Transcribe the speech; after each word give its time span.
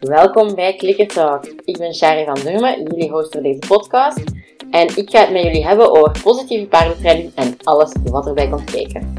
Welkom 0.00 0.54
bij 0.54 0.76
Clicker 0.76 1.06
Talk. 1.06 1.46
Ik 1.46 1.78
ben 1.78 1.94
Shari 1.94 2.24
van 2.24 2.34
Durmen, 2.34 2.82
jullie 2.82 3.10
host 3.10 3.32
voor 3.32 3.42
deze 3.42 3.58
podcast. 3.68 4.22
En 4.70 4.96
ik 4.96 5.10
ga 5.10 5.20
het 5.20 5.30
met 5.30 5.42
jullie 5.42 5.66
hebben 5.66 5.90
over 5.90 6.22
positieve 6.22 6.66
paardentraining 6.66 7.34
en 7.34 7.56
alles 7.62 7.92
wat 8.04 8.26
erbij 8.26 8.48
komt 8.48 8.70
kijken. 8.70 9.14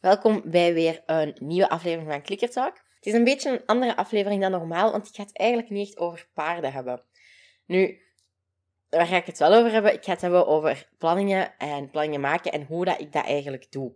Welkom 0.00 0.42
bij 0.44 0.74
weer 0.74 1.02
een 1.06 1.36
nieuwe 1.38 1.68
aflevering 1.68 2.10
van 2.10 2.22
Clicker 2.22 2.50
Talk. 2.50 2.85
Het 3.06 3.14
is 3.14 3.20
een 3.20 3.26
beetje 3.26 3.50
een 3.50 3.66
andere 3.66 3.96
aflevering 3.96 4.40
dan 4.42 4.50
normaal, 4.50 4.90
want 4.90 5.08
ik 5.08 5.14
ga 5.14 5.22
het 5.22 5.36
eigenlijk 5.36 5.70
niet 5.70 5.86
echt 5.86 5.98
over 5.98 6.28
paarden 6.34 6.72
hebben. 6.72 7.02
Nu, 7.66 8.00
waar 8.88 9.06
ga 9.06 9.16
ik 9.16 9.26
het 9.26 9.38
wel 9.38 9.54
over 9.54 9.72
hebben? 9.72 9.92
Ik 9.92 10.04
ga 10.04 10.12
het 10.12 10.20
hebben 10.20 10.46
over 10.46 10.88
planningen 10.98 11.58
en 11.58 11.90
planningen 11.90 12.20
maken 12.20 12.52
en 12.52 12.64
hoe 12.64 12.84
dat 12.84 13.00
ik 13.00 13.12
dat 13.12 13.24
eigenlijk 13.24 13.72
doe. 13.72 13.92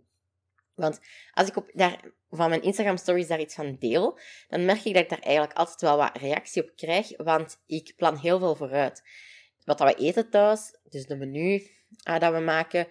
Want 0.75 0.99
als 1.33 1.47
ik 1.47 1.55
op 1.55 1.69
daar, 1.73 1.99
van 2.29 2.49
mijn 2.49 2.61
Instagram 2.61 2.97
stories 2.97 3.27
daar 3.27 3.39
iets 3.39 3.55
van 3.55 3.75
deel, 3.79 4.19
dan 4.47 4.65
merk 4.65 4.83
ik 4.83 4.93
dat 4.93 5.03
ik 5.03 5.09
daar 5.09 5.19
eigenlijk 5.19 5.57
altijd 5.57 5.81
wel 5.81 5.97
wat 5.97 6.17
reactie 6.17 6.63
op 6.63 6.75
krijg, 6.75 7.17
want 7.17 7.61
ik 7.65 7.93
plan 7.95 8.17
heel 8.17 8.39
veel 8.39 8.55
vooruit. 8.55 9.03
Wat 9.63 9.77
dat 9.77 9.95
we 9.95 10.03
eten 10.03 10.29
thuis, 10.29 10.77
dus 10.83 11.05
de 11.05 11.15
menu 11.15 11.67
uh, 12.09 12.19
dat 12.19 12.33
we 12.33 12.39
maken, 12.39 12.87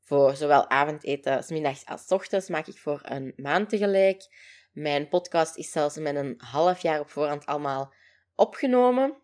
voor 0.00 0.36
zowel 0.36 0.70
avondeten, 0.70 1.44
middags 1.48 1.86
als 1.86 2.06
ochtends, 2.08 2.48
maak 2.48 2.66
ik 2.66 2.78
voor 2.78 3.00
een 3.02 3.32
maand 3.36 3.68
tegelijk. 3.68 4.26
Mijn 4.70 5.08
podcast 5.08 5.56
is 5.56 5.70
zelfs 5.70 5.96
met 5.96 6.16
een 6.16 6.34
half 6.38 6.80
jaar 6.80 7.00
op 7.00 7.10
voorhand 7.10 7.46
allemaal 7.46 7.92
opgenomen. 8.34 9.16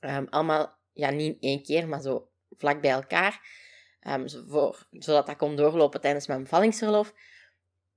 Um, 0.00 0.26
allemaal 0.28 0.78
ja, 0.92 1.10
niet 1.10 1.34
in 1.34 1.40
één 1.40 1.62
keer, 1.62 1.88
maar 1.88 2.00
zo 2.00 2.30
vlak 2.50 2.80
bij 2.80 2.90
elkaar. 2.90 3.40
Um, 4.00 4.28
voor, 4.48 4.86
zodat 4.90 5.26
dat 5.26 5.36
kon 5.36 5.56
doorlopen 5.56 6.00
tijdens 6.00 6.26
mijn 6.26 6.42
bevallingsverlof. 6.42 7.14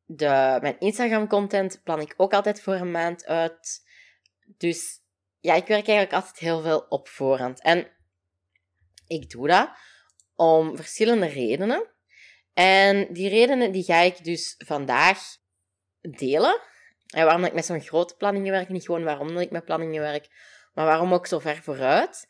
De, 0.06 0.58
mijn 0.62 0.80
Instagram-content 0.80 1.82
plan 1.84 2.00
ik 2.00 2.14
ook 2.18 2.34
altijd 2.34 2.62
voor 2.62 2.74
een 2.74 2.92
maand 2.92 3.26
uit. 3.26 3.82
Dus 4.58 5.00
ja, 5.40 5.54
ik 5.54 5.68
werk 5.68 5.88
eigenlijk 5.88 6.14
altijd 6.14 6.38
heel 6.38 6.62
veel 6.62 6.86
op 6.90 7.08
voorhand. 7.08 7.62
En 7.62 7.88
ik 9.08 9.30
doe 9.30 9.48
dat 9.48 9.70
om 10.36 10.76
verschillende 10.76 11.26
redenen. 11.26 11.90
En 12.54 13.14
die 13.14 13.30
redenen 13.30 13.72
die 13.72 13.84
ga 13.84 14.00
ik 14.00 14.24
dus 14.24 14.56
vandaag 14.58 15.20
delen. 16.02 16.60
En 17.08 17.26
waarom 17.26 17.44
ik 17.44 17.54
met 17.54 17.66
zo'n 17.66 17.82
grote 17.82 18.16
planningen 18.16 18.52
werk, 18.52 18.70
niet 18.70 18.86
gewoon 18.86 19.04
waarom 19.04 19.38
ik 19.38 19.52
met 19.52 19.66
planningen 19.66 20.02
werk, 20.02 20.28
maar 20.74 20.86
waarom 20.86 21.14
ook 21.14 21.28
zo 21.28 21.40
ver 21.40 21.62
vooruit. 21.64 22.28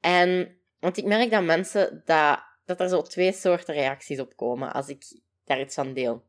En, 0.00 0.56
want 0.80 0.96
ik 0.96 1.04
merk 1.04 1.30
dat 1.30 1.42
mensen, 1.42 2.02
dat, 2.04 2.42
dat 2.64 2.80
er 2.80 2.88
zo 2.88 3.02
twee 3.02 3.32
soorten 3.32 3.74
reacties 3.74 4.20
op 4.20 4.36
komen 4.36 4.72
als 4.72 4.88
ik 4.88 5.04
daar 5.44 5.60
iets 5.60 5.74
van 5.74 5.94
deel. 5.94 6.24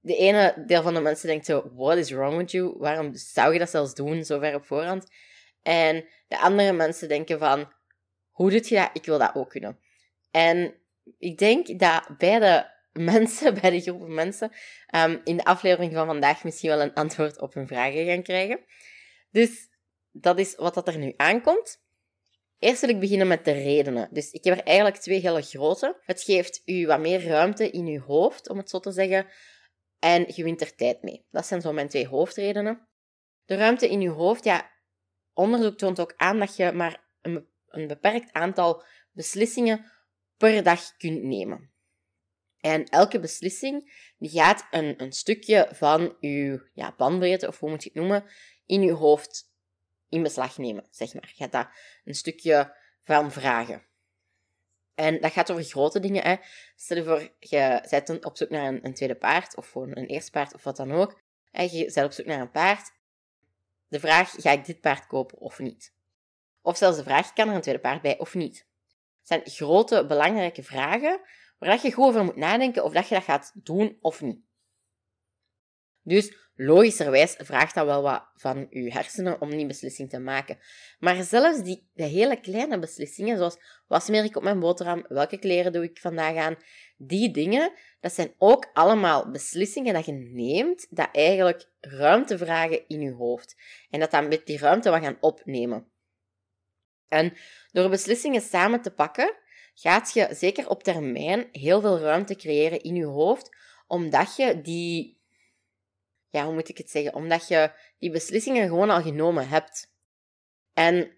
De 0.00 0.16
ene 0.16 0.64
deel 0.66 0.82
van 0.82 0.94
de 0.94 1.00
mensen 1.00 1.28
denkt 1.28 1.46
zo, 1.46 1.70
what 1.74 1.96
is 1.96 2.10
wrong 2.10 2.36
with 2.36 2.50
you? 2.50 2.74
Waarom 2.78 3.14
zou 3.14 3.52
je 3.52 3.58
dat 3.58 3.70
zelfs 3.70 3.94
doen, 3.94 4.24
zo 4.24 4.38
ver 4.38 4.54
op 4.54 4.66
voorhand? 4.66 5.06
En 5.62 6.04
de 6.28 6.38
andere 6.38 6.72
mensen 6.72 7.08
denken 7.08 7.38
van, 7.38 7.72
hoe 8.30 8.50
doe 8.50 8.68
je 8.68 8.74
dat? 8.74 8.90
Ik 8.92 9.04
wil 9.04 9.18
dat 9.18 9.34
ook 9.34 9.50
kunnen. 9.50 9.78
En 10.30 10.74
ik 11.18 11.38
denk 11.38 11.78
dat 11.78 12.18
beide 12.18 12.73
mensen, 12.94 13.54
beide 13.60 13.80
groepen 13.80 14.14
mensen, 14.14 14.52
um, 14.94 15.20
in 15.24 15.36
de 15.36 15.44
aflevering 15.44 15.92
van 15.92 16.06
vandaag 16.06 16.44
misschien 16.44 16.70
wel 16.70 16.80
een 16.80 16.94
antwoord 16.94 17.40
op 17.40 17.54
hun 17.54 17.66
vragen 17.66 18.06
gaan 18.06 18.22
krijgen. 18.22 18.64
Dus 19.30 19.68
dat 20.12 20.38
is 20.38 20.54
wat 20.54 20.74
dat 20.74 20.88
er 20.88 20.98
nu 20.98 21.14
aankomt. 21.16 21.82
Eerst 22.58 22.80
wil 22.80 22.90
ik 22.90 23.00
beginnen 23.00 23.26
met 23.26 23.44
de 23.44 23.52
redenen. 23.52 24.08
Dus 24.10 24.30
ik 24.30 24.44
heb 24.44 24.58
er 24.58 24.64
eigenlijk 24.64 24.96
twee 24.96 25.20
hele 25.20 25.42
grote. 25.42 26.00
Het 26.00 26.22
geeft 26.22 26.62
u 26.64 26.86
wat 26.86 27.00
meer 27.00 27.26
ruimte 27.26 27.70
in 27.70 27.86
uw 27.86 28.00
hoofd, 28.00 28.48
om 28.48 28.58
het 28.58 28.70
zo 28.70 28.80
te 28.80 28.92
zeggen. 28.92 29.26
En 29.98 30.24
je 30.34 30.44
wint 30.44 30.60
er 30.60 30.74
tijd 30.74 31.02
mee. 31.02 31.26
Dat 31.30 31.46
zijn 31.46 31.60
zo 31.60 31.72
mijn 31.72 31.88
twee 31.88 32.06
hoofdredenen. 32.06 32.88
De 33.44 33.54
ruimte 33.54 33.88
in 33.88 34.00
uw 34.00 34.12
hoofd, 34.12 34.44
ja, 34.44 34.70
onderzoek 35.32 35.78
toont 35.78 36.00
ook 36.00 36.14
aan 36.16 36.38
dat 36.38 36.56
je 36.56 36.72
maar 36.72 37.04
een 37.66 37.86
beperkt 37.86 38.32
aantal 38.32 38.84
beslissingen 39.12 39.90
per 40.36 40.62
dag 40.62 40.96
kunt 40.96 41.22
nemen. 41.22 41.73
En 42.64 42.84
elke 42.84 43.20
beslissing 43.20 43.92
die 44.18 44.30
gaat 44.30 44.66
een, 44.70 45.02
een 45.02 45.12
stukje 45.12 45.68
van 45.72 46.16
uw 46.20 46.60
ja, 46.72 46.94
bandbreedte, 46.96 47.48
of 47.48 47.58
hoe 47.58 47.70
moet 47.70 47.82
je 47.82 47.90
het 47.92 47.98
noemen, 47.98 48.24
in 48.66 48.82
uw 48.82 48.94
hoofd 48.94 49.52
in 50.08 50.22
beslag 50.22 50.58
nemen, 50.58 50.86
zeg 50.90 51.14
maar. 51.14 51.32
Je 51.34 51.42
gaat 51.42 51.52
dat 51.52 51.68
een 52.04 52.14
stukje 52.14 52.76
van 53.02 53.32
vragen. 53.32 53.86
En 54.94 55.20
dat 55.20 55.32
gaat 55.32 55.50
over 55.50 55.64
grote 55.64 56.00
dingen. 56.00 56.22
Hè. 56.22 56.36
Stel 56.76 56.96
je 56.96 57.04
voor, 57.04 57.32
je 57.38 57.86
bent 57.90 58.24
op 58.24 58.36
zoek 58.36 58.50
naar 58.50 58.78
een, 58.82 58.94
tweede 58.94 59.16
paard, 59.16 59.56
of 59.56 59.70
gewoon 59.70 59.96
een 59.96 60.06
eerste 60.06 60.30
paard, 60.30 60.54
of 60.54 60.64
wat 60.64 60.76
dan 60.76 60.92
ook. 60.92 61.20
En 61.50 61.76
je 61.76 61.90
bent 61.94 62.06
op 62.06 62.12
zoek 62.12 62.26
naar 62.26 62.40
een 62.40 62.50
paard. 62.50 62.92
De 63.88 64.00
vraag, 64.00 64.30
ga 64.36 64.50
ik 64.50 64.64
dit 64.64 64.80
paard 64.80 65.06
kopen 65.06 65.38
of 65.38 65.58
niet? 65.58 65.94
Of 66.62 66.76
zelfs 66.76 66.96
de 66.96 67.04
vraag, 67.04 67.32
kan 67.32 67.48
er 67.48 67.54
een 67.54 67.60
tweede 67.60 67.80
paard 67.80 68.02
bij 68.02 68.18
of 68.18 68.34
niet? 68.34 68.66
Het 69.18 69.28
zijn 69.28 69.42
grote, 69.44 70.06
belangrijke 70.06 70.62
vragen 70.62 71.20
waar 71.58 71.78
je 71.82 71.92
goed 71.92 72.04
over 72.04 72.24
moet 72.24 72.36
nadenken 72.36 72.84
of 72.84 72.92
dat 72.92 73.08
je 73.08 73.14
dat 73.14 73.24
gaat 73.24 73.52
doen 73.54 73.98
of 74.00 74.20
niet. 74.20 74.40
Dus 76.02 76.36
logischerwijs 76.54 77.34
vraagt 77.38 77.74
dat 77.74 77.86
wel 77.86 78.02
wat 78.02 78.30
van 78.34 78.66
je 78.70 78.92
hersenen 78.92 79.40
om 79.40 79.50
die 79.50 79.66
beslissing 79.66 80.10
te 80.10 80.18
maken. 80.18 80.58
Maar 80.98 81.22
zelfs 81.22 81.62
die 81.62 81.88
de 81.92 82.04
hele 82.04 82.40
kleine 82.40 82.78
beslissingen, 82.78 83.36
zoals 83.36 83.58
wat 83.86 84.04
smeer 84.04 84.24
ik 84.24 84.36
op 84.36 84.42
mijn 84.42 84.60
boterham, 84.60 85.04
welke 85.08 85.38
kleren 85.38 85.72
doe 85.72 85.84
ik 85.84 85.98
vandaag 85.98 86.36
aan, 86.36 86.56
die 86.96 87.30
dingen, 87.30 87.72
dat 88.00 88.12
zijn 88.12 88.34
ook 88.38 88.70
allemaal 88.72 89.30
beslissingen 89.30 89.94
dat 89.94 90.06
je 90.06 90.12
neemt, 90.12 90.86
dat 90.90 91.08
eigenlijk 91.12 91.70
ruimte 91.80 92.38
vragen 92.38 92.88
in 92.88 93.00
je 93.00 93.12
hoofd. 93.12 93.56
En 93.90 94.00
dat 94.00 94.10
dan 94.10 94.28
met 94.28 94.46
die 94.46 94.58
ruimte 94.58 94.90
wat 94.90 95.02
gaan 95.02 95.16
opnemen. 95.20 95.92
En 97.08 97.32
door 97.72 97.88
beslissingen 97.88 98.40
samen 98.40 98.82
te 98.82 98.90
pakken, 98.90 99.34
gaat 99.74 100.12
je 100.12 100.28
zeker 100.30 100.68
op 100.68 100.82
termijn 100.82 101.48
heel 101.52 101.80
veel 101.80 101.98
ruimte 101.98 102.36
creëren 102.36 102.82
in 102.82 102.94
je 102.94 103.04
hoofd, 103.04 103.56
omdat 103.86 104.36
je 104.36 104.60
die 104.60 105.22
ja, 106.34 106.44
hoe 106.44 106.54
moet 106.54 106.68
ik 106.68 106.78
het 106.78 106.90
zeggen? 106.90 107.14
Omdat 107.14 107.48
je 107.48 107.70
die 107.98 108.10
beslissingen 108.10 108.68
gewoon 108.68 108.90
al 108.90 109.02
genomen 109.02 109.48
hebt. 109.48 109.92
En 110.72 111.16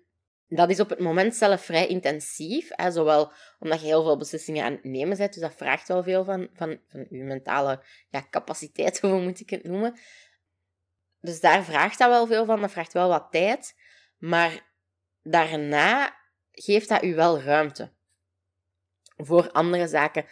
dat 0.49 0.71
is 0.71 0.81
op 0.81 0.91
het 0.91 0.99
moment 0.99 1.35
zelf 1.35 1.65
vrij 1.65 1.87
intensief, 1.87 2.69
hè, 2.71 2.91
zowel 2.91 3.33
omdat 3.59 3.81
je 3.81 3.87
heel 3.87 4.03
veel 4.03 4.17
beslissingen 4.17 4.65
aan 4.65 4.73
het 4.73 4.85
nemen 4.85 5.17
bent, 5.17 5.33
dus 5.33 5.43
dat 5.43 5.55
vraagt 5.55 5.89
wel 5.89 6.03
veel 6.03 6.25
van, 6.25 6.49
van, 6.53 6.81
van 6.89 7.07
je 7.11 7.23
mentale 7.23 7.83
ja, 8.09 8.27
capaciteit, 8.31 9.01
hoe 9.01 9.23
moet 9.23 9.41
ik 9.41 9.51
het 9.51 9.65
noemen. 9.65 9.99
Dus 11.21 11.41
daar 11.41 11.65
vraagt 11.65 11.99
dat 11.99 12.09
wel 12.09 12.27
veel 12.27 12.45
van, 12.45 12.61
dat 12.61 12.71
vraagt 12.71 12.93
wel 12.93 13.09
wat 13.09 13.29
tijd, 13.31 13.75
maar 14.19 14.67
daarna 15.23 16.17
geeft 16.51 16.89
dat 16.89 17.03
u 17.03 17.15
wel 17.15 17.41
ruimte 17.41 17.93
voor 19.17 19.51
andere 19.51 19.89
zaken 19.89 20.25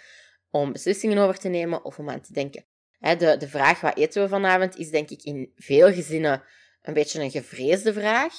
om 0.51 0.73
beslissingen 0.73 1.19
over 1.19 1.39
te 1.39 1.49
nemen 1.49 1.85
of 1.85 1.99
om 1.99 2.11
aan 2.11 2.21
te 2.21 2.33
denken 2.33 2.65
de, 3.13 3.37
de 3.37 3.49
vraag 3.49 3.81
wat 3.81 3.97
eten 3.97 4.23
we 4.23 4.29
vanavond 4.29 4.77
is 4.77 4.91
denk 4.91 5.11
ik 5.11 5.23
in 5.23 5.53
veel 5.57 5.93
gezinnen 5.93 6.43
een 6.83 6.95
beetje 6.95 7.23
een 7.23 7.31
gevreesde 7.31 7.93
vraag. 7.93 8.35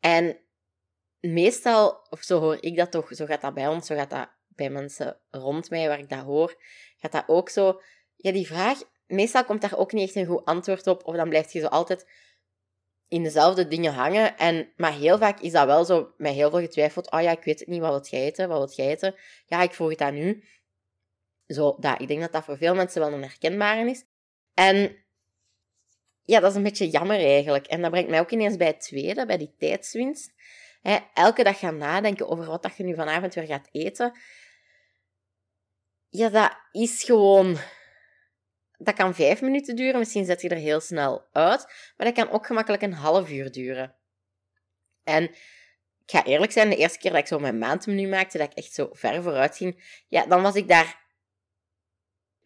En 0.00 0.38
meestal, 1.20 2.06
of 2.10 2.22
zo 2.22 2.40
hoor 2.40 2.56
ik 2.60 2.76
dat 2.76 2.90
toch, 2.90 3.08
zo 3.10 3.26
gaat 3.26 3.40
dat 3.40 3.54
bij 3.54 3.68
ons, 3.68 3.86
zo 3.86 3.94
gaat 3.94 4.10
dat 4.10 4.28
bij 4.48 4.70
mensen 4.70 5.18
rond 5.30 5.70
mij 5.70 5.88
waar 5.88 5.98
ik 5.98 6.08
dat 6.08 6.24
hoor, 6.24 6.62
gaat 6.96 7.12
dat 7.12 7.24
ook 7.26 7.48
zo. 7.48 7.80
Ja, 8.16 8.32
die 8.32 8.46
vraag, 8.46 8.78
meestal 9.06 9.44
komt 9.44 9.60
daar 9.60 9.76
ook 9.76 9.92
niet 9.92 10.06
echt 10.06 10.16
een 10.16 10.26
goed 10.26 10.44
antwoord 10.44 10.86
op, 10.86 11.06
of 11.06 11.16
dan 11.16 11.28
blijft 11.28 11.52
je 11.52 11.60
zo 11.60 11.66
altijd 11.66 12.06
in 13.08 13.22
dezelfde 13.22 13.68
dingen 13.68 13.92
hangen. 13.92 14.36
En, 14.38 14.72
maar 14.76 14.92
heel 14.92 15.18
vaak 15.18 15.40
is 15.40 15.52
dat 15.52 15.66
wel 15.66 15.84
zo, 15.84 16.12
met 16.16 16.34
heel 16.34 16.50
veel 16.50 16.60
getwijfeld, 16.60 17.10
oh 17.10 17.20
ja, 17.20 17.30
ik 17.30 17.44
weet 17.44 17.58
het 17.58 17.68
niet, 17.68 17.80
wat 17.80 17.90
wil 17.90 18.20
jij 18.20 18.26
eten, 18.28 18.48
wat 18.48 18.74
wil 18.76 18.86
jij? 18.86 19.14
Ja, 19.46 19.62
ik 19.62 19.72
vroeg 19.72 19.90
het 19.90 20.00
aan 20.00 20.16
u. 20.16 20.44
Zo, 21.46 21.76
dat, 21.80 22.00
ik 22.00 22.08
denk 22.08 22.20
dat 22.20 22.32
dat 22.32 22.44
voor 22.44 22.56
veel 22.56 22.74
mensen 22.74 23.00
wel 23.00 23.12
een 23.12 23.22
herkenbare 23.22 23.90
is. 23.90 24.04
En 24.54 24.96
ja, 26.24 26.40
dat 26.40 26.50
is 26.50 26.56
een 26.56 26.62
beetje 26.62 26.88
jammer 26.88 27.18
eigenlijk. 27.18 27.66
En 27.66 27.82
dat 27.82 27.90
brengt 27.90 28.10
mij 28.10 28.20
ook 28.20 28.30
ineens 28.30 28.56
bij 28.56 28.66
het 28.66 28.80
tweede, 28.80 29.26
bij 29.26 29.38
die 29.38 29.54
tijdswinst. 29.58 30.32
elke 31.14 31.42
dag 31.42 31.58
gaan 31.58 31.76
nadenken 31.76 32.28
over 32.28 32.46
wat 32.46 32.62
dat 32.62 32.76
je 32.76 32.84
nu 32.84 32.94
vanavond 32.94 33.34
weer 33.34 33.46
gaat 33.46 33.68
eten. 33.72 34.18
Ja, 36.08 36.28
dat 36.28 36.56
is 36.72 37.02
gewoon... 37.02 37.56
Dat 38.78 38.94
kan 38.94 39.14
vijf 39.14 39.40
minuten 39.40 39.76
duren, 39.76 39.98
misschien 39.98 40.24
zet 40.24 40.40
je 40.40 40.48
er 40.48 40.56
heel 40.56 40.80
snel 40.80 41.26
uit. 41.32 41.64
Maar 41.96 42.06
dat 42.06 42.14
kan 42.14 42.30
ook 42.30 42.46
gemakkelijk 42.46 42.82
een 42.82 42.92
half 42.92 43.30
uur 43.30 43.52
duren. 43.52 43.94
En 45.04 45.22
ik 46.04 46.14
ga 46.14 46.24
eerlijk 46.24 46.52
zijn, 46.52 46.70
de 46.70 46.76
eerste 46.76 46.98
keer 46.98 47.10
dat 47.10 47.20
ik 47.20 47.26
zo 47.26 47.38
mijn 47.38 47.58
maandmenu 47.58 48.08
maakte, 48.08 48.38
dat 48.38 48.50
ik 48.50 48.56
echt 48.56 48.72
zo 48.72 48.88
ver 48.92 49.22
vooruit 49.22 49.56
ging, 49.56 50.02
ja, 50.08 50.26
dan 50.26 50.42
was 50.42 50.54
ik 50.54 50.68
daar 50.68 51.06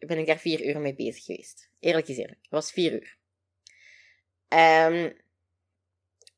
ben 0.07 0.17
ik 0.17 0.27
daar 0.27 0.39
vier 0.39 0.65
uur 0.65 0.79
mee 0.79 0.95
bezig 0.95 1.23
geweest. 1.23 1.69
Eerlijk 1.79 2.07
is 2.07 2.17
eerlijk. 2.17 2.39
Het 2.41 2.51
was 2.51 2.71
vier 2.71 2.91
uur. 2.91 3.17
Um, 4.47 5.21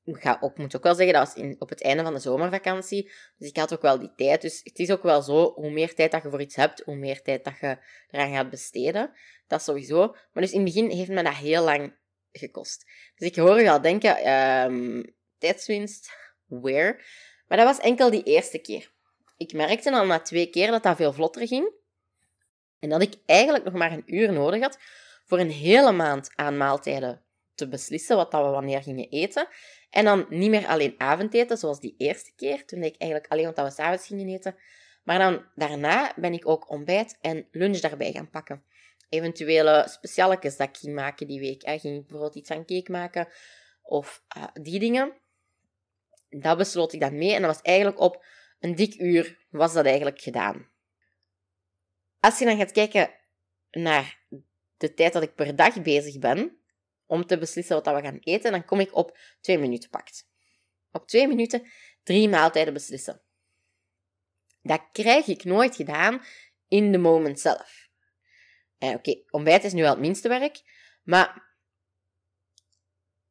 ga 0.05 0.37
ook, 0.41 0.57
moet 0.57 0.75
ook 0.75 0.83
wel 0.83 0.95
zeggen, 0.95 1.13
dat 1.13 1.27
was 1.27 1.43
in, 1.43 1.55
op 1.59 1.69
het 1.69 1.81
einde 1.81 2.03
van 2.03 2.13
de 2.13 2.19
zomervakantie. 2.19 3.11
Dus 3.37 3.49
ik 3.49 3.57
had 3.57 3.73
ook 3.73 3.81
wel 3.81 3.99
die 3.99 4.11
tijd. 4.15 4.41
Dus 4.41 4.61
het 4.63 4.79
is 4.79 4.91
ook 4.91 5.03
wel 5.03 5.21
zo, 5.21 5.53
hoe 5.53 5.71
meer 5.71 5.95
tijd 5.95 6.11
dat 6.11 6.23
je 6.23 6.29
voor 6.29 6.41
iets 6.41 6.55
hebt, 6.55 6.81
hoe 6.85 6.95
meer 6.95 7.21
tijd 7.21 7.43
dat 7.43 7.59
je 7.59 7.77
eraan 8.11 8.33
gaat 8.33 8.49
besteden. 8.49 9.11
Dat 9.47 9.61
sowieso. 9.61 10.07
Maar 10.07 10.43
dus 10.43 10.51
in 10.51 10.63
het 10.63 10.73
begin 10.73 10.89
heeft 10.89 11.09
me 11.09 11.23
dat 11.23 11.33
heel 11.33 11.63
lang 11.63 11.93
gekost. 12.31 12.85
Dus 13.15 13.27
ik 13.27 13.35
hoor 13.35 13.61
je 13.61 13.71
al 13.71 13.81
denken, 13.81 14.31
um, 14.31 15.15
tijdswinst, 15.37 16.09
where? 16.45 17.01
Maar 17.47 17.57
dat 17.57 17.67
was 17.67 17.79
enkel 17.79 18.09
die 18.09 18.23
eerste 18.23 18.57
keer. 18.57 18.93
Ik 19.37 19.53
merkte 19.53 19.91
dan 19.91 20.07
na 20.07 20.19
twee 20.19 20.49
keer 20.49 20.71
dat 20.71 20.83
dat 20.83 20.95
veel 20.95 21.13
vlotter 21.13 21.47
ging. 21.47 21.71
En 22.79 22.89
dat 22.89 23.01
ik 23.01 23.13
eigenlijk 23.25 23.63
nog 23.63 23.73
maar 23.73 23.91
een 23.91 24.15
uur 24.15 24.33
nodig 24.33 24.61
had 24.61 24.77
voor 25.25 25.39
een 25.39 25.51
hele 25.51 25.91
maand 25.91 26.31
aan 26.35 26.57
maaltijden 26.57 27.23
te 27.55 27.67
beslissen 27.67 28.15
wat 28.15 28.31
dat 28.31 28.43
we 28.45 28.49
wanneer 28.49 28.83
gingen 28.83 29.09
eten. 29.09 29.47
En 29.95 30.06
dan 30.06 30.25
niet 30.30 30.50
meer 30.50 30.68
alleen 30.68 30.95
avondeten, 30.97 31.57
zoals 31.57 31.80
die 31.80 31.95
eerste 31.97 32.31
keer, 32.36 32.65
toen 32.65 32.83
ik 32.83 32.95
eigenlijk 32.97 33.31
alleen 33.31 33.45
wat 33.45 33.65
we 33.65 33.71
s'avonds 33.71 34.07
gingen 34.07 34.27
eten. 34.27 34.56
Maar 35.03 35.19
dan 35.19 35.45
daarna 35.56 36.13
ben 36.15 36.33
ik 36.33 36.47
ook 36.47 36.69
ontbijt 36.69 37.18
en 37.21 37.47
lunch 37.51 37.80
daarbij 37.80 38.12
gaan 38.12 38.30
pakken. 38.30 38.63
Eventuele 39.09 39.86
specialetjes 39.89 40.57
dat 40.57 40.68
ik 40.69 40.77
ging 40.77 40.95
maken 40.95 41.27
die 41.27 41.39
week. 41.39 41.63
Ik 41.63 41.80
ging 41.80 42.00
bijvoorbeeld 42.00 42.36
iets 42.36 42.51
aan 42.51 42.65
cake 42.65 42.92
maken 42.92 43.27
of 43.81 44.24
uh, 44.38 44.44
die 44.53 44.80
dingen. 44.80 45.13
Dat 46.30 46.57
besloot 46.57 46.94
ik 46.94 47.00
dan 47.00 47.18
mee 47.18 47.33
en 47.33 47.41
dat 47.41 47.53
was 47.53 47.63
eigenlijk 47.63 48.00
op 48.00 48.25
een 48.59 48.75
dik 48.75 49.00
uur 49.00 49.45
was 49.50 49.74
dat 49.74 49.86
eigenlijk 49.86 50.21
gedaan. 50.21 50.69
Als 52.19 52.39
je 52.39 52.45
dan 52.45 52.57
gaat 52.57 52.71
kijken 52.71 53.09
naar 53.71 54.19
de 54.77 54.94
tijd 54.94 55.13
dat 55.13 55.24
ik 55.24 55.36
per 55.36 55.56
dag 55.56 55.81
bezig 55.81 56.19
ben, 56.19 56.57
om 57.05 57.25
te 57.25 57.37
beslissen 57.37 57.75
wat 57.75 57.95
we 57.95 58.01
gaan 58.01 58.19
eten, 58.19 58.51
dan 58.51 58.65
kom 58.65 58.79
ik 58.79 58.95
op 58.95 59.17
twee 59.41 59.57
minuten 59.57 59.89
pakt. 59.89 60.27
Op 60.91 61.07
twee 61.07 61.27
minuten 61.27 61.67
drie 62.03 62.29
maaltijden 62.29 62.73
beslissen. 62.73 63.21
Dat 64.61 64.81
krijg 64.91 65.27
ik 65.27 65.43
nooit 65.43 65.75
gedaan 65.75 66.21
in 66.67 66.91
de 66.91 66.97
moment 66.97 67.39
zelf. 67.39 67.89
Eh, 68.77 68.89
Oké, 68.89 69.21
ontbijt 69.29 69.63
is 69.63 69.73
nu 69.73 69.81
wel 69.81 69.91
het 69.91 69.99
minste 69.99 70.27
werk, 70.27 70.61
maar 71.03 71.53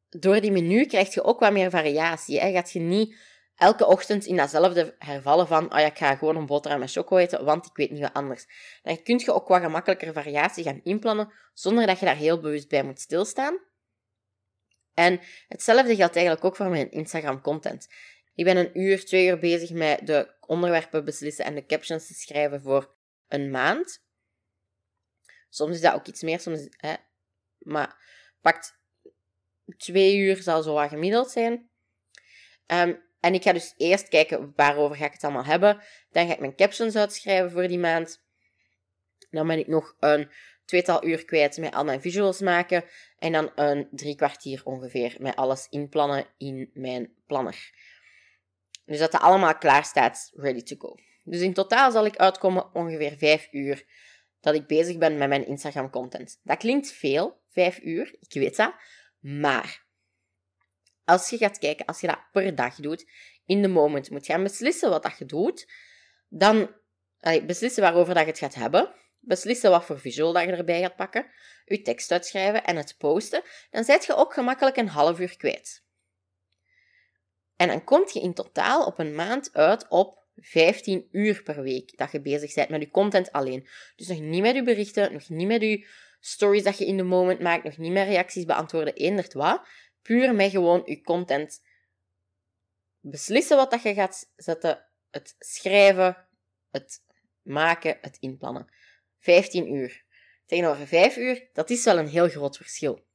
door 0.08 0.40
die 0.40 0.52
menu 0.52 0.86
krijg 0.86 1.14
je 1.14 1.22
ook 1.22 1.40
wat 1.40 1.52
meer 1.52 1.70
variatie. 1.70 2.40
Hè? 2.40 2.52
Gaat 2.52 2.72
je 2.72 2.80
niet 2.80 3.16
elke 3.56 3.86
ochtend 3.86 4.24
in 4.24 4.36
datzelfde 4.36 4.94
hervallen 4.98 5.46
van 5.46 5.64
oh 5.64 5.78
ja, 5.78 5.86
ik 5.86 5.98
ga 5.98 6.16
gewoon 6.16 6.36
een 6.36 6.46
boterham 6.46 6.80
met 6.80 6.92
choco 6.92 7.16
eten, 7.16 7.44
want 7.44 7.66
ik 7.66 7.76
weet 7.76 7.90
niet 7.90 8.00
wat 8.00 8.12
anders. 8.12 8.46
Dan 8.82 9.02
kun 9.02 9.18
je 9.18 9.32
ook 9.32 9.48
wat 9.48 9.62
gemakkelijker 9.62 10.12
variatie 10.12 10.64
gaan 10.64 10.80
inplannen, 10.82 11.32
zonder 11.52 11.86
dat 11.86 11.98
je 11.98 12.04
daar 12.04 12.16
heel 12.16 12.40
bewust 12.40 12.68
bij 12.68 12.82
moet 12.82 13.00
stilstaan. 13.00 13.58
En 14.94 15.20
hetzelfde 15.48 15.96
geldt 15.96 16.16
eigenlijk 16.16 16.44
ook 16.44 16.56
voor 16.56 16.68
mijn 16.68 16.90
Instagram-content. 16.90 17.88
Ik 18.34 18.44
ben 18.44 18.56
een 18.56 18.80
uur, 18.80 19.04
twee 19.04 19.26
uur 19.26 19.38
bezig 19.38 19.70
met 19.70 20.06
de 20.06 20.34
onderwerpen 20.40 21.04
beslissen 21.04 21.44
en 21.44 21.54
de 21.54 21.66
captions 21.66 22.06
te 22.06 22.14
schrijven 22.14 22.60
voor 22.60 22.94
een 23.28 23.50
maand. 23.50 24.02
Soms 25.48 25.74
is 25.74 25.80
dat 25.80 25.94
ook 25.94 26.06
iets 26.06 26.22
meer, 26.22 26.40
soms, 26.40 26.68
hè, 26.76 26.94
maar 27.58 27.96
pakt 28.40 28.78
twee 29.76 30.16
uur 30.16 30.42
zal 30.42 30.62
zo 30.62 30.74
wat 30.74 30.88
gemiddeld 30.88 31.30
zijn. 31.30 31.70
Um, 32.66 33.03
en 33.24 33.34
ik 33.34 33.42
ga 33.42 33.52
dus 33.52 33.74
eerst 33.76 34.08
kijken 34.08 34.52
waarover 34.56 34.96
ga 34.96 35.04
ik 35.04 35.12
het 35.12 35.24
allemaal 35.24 35.44
hebben. 35.44 35.82
Dan 36.10 36.26
ga 36.26 36.32
ik 36.32 36.38
mijn 36.38 36.56
captions 36.56 36.96
uitschrijven 36.96 37.50
voor 37.50 37.68
die 37.68 37.78
maand. 37.78 38.22
Dan 39.30 39.46
ben 39.46 39.58
ik 39.58 39.66
nog 39.66 39.96
een 40.00 40.30
tweetal 40.64 41.04
uur 41.04 41.24
kwijt 41.24 41.56
met 41.56 41.74
al 41.74 41.84
mijn 41.84 42.00
visuals 42.00 42.40
maken. 42.40 42.84
En 43.18 43.32
dan 43.32 43.50
een 43.54 43.88
drie 43.90 44.14
kwartier 44.14 44.60
ongeveer 44.64 45.16
met 45.18 45.36
alles 45.36 45.66
inplannen 45.70 46.26
in 46.38 46.70
mijn 46.74 47.12
planner. 47.26 47.72
Dus 48.84 48.98
dat 48.98 49.12
het 49.12 49.22
allemaal 49.22 49.58
klaar 49.58 49.84
staat, 49.84 50.30
ready 50.34 50.62
to 50.62 50.76
go. 50.78 50.94
Dus 51.22 51.40
in 51.40 51.54
totaal 51.54 51.90
zal 51.90 52.06
ik 52.06 52.16
uitkomen 52.16 52.74
ongeveer 52.74 53.16
vijf 53.16 53.48
uur 53.50 53.84
dat 54.40 54.54
ik 54.54 54.66
bezig 54.66 54.98
ben 54.98 55.18
met 55.18 55.28
mijn 55.28 55.46
Instagram 55.46 55.90
content. 55.90 56.40
Dat 56.42 56.58
klinkt 56.58 56.92
veel, 56.92 57.40
vijf 57.48 57.80
uur, 57.80 58.16
ik 58.20 58.32
weet 58.32 58.56
dat. 58.56 58.74
Maar 59.20 59.83
als 61.04 61.30
je 61.30 61.36
gaat 61.36 61.58
kijken, 61.58 61.86
als 61.86 62.00
je 62.00 62.06
dat 62.06 62.20
per 62.32 62.54
dag 62.54 62.74
doet, 62.74 63.10
in 63.46 63.62
de 63.62 63.68
moment 63.68 64.10
moet 64.10 64.26
gaan 64.26 64.42
beslissen 64.42 64.90
wat 64.90 65.02
dat 65.02 65.18
je 65.18 65.24
doet, 65.24 65.70
dan 66.28 66.74
beslissen 67.46 67.82
waarover 67.82 68.14
dat 68.14 68.22
je 68.22 68.30
het 68.30 68.38
gaat 68.38 68.54
hebben, 68.54 68.94
beslissen 69.20 69.70
wat 69.70 69.84
voor 69.84 70.00
visual 70.00 70.32
dat 70.32 70.44
je 70.44 70.52
erbij 70.52 70.80
gaat 70.80 70.96
pakken, 70.96 71.26
je 71.64 71.82
tekst 71.82 72.12
uitschrijven 72.12 72.64
en 72.64 72.76
het 72.76 72.94
posten, 72.98 73.42
dan 73.70 73.84
zet 73.84 74.04
je 74.04 74.14
ook 74.14 74.32
gemakkelijk 74.32 74.76
een 74.76 74.88
half 74.88 75.20
uur 75.20 75.36
kwijt. 75.36 75.84
En 77.56 77.68
dan 77.68 77.84
kom 77.84 78.08
je 78.12 78.20
in 78.20 78.34
totaal 78.34 78.86
op 78.86 78.98
een 78.98 79.14
maand 79.14 79.52
uit 79.52 79.88
op 79.88 80.22
15 80.36 81.08
uur 81.10 81.42
per 81.42 81.62
week 81.62 81.96
dat 81.96 82.12
je 82.12 82.20
bezig 82.20 82.54
bent 82.54 82.68
met 82.68 82.80
je 82.80 82.90
content 82.90 83.32
alleen. 83.32 83.68
Dus 83.96 84.08
nog 84.08 84.20
niet 84.20 84.42
met 84.42 84.54
je 84.54 84.62
berichten, 84.62 85.12
nog 85.12 85.28
niet 85.28 85.46
met 85.46 85.62
je 85.62 85.86
stories 86.20 86.62
dat 86.62 86.78
je 86.78 86.86
in 86.86 86.96
de 86.96 87.02
moment 87.02 87.40
maakt, 87.40 87.64
nog 87.64 87.76
niet 87.76 87.92
met 87.92 88.06
reacties 88.06 88.44
beantwoorden, 88.44 88.94
eendert 88.94 89.32
wat. 89.32 89.66
Puur 90.04 90.34
met 90.34 90.50
gewoon 90.50 90.82
je 90.84 91.02
content 91.02 91.62
beslissen 93.00 93.56
wat 93.56 93.70
dat 93.70 93.82
je 93.82 93.94
gaat 93.94 94.32
zetten, 94.36 94.86
het 95.10 95.34
schrijven, 95.38 96.26
het 96.70 97.04
maken, 97.42 97.98
het 98.00 98.16
inplannen. 98.20 98.68
15 99.18 99.74
uur. 99.74 100.04
Tegenover 100.46 100.86
5 100.86 101.16
uur, 101.16 101.48
dat 101.52 101.70
is 101.70 101.84
wel 101.84 101.98
een 101.98 102.08
heel 102.08 102.28
groot 102.28 102.56
verschil. 102.56 103.06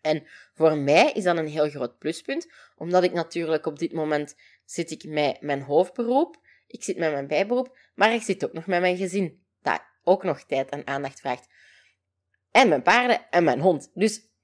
En 0.00 0.26
voor 0.54 0.76
mij 0.76 1.12
is 1.12 1.24
dat 1.24 1.36
een 1.36 1.48
heel 1.48 1.70
groot 1.70 1.98
pluspunt, 1.98 2.52
omdat 2.76 3.02
ik 3.02 3.12
natuurlijk 3.12 3.66
op 3.66 3.78
dit 3.78 3.92
moment 3.92 4.36
zit 4.64 4.90
ik 4.90 5.04
met 5.04 5.40
mijn 5.40 5.62
hoofdberoep, 5.62 6.40
ik 6.66 6.82
zit 6.82 6.96
met 6.96 7.12
mijn 7.12 7.26
bijberoep, 7.26 7.78
maar 7.94 8.14
ik 8.14 8.22
zit 8.22 8.44
ook 8.44 8.52
nog 8.52 8.66
met 8.66 8.80
mijn 8.80 8.96
gezin, 8.96 9.44
dat 9.62 9.82
ook 10.02 10.22
nog 10.22 10.42
tijd 10.42 10.70
en 10.70 10.86
aandacht 10.86 11.20
vraagt. 11.20 11.48
En 12.50 12.68
mijn 12.68 12.82
paarden 12.82 13.30
en 13.30 13.44
mijn 13.44 13.60
hond. 13.60 13.90
Dus 13.94 14.34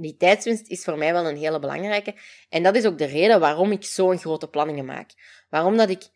die 0.00 0.16
tijdswinst 0.16 0.68
is 0.68 0.84
voor 0.84 0.98
mij 0.98 1.12
wel 1.12 1.28
een 1.28 1.36
hele 1.36 1.58
belangrijke. 1.58 2.14
En 2.48 2.62
dat 2.62 2.76
is 2.76 2.86
ook 2.86 2.98
de 2.98 3.04
reden 3.04 3.40
waarom 3.40 3.72
ik 3.72 3.84
zo'n 3.84 4.18
grote 4.18 4.48
planningen 4.48 4.84
maak. 4.84 5.10
Waarom 5.48 5.76
dat 5.76 5.90
ik 5.90 6.08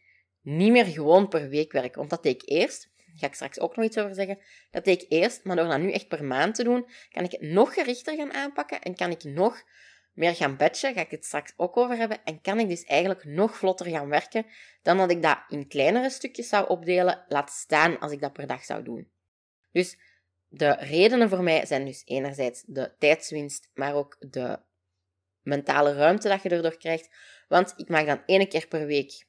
niet 0.42 0.70
meer 0.70 0.84
gewoon 0.84 1.28
per 1.28 1.48
week 1.48 1.72
werk. 1.72 1.94
Want 1.94 2.10
dat 2.10 2.22
deed 2.22 2.42
ik 2.42 2.48
eerst, 2.48 2.90
daar 2.96 3.16
ga 3.16 3.26
ik 3.26 3.34
straks 3.34 3.60
ook 3.60 3.76
nog 3.76 3.84
iets 3.84 3.98
over 3.98 4.14
zeggen, 4.14 4.38
dat 4.70 4.84
deed 4.84 5.02
ik 5.02 5.10
eerst, 5.10 5.44
maar 5.44 5.56
door 5.56 5.68
dat 5.68 5.80
nu 5.80 5.92
echt 5.92 6.08
per 6.08 6.24
maand 6.24 6.54
te 6.54 6.64
doen, 6.64 6.86
kan 7.10 7.24
ik 7.24 7.30
het 7.30 7.40
nog 7.40 7.74
gerichter 7.74 8.16
gaan 8.16 8.32
aanpakken 8.32 8.80
en 8.80 8.94
kan 8.94 9.10
ik 9.10 9.24
nog 9.24 9.62
meer 10.12 10.34
gaan 10.34 10.56
batchen, 10.56 10.94
ga 10.94 11.00
ik 11.00 11.10
het 11.10 11.24
straks 11.24 11.52
ook 11.56 11.76
over 11.76 11.96
hebben, 11.96 12.24
en 12.24 12.40
kan 12.40 12.58
ik 12.58 12.68
dus 12.68 12.84
eigenlijk 12.84 13.24
nog 13.24 13.56
vlotter 13.56 13.86
gaan 13.86 14.08
werken 14.08 14.46
dan 14.82 14.96
dat 14.96 15.10
ik 15.10 15.22
dat 15.22 15.38
in 15.48 15.68
kleinere 15.68 16.10
stukjes 16.10 16.48
zou 16.48 16.68
opdelen, 16.68 17.24
laat 17.28 17.50
staan 17.50 17.98
als 17.98 18.12
ik 18.12 18.20
dat 18.20 18.32
per 18.32 18.46
dag 18.46 18.64
zou 18.64 18.82
doen. 18.82 19.10
Dus 19.72 19.98
de 20.54 20.72
redenen 20.72 21.28
voor 21.28 21.42
mij 21.42 21.66
zijn 21.66 21.84
dus 21.84 22.02
enerzijds 22.04 22.62
de 22.66 22.92
tijdswinst, 22.98 23.70
maar 23.74 23.94
ook 23.94 24.16
de 24.20 24.58
mentale 25.42 25.94
ruimte 25.94 26.28
dat 26.28 26.42
je 26.42 26.48
erdoor 26.48 26.76
krijgt. 26.76 27.08
Want 27.48 27.74
ik 27.76 27.88
maak 27.88 28.06
dan 28.06 28.22
één 28.26 28.48
keer 28.48 28.66
per 28.66 28.86
week 28.86 29.26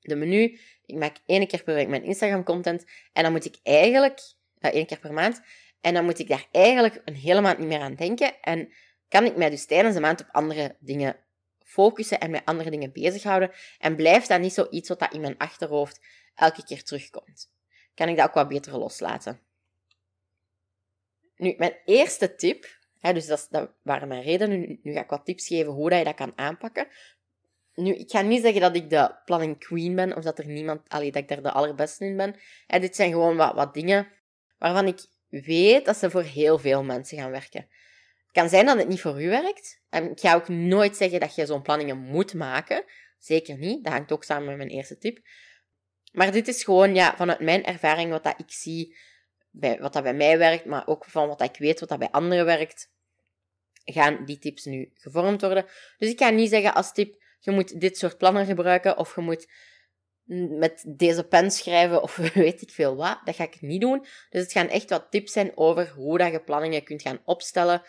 de 0.00 0.16
menu. 0.16 0.60
Ik 0.84 0.94
maak 0.94 1.16
één 1.26 1.46
keer 1.46 1.62
per 1.62 1.74
week 1.74 1.88
mijn 1.88 2.04
Instagram-content. 2.04 2.84
En 3.12 3.22
dan 3.22 3.32
moet 3.32 3.44
ik 3.44 3.56
eigenlijk, 3.62 4.20
uh, 4.58 4.70
één 4.70 4.86
keer 4.86 4.98
per 4.98 5.12
maand, 5.12 5.40
en 5.80 5.94
dan 5.94 6.04
moet 6.04 6.18
ik 6.18 6.28
daar 6.28 6.46
eigenlijk 6.52 7.02
een 7.04 7.14
hele 7.14 7.40
maand 7.40 7.58
niet 7.58 7.68
meer 7.68 7.80
aan 7.80 7.94
denken. 7.94 8.40
En 8.40 8.72
kan 9.08 9.24
ik 9.24 9.36
mij 9.36 9.50
dus 9.50 9.66
tijdens 9.66 9.94
de 9.94 10.00
maand 10.00 10.20
op 10.20 10.28
andere 10.30 10.76
dingen 10.80 11.16
focussen 11.64 12.20
en 12.20 12.30
met 12.30 12.44
andere 12.44 12.70
dingen 12.70 12.92
bezighouden. 12.92 13.50
En 13.78 13.96
blijft 13.96 14.28
dat 14.28 14.40
niet 14.40 14.54
zoiets 14.54 14.88
wat 14.88 14.98
dat 14.98 15.12
in 15.12 15.20
mijn 15.20 15.38
achterhoofd 15.38 16.00
elke 16.34 16.64
keer 16.64 16.82
terugkomt. 16.82 17.50
Kan 17.94 18.08
ik 18.08 18.16
dat 18.16 18.26
ook 18.28 18.34
wat 18.34 18.48
beter 18.48 18.78
loslaten. 18.78 19.45
Nu, 21.36 21.54
mijn 21.58 21.76
eerste 21.84 22.34
tip, 22.34 22.78
hè, 23.00 23.12
dus 23.12 23.26
dat, 23.26 23.70
waren 23.82 24.08
mijn 24.08 24.22
redenen, 24.22 24.78
nu, 24.82 24.92
ga 24.92 25.00
ik 25.00 25.10
wat 25.10 25.24
tips 25.24 25.46
geven 25.46 25.72
hoe 25.72 25.90
dat 25.90 25.98
je 25.98 26.04
dat 26.04 26.14
kan 26.14 26.32
aanpakken. 26.36 26.88
Nu, 27.74 27.94
ik 27.94 28.10
ga 28.10 28.20
niet 28.20 28.42
zeggen 28.42 28.60
dat 28.60 28.76
ik 28.76 28.90
de 28.90 29.14
planning 29.24 29.58
queen 29.58 29.94
ben, 29.94 30.16
of 30.16 30.22
dat 30.22 30.38
er 30.38 30.46
niemand, 30.46 30.88
allee, 30.88 31.12
dat 31.12 31.22
ik 31.22 31.28
daar 31.28 31.42
de 31.42 31.52
allerbeste 31.52 32.04
in 32.04 32.16
ben. 32.16 32.36
Dit 32.66 32.96
zijn 32.96 33.10
gewoon 33.10 33.36
wat, 33.36 33.54
wat 33.54 33.74
dingen 33.74 34.08
waarvan 34.58 34.86
ik 34.86 35.06
weet 35.28 35.84
dat 35.84 35.96
ze 35.96 36.10
voor 36.10 36.22
heel 36.22 36.58
veel 36.58 36.82
mensen 36.82 37.18
gaan 37.18 37.30
werken. 37.30 37.60
Het 37.60 38.32
kan 38.32 38.48
zijn 38.48 38.66
dat 38.66 38.78
het 38.78 38.88
niet 38.88 39.00
voor 39.00 39.22
u 39.22 39.28
werkt. 39.28 39.80
En 39.90 40.10
ik 40.10 40.20
ga 40.20 40.34
ook 40.34 40.48
nooit 40.48 40.96
zeggen 40.96 41.20
dat 41.20 41.34
je 41.34 41.46
zo'n 41.46 41.62
planningen 41.62 41.98
moet 41.98 42.34
maken. 42.34 42.84
Zeker 43.18 43.56
niet. 43.58 43.84
Dat 43.84 43.92
hangt 43.92 44.12
ook 44.12 44.24
samen 44.24 44.46
met 44.46 44.56
mijn 44.56 44.68
eerste 44.68 44.98
tip. 44.98 45.18
Maar 46.12 46.32
dit 46.32 46.48
is 46.48 46.64
gewoon 46.64 46.94
ja, 46.94 47.16
vanuit 47.16 47.40
mijn 47.40 47.64
ervaring 47.64 48.10
wat 48.10 48.24
dat 48.24 48.34
ik 48.38 48.50
zie 48.50 48.96
wat 49.60 49.92
dat 49.92 50.02
bij 50.02 50.14
mij 50.14 50.38
werkt, 50.38 50.64
maar 50.64 50.86
ook 50.86 51.04
van 51.04 51.28
wat 51.28 51.40
ik 51.40 51.56
weet 51.56 51.80
wat 51.80 51.88
dat 51.88 51.98
bij 51.98 52.10
anderen 52.10 52.44
werkt, 52.44 52.90
gaan 53.84 54.24
die 54.24 54.38
tips 54.38 54.64
nu 54.64 54.90
gevormd 54.94 55.40
worden. 55.40 55.66
Dus 55.98 56.10
ik 56.10 56.18
ga 56.18 56.30
niet 56.30 56.50
zeggen 56.50 56.74
als 56.74 56.92
tip, 56.92 57.22
je 57.38 57.50
moet 57.50 57.80
dit 57.80 57.98
soort 57.98 58.18
plannen 58.18 58.46
gebruiken 58.46 58.98
of 58.98 59.14
je 59.14 59.20
moet 59.20 59.46
met 60.58 60.84
deze 60.86 61.24
pen 61.24 61.50
schrijven 61.50 62.02
of 62.02 62.16
weet 62.34 62.62
ik 62.62 62.70
veel 62.70 62.96
wat. 62.96 63.20
Dat 63.24 63.36
ga 63.36 63.44
ik 63.44 63.60
niet 63.60 63.80
doen. 63.80 64.04
Dus 64.30 64.42
het 64.42 64.52
gaan 64.52 64.68
echt 64.68 64.90
wat 64.90 65.10
tips 65.10 65.32
zijn 65.32 65.56
over 65.56 65.90
hoe 65.90 66.18
dat 66.18 66.32
je 66.32 66.40
planningen 66.40 66.84
kunt 66.84 67.02
gaan 67.02 67.20
opstellen 67.24 67.82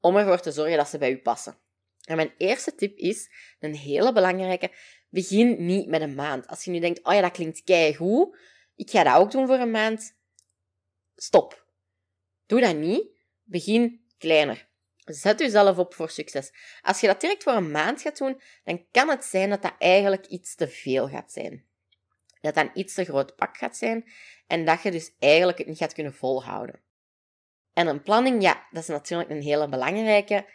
om 0.00 0.16
ervoor 0.16 0.40
te 0.40 0.52
zorgen 0.52 0.76
dat 0.76 0.88
ze 0.88 0.98
bij 0.98 1.10
u 1.10 1.18
passen. 1.18 1.56
En 2.04 2.16
mijn 2.16 2.34
eerste 2.36 2.74
tip 2.74 2.96
is, 2.96 3.30
een 3.60 3.74
hele 3.74 4.12
belangrijke, 4.12 4.70
begin 5.08 5.66
niet 5.66 5.88
met 5.88 6.00
een 6.00 6.14
maand. 6.14 6.46
Als 6.46 6.64
je 6.64 6.70
nu 6.70 6.80
denkt, 6.80 7.04
oh 7.04 7.12
ja, 7.12 7.20
dat 7.20 7.30
klinkt 7.30 7.62
keigoed, 7.64 8.36
ik 8.76 8.90
ga 8.90 9.02
dat 9.02 9.16
ook 9.16 9.30
doen 9.30 9.46
voor 9.46 9.58
een 9.58 9.70
maand. 9.70 10.16
Stop. 11.16 11.66
Doe 12.46 12.60
dat 12.60 12.76
niet. 12.76 13.04
Begin 13.42 14.04
kleiner. 14.18 14.68
Zet 15.04 15.38
jezelf 15.38 15.78
op 15.78 15.94
voor 15.94 16.10
succes. 16.10 16.52
Als 16.82 17.00
je 17.00 17.06
dat 17.06 17.20
direct 17.20 17.42
voor 17.42 17.52
een 17.52 17.70
maand 17.70 18.02
gaat 18.02 18.18
doen, 18.18 18.40
dan 18.64 18.86
kan 18.90 19.08
het 19.08 19.24
zijn 19.24 19.50
dat 19.50 19.62
dat 19.62 19.74
eigenlijk 19.78 20.26
iets 20.26 20.54
te 20.54 20.68
veel 20.68 21.08
gaat 21.08 21.32
zijn. 21.32 21.64
Dat 22.40 22.54
dat 22.54 22.64
een 22.64 22.78
iets 22.78 22.94
te 22.94 23.04
groot 23.04 23.36
pak 23.36 23.56
gaat 23.56 23.76
zijn 23.76 24.12
en 24.46 24.64
dat 24.64 24.82
je 24.82 24.90
dus 24.90 25.14
eigenlijk 25.18 25.58
het 25.58 25.66
niet 25.66 25.78
gaat 25.78 25.92
kunnen 25.92 26.14
volhouden. 26.14 26.80
En 27.72 27.86
een 27.86 28.02
planning, 28.02 28.42
ja, 28.42 28.66
dat 28.70 28.82
is 28.82 28.88
natuurlijk 28.88 29.30
een 29.30 29.42
hele 29.42 29.68
belangrijke. 29.68 30.46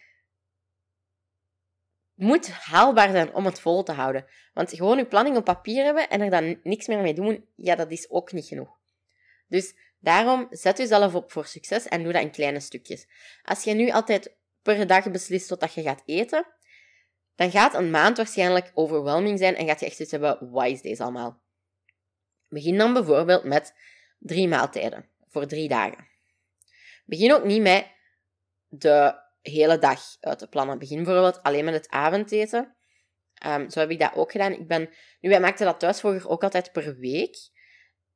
Moet 2.13 2.49
haalbaar 2.49 3.11
zijn 3.11 3.33
om 3.33 3.45
het 3.45 3.59
vol 3.59 3.83
te 3.83 3.91
houden. 3.91 4.25
Want 4.53 4.73
gewoon 4.73 4.97
je 4.97 5.05
planning 5.05 5.37
op 5.37 5.43
papier 5.43 5.83
hebben 5.83 6.09
en 6.09 6.21
er 6.21 6.29
dan 6.29 6.59
niks 6.63 6.87
meer 6.87 7.01
mee 7.01 7.13
doen, 7.13 7.49
ja, 7.55 7.75
dat 7.75 7.91
is 7.91 8.09
ook 8.09 8.31
niet 8.31 8.47
genoeg. 8.47 8.77
Dus 9.47 9.75
daarom 9.99 10.47
zet 10.49 10.77
jezelf 10.77 11.15
op 11.15 11.31
voor 11.31 11.45
succes 11.45 11.87
en 11.87 12.03
doe 12.03 12.13
dat 12.13 12.21
in 12.21 12.31
kleine 12.31 12.59
stukjes. 12.59 13.07
Als 13.43 13.63
je 13.63 13.73
nu 13.73 13.91
altijd 13.91 14.35
per 14.61 14.87
dag 14.87 15.11
beslist 15.11 15.49
wat 15.49 15.73
je 15.73 15.81
gaat 15.81 16.03
eten, 16.05 16.47
dan 17.35 17.51
gaat 17.51 17.73
een 17.73 17.89
maand 17.89 18.17
waarschijnlijk 18.17 18.71
overwhelming 18.73 19.39
zijn 19.39 19.55
en 19.55 19.67
gaat 19.67 19.79
je 19.79 19.85
echt 19.85 19.95
zoiets 19.95 20.13
hebben, 20.13 20.51
wat 20.51 20.65
is 20.65 20.81
deze 20.81 21.03
allemaal? 21.03 21.41
Begin 22.47 22.77
dan 22.77 22.93
bijvoorbeeld 22.93 23.43
met 23.43 23.73
drie 24.19 24.47
maaltijden 24.47 25.09
voor 25.27 25.47
drie 25.47 25.67
dagen. 25.67 26.07
Begin 27.05 27.33
ook 27.33 27.43
niet 27.43 27.61
met 27.61 27.91
de 28.67 29.25
hele 29.41 29.77
dag 29.77 30.01
uit 30.19 30.39
te 30.39 30.47
plannen. 30.47 30.79
Begin 30.79 31.03
bijvoorbeeld 31.03 31.43
alleen 31.43 31.65
met 31.65 31.73
het 31.73 31.89
avondeten. 31.89 32.75
Um, 33.45 33.69
zo 33.69 33.79
heb 33.79 33.89
ik 33.89 33.99
dat 33.99 34.15
ook 34.15 34.31
gedaan. 34.31 34.51
Ik 34.51 34.67
ben, 34.67 34.89
nu, 35.19 35.29
wij 35.29 35.39
maakten 35.39 35.65
dat 35.65 35.79
thuis 35.79 35.99
vroeger 35.99 36.29
ook 36.29 36.43
altijd 36.43 36.71
per 36.71 36.97
week. 36.97 37.35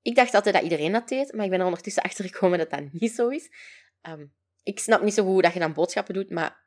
Ik 0.02 0.16
dacht 0.16 0.34
altijd 0.34 0.56
dat 0.56 0.64
iedereen 0.64 0.92
dat 0.92 1.08
deed, 1.08 1.34
maar 1.34 1.44
ik 1.46 1.52
ben 1.52 1.60
er 1.60 1.66
ondertussen 1.66 2.04
achter 2.04 2.26
gekomen 2.26 2.58
dat 2.58 2.70
dat 2.70 2.92
niet 2.92 3.12
zo 3.12 3.28
is. 3.28 3.50
Ehm, 4.02 4.26
ik 4.64 4.80
snap 4.80 5.02
niet 5.02 5.14
zo 5.14 5.26
goed 5.26 5.44
dat 5.44 5.54
je 5.54 5.60
dan 5.60 5.74
boodschappen 5.74 6.14
doet, 6.14 6.30
maar 6.30 6.64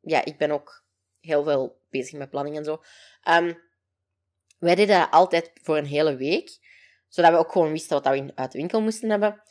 ja, 0.00 0.24
ik 0.24 0.38
ben 0.38 0.50
ook 0.50 0.84
heel 1.20 1.42
veel 1.42 1.80
bezig 1.90 2.18
met 2.18 2.30
planning 2.30 2.56
en 2.56 2.64
zo. 2.64 2.82
Um, 3.28 3.62
wij 4.58 4.74
deden 4.74 4.98
dat 4.98 5.10
altijd 5.10 5.50
voor 5.62 5.76
een 5.76 5.86
hele 5.86 6.16
week, 6.16 6.58
zodat 7.08 7.30
we 7.30 7.36
ook 7.36 7.52
gewoon 7.52 7.70
wisten 7.70 8.02
wat 8.02 8.14
we 8.14 8.32
uit 8.34 8.52
de 8.52 8.58
winkel 8.58 8.80
moesten 8.80 9.10
hebben. 9.10 9.42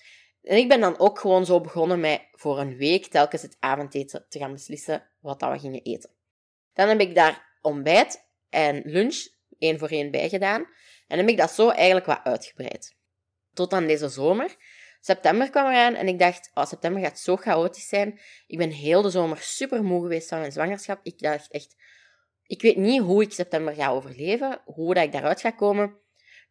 En 0.42 0.58
ik 0.58 0.68
ben 0.68 0.80
dan 0.80 1.00
ook 1.00 1.20
gewoon 1.20 1.46
zo 1.46 1.62
begonnen 1.62 2.00
met 2.00 2.22
voor 2.32 2.60
een 2.60 2.78
week 2.78 3.06
telkens 3.06 3.42
het 3.42 3.58
avondeten 3.60 4.26
te 4.30 4.40
gaan 4.40 4.54
beslissen 4.54 5.10
wat 5.20 5.40
dat 5.40 5.52
we 5.52 5.60
gingen 5.60 5.82
eten. 5.82 6.10
Dan 6.74 6.88
heb 6.88 7.00
ik 7.00 7.16
daar 7.16 7.58
ontbijt 7.62 8.26
en 8.50 8.82
lunch 8.86 9.28
één 9.60 9.80
voor 9.80 9.88
één 9.88 10.12
bij 10.12 10.30
gedaan. 10.30 10.66
En 11.08 11.18
heb 11.18 11.28
ik 11.28 11.38
dat 11.38 11.52
zo 11.52 11.70
eigenlijk 11.70 12.06
wat 12.06 12.24
uitgebreid. 12.24 12.96
Tot 13.54 13.74
aan 13.74 13.88
deze 13.88 14.10
zomer. 14.10 14.56
September 15.02 15.50
kwam 15.50 15.66
eraan 15.66 15.96
en 15.96 16.08
ik 16.08 16.20
dacht, 16.20 16.52
oh, 16.54 16.66
september 16.66 17.02
gaat 17.02 17.20
zo 17.20 17.36
chaotisch 17.36 17.88
zijn. 17.88 18.20
Ik 18.48 18.58
ben 18.58 18.70
heel 18.70 19.02
de 19.02 19.10
zomer 19.10 19.38
super 19.38 19.84
moe 19.84 20.02
geweest 20.02 20.30
van 20.30 20.40
mijn 20.40 20.52
zwangerschap. 20.52 21.00
Ik 21.04 21.20
dacht 21.20 21.52
echt, 21.52 21.76
ik 22.46 22.62
weet 22.62 22.78
niet 22.78 23.02
hoe 23.02 23.22
ik 23.22 23.32
september 23.32 23.74
ga 23.74 23.90
overleven, 23.90 24.62
hoe 24.66 24.94
dat 24.94 25.04
ik 25.04 25.12
daaruit 25.12 25.42
ga 25.42 25.52
komen. 25.52 26.02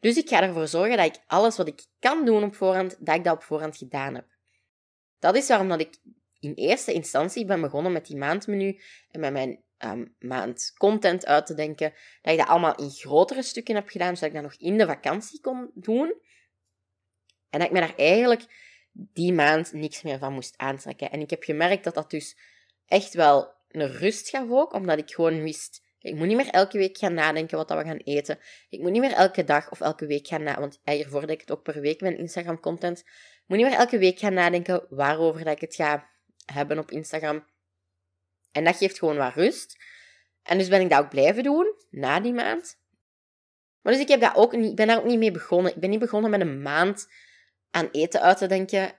Dus 0.00 0.16
ik 0.16 0.28
ga 0.28 0.42
ervoor 0.42 0.68
zorgen 0.68 0.96
dat 0.96 1.06
ik 1.06 1.22
alles 1.26 1.56
wat 1.56 1.68
ik 1.68 1.84
kan 1.98 2.24
doen 2.24 2.44
op 2.44 2.54
voorhand, 2.54 2.96
dat 3.06 3.14
ik 3.14 3.24
dat 3.24 3.34
op 3.34 3.42
voorhand 3.42 3.76
gedaan 3.76 4.14
heb. 4.14 4.26
Dat 5.18 5.36
is 5.36 5.48
waarom 5.48 5.68
dat 5.68 5.80
ik 5.80 5.98
in 6.40 6.54
eerste 6.54 6.92
instantie 6.92 7.44
ben 7.44 7.60
begonnen 7.60 7.92
met 7.92 8.06
die 8.06 8.16
maandmenu 8.16 8.80
en 9.10 9.20
met 9.20 9.32
mijn 9.32 9.62
um, 9.78 10.14
maand 10.18 10.72
content 10.76 11.26
uit 11.26 11.46
te 11.46 11.54
denken. 11.54 11.92
Dat 12.22 12.32
ik 12.32 12.38
dat 12.38 12.48
allemaal 12.48 12.74
in 12.74 12.90
grotere 12.90 13.42
stukken 13.42 13.74
heb 13.74 13.88
gedaan, 13.88 14.16
zodat 14.16 14.28
ik 14.28 14.34
dat 14.34 14.42
nog 14.42 14.60
in 14.60 14.78
de 14.78 14.86
vakantie 14.86 15.40
kon 15.40 15.70
doen. 15.74 16.14
En 17.52 17.58
dat 17.58 17.68
ik 17.68 17.70
me 17.70 17.80
daar 17.80 17.96
eigenlijk 17.96 18.42
die 18.92 19.32
maand 19.32 19.72
niks 19.72 20.02
meer 20.02 20.18
van 20.18 20.32
moest 20.32 20.54
aantrekken. 20.56 21.10
En 21.10 21.20
ik 21.20 21.30
heb 21.30 21.42
gemerkt 21.42 21.84
dat 21.84 21.94
dat 21.94 22.10
dus 22.10 22.36
echt 22.86 23.14
wel 23.14 23.54
een 23.68 23.92
rust 23.92 24.28
gaf 24.28 24.50
ook, 24.50 24.72
omdat 24.72 24.98
ik 24.98 25.10
gewoon 25.10 25.42
wist, 25.42 25.82
ik 26.02 26.14
moet 26.14 26.26
niet 26.26 26.36
meer 26.36 26.48
elke 26.48 26.78
week 26.78 26.98
gaan 26.98 27.14
nadenken 27.14 27.56
wat 27.56 27.68
we 27.68 27.84
gaan 27.84 27.96
eten. 27.96 28.38
Ik 28.68 28.80
moet 28.80 28.90
niet 28.90 29.00
meer 29.00 29.12
elke 29.12 29.44
dag 29.44 29.70
of 29.70 29.80
elke 29.80 30.06
week 30.06 30.26
gaan 30.26 30.42
nadenken, 30.42 30.80
want 30.84 30.98
hiervoor 30.98 31.20
deed 31.20 31.30
ik 31.30 31.40
het 31.40 31.50
ook 31.50 31.62
per 31.62 31.80
week 31.80 32.00
met 32.00 32.18
Instagram-content. 32.18 32.98
Ik 32.98 33.44
moet 33.46 33.58
niet 33.58 33.66
meer 33.66 33.78
elke 33.78 33.98
week 33.98 34.18
gaan 34.18 34.34
nadenken 34.34 34.86
waarover 34.88 35.44
dat 35.44 35.54
ik 35.54 35.60
het 35.60 35.74
ga 35.74 36.10
hebben 36.52 36.78
op 36.78 36.90
Instagram. 36.90 37.44
En 38.52 38.64
dat 38.64 38.76
geeft 38.76 38.98
gewoon 38.98 39.16
wat 39.16 39.34
rust. 39.34 39.76
En 40.42 40.58
dus 40.58 40.68
ben 40.68 40.80
ik 40.80 40.90
dat 40.90 40.98
ook 40.98 41.10
blijven 41.10 41.42
doen, 41.42 41.74
na 41.90 42.20
die 42.20 42.32
maand. 42.32 42.80
Maar 43.80 43.92
dus 43.92 44.02
ik 44.02 44.08
heb 44.08 44.20
dat 44.20 44.34
ook 44.34 44.56
niet, 44.56 44.74
ben 44.74 44.86
daar 44.86 44.98
ook 44.98 45.04
niet 45.04 45.18
mee 45.18 45.30
begonnen. 45.30 45.74
Ik 45.74 45.80
ben 45.80 45.90
niet 45.90 45.98
begonnen 45.98 46.30
met 46.30 46.40
een 46.40 46.62
maand 46.62 47.08
aan 47.72 47.88
eten 47.92 48.20
uit 48.20 48.38
te 48.38 48.46
denken 48.46 48.92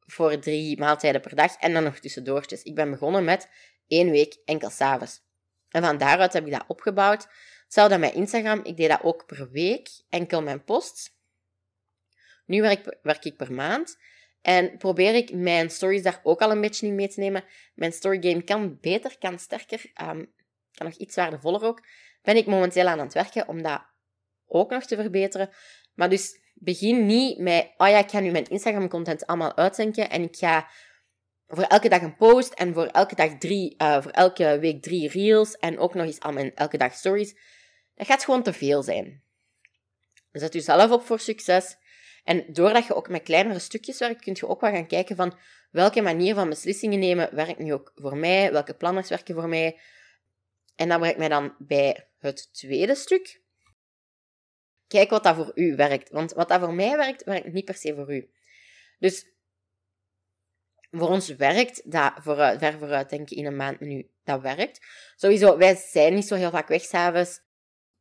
voor 0.00 0.38
drie 0.38 0.78
maaltijden 0.78 1.20
per 1.20 1.36
dag 1.36 1.56
en 1.56 1.72
dan 1.72 1.82
nog 1.82 1.98
tussendoortjes. 1.98 2.62
Ik 2.62 2.74
ben 2.74 2.90
begonnen 2.90 3.24
met 3.24 3.48
één 3.86 4.10
week 4.10 4.36
enkel 4.44 4.70
s'avonds. 4.70 5.24
En 5.68 5.82
van 5.82 5.98
daaruit 5.98 6.32
heb 6.32 6.46
ik 6.46 6.52
dat 6.52 6.64
opgebouwd. 6.66 7.28
Hetzelfde 7.64 7.98
met 7.98 8.14
Instagram. 8.14 8.60
Ik 8.62 8.76
deed 8.76 8.88
dat 8.88 9.02
ook 9.02 9.26
per 9.26 9.50
week, 9.50 9.88
enkel 10.08 10.42
mijn 10.42 10.64
posts. 10.64 11.14
Nu 12.46 12.60
werk, 12.60 12.98
werk 13.02 13.24
ik 13.24 13.36
per 13.36 13.52
maand. 13.52 13.98
En 14.42 14.76
probeer 14.76 15.14
ik 15.14 15.32
mijn 15.32 15.70
stories 15.70 16.02
daar 16.02 16.20
ook 16.22 16.40
al 16.40 16.50
een 16.50 16.60
beetje 16.60 16.86
in 16.86 16.94
mee 16.94 17.08
te 17.08 17.20
nemen. 17.20 17.44
Mijn 17.74 17.92
storygame 17.92 18.42
kan 18.42 18.78
beter, 18.80 19.18
kan 19.18 19.38
sterker, 19.38 19.92
um, 20.02 20.32
kan 20.72 20.86
nog 20.86 20.94
iets 20.94 21.16
waardevoller 21.16 21.64
ook. 21.64 21.84
Ben 22.22 22.36
ik 22.36 22.46
momenteel 22.46 22.86
aan 22.86 22.98
het 22.98 23.14
werken 23.14 23.48
om 23.48 23.62
dat 23.62 23.82
ook 24.46 24.70
nog 24.70 24.84
te 24.84 24.96
verbeteren. 24.96 25.50
Maar 25.94 26.08
dus 26.08 26.40
begin 26.58 27.06
niet 27.06 27.38
met, 27.38 27.70
oh 27.76 27.88
ja, 27.88 27.98
ik 27.98 28.10
ga 28.10 28.20
nu 28.20 28.30
mijn 28.30 28.48
Instagram-content 28.48 29.26
allemaal 29.26 29.56
uitdenken 29.56 30.10
en 30.10 30.22
ik 30.22 30.36
ga 30.36 30.68
voor 31.46 31.64
elke 31.64 31.88
dag 31.88 32.02
een 32.02 32.16
post 32.16 32.52
en 32.52 32.74
voor 32.74 32.86
elke 32.86 33.14
dag 33.14 33.38
drie, 33.38 33.74
uh, 33.78 34.02
voor 34.02 34.10
elke 34.10 34.58
week 34.58 34.82
drie 34.82 35.08
reels 35.08 35.56
en 35.56 35.78
ook 35.78 35.94
nog 35.94 36.06
eens 36.06 36.20
al 36.20 36.32
mijn 36.32 36.54
elke 36.54 36.78
dag 36.78 36.94
stories. 36.94 37.36
Dat 37.94 38.06
gaat 38.06 38.24
gewoon 38.24 38.42
te 38.42 38.52
veel 38.52 38.82
zijn. 38.82 39.22
Zet 40.32 40.52
jezelf 40.52 40.90
op 40.90 41.02
voor 41.02 41.20
succes. 41.20 41.76
En 42.24 42.44
doordat 42.52 42.86
je 42.86 42.94
ook 42.94 43.08
met 43.08 43.22
kleinere 43.22 43.58
stukjes 43.58 43.98
werkt, 43.98 44.22
kun 44.22 44.36
je 44.36 44.48
ook 44.48 44.60
wel 44.60 44.70
gaan 44.70 44.86
kijken 44.86 45.16
van 45.16 45.38
welke 45.70 46.02
manier 46.02 46.34
van 46.34 46.48
beslissingen 46.48 46.98
nemen 46.98 47.34
werkt 47.34 47.58
nu 47.58 47.72
ook 47.72 47.92
voor 47.94 48.16
mij, 48.16 48.52
welke 48.52 48.74
planners 48.74 49.08
werken 49.08 49.34
voor 49.34 49.48
mij. 49.48 49.80
En 50.76 50.88
dat 50.88 50.98
brengt 50.98 51.18
mij 51.18 51.28
dan 51.28 51.54
bij 51.58 52.08
het 52.18 52.54
tweede 52.54 52.94
stuk. 52.94 53.40
Kijk 54.88 55.10
wat 55.10 55.22
dat 55.22 55.36
voor 55.36 55.52
u 55.54 55.76
werkt. 55.76 56.10
Want 56.10 56.32
wat 56.32 56.48
dat 56.48 56.60
voor 56.60 56.74
mij 56.74 56.96
werkt, 56.96 57.24
werkt 57.24 57.52
niet 57.52 57.64
per 57.64 57.74
se 57.74 57.94
voor 57.94 58.14
u. 58.14 58.30
Dus 58.98 59.26
voor 60.90 61.08
ons 61.08 61.28
werkt 61.28 61.92
dat 61.92 62.12
vooruit, 62.16 62.58
ver 62.58 62.78
vooruit 62.78 63.10
denken 63.10 63.36
in 63.36 63.46
een 63.46 63.56
maand 63.56 63.80
nu. 63.80 64.10
Dat 64.24 64.40
werkt. 64.40 64.86
Sowieso, 65.16 65.56
wij 65.56 65.74
zijn 65.74 66.14
niet 66.14 66.26
zo 66.26 66.34
heel 66.34 66.50
vaak 66.50 66.68
weg 66.68 66.82
s'avonds. 66.82 67.40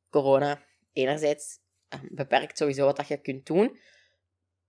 Corona, 0.09 0.63
enerzijds, 0.93 1.59
eh, 1.87 1.99
beperkt 2.09 2.57
sowieso 2.57 2.85
wat 2.85 2.95
dat 2.95 3.07
je 3.07 3.17
kunt 3.17 3.45
doen. 3.45 3.79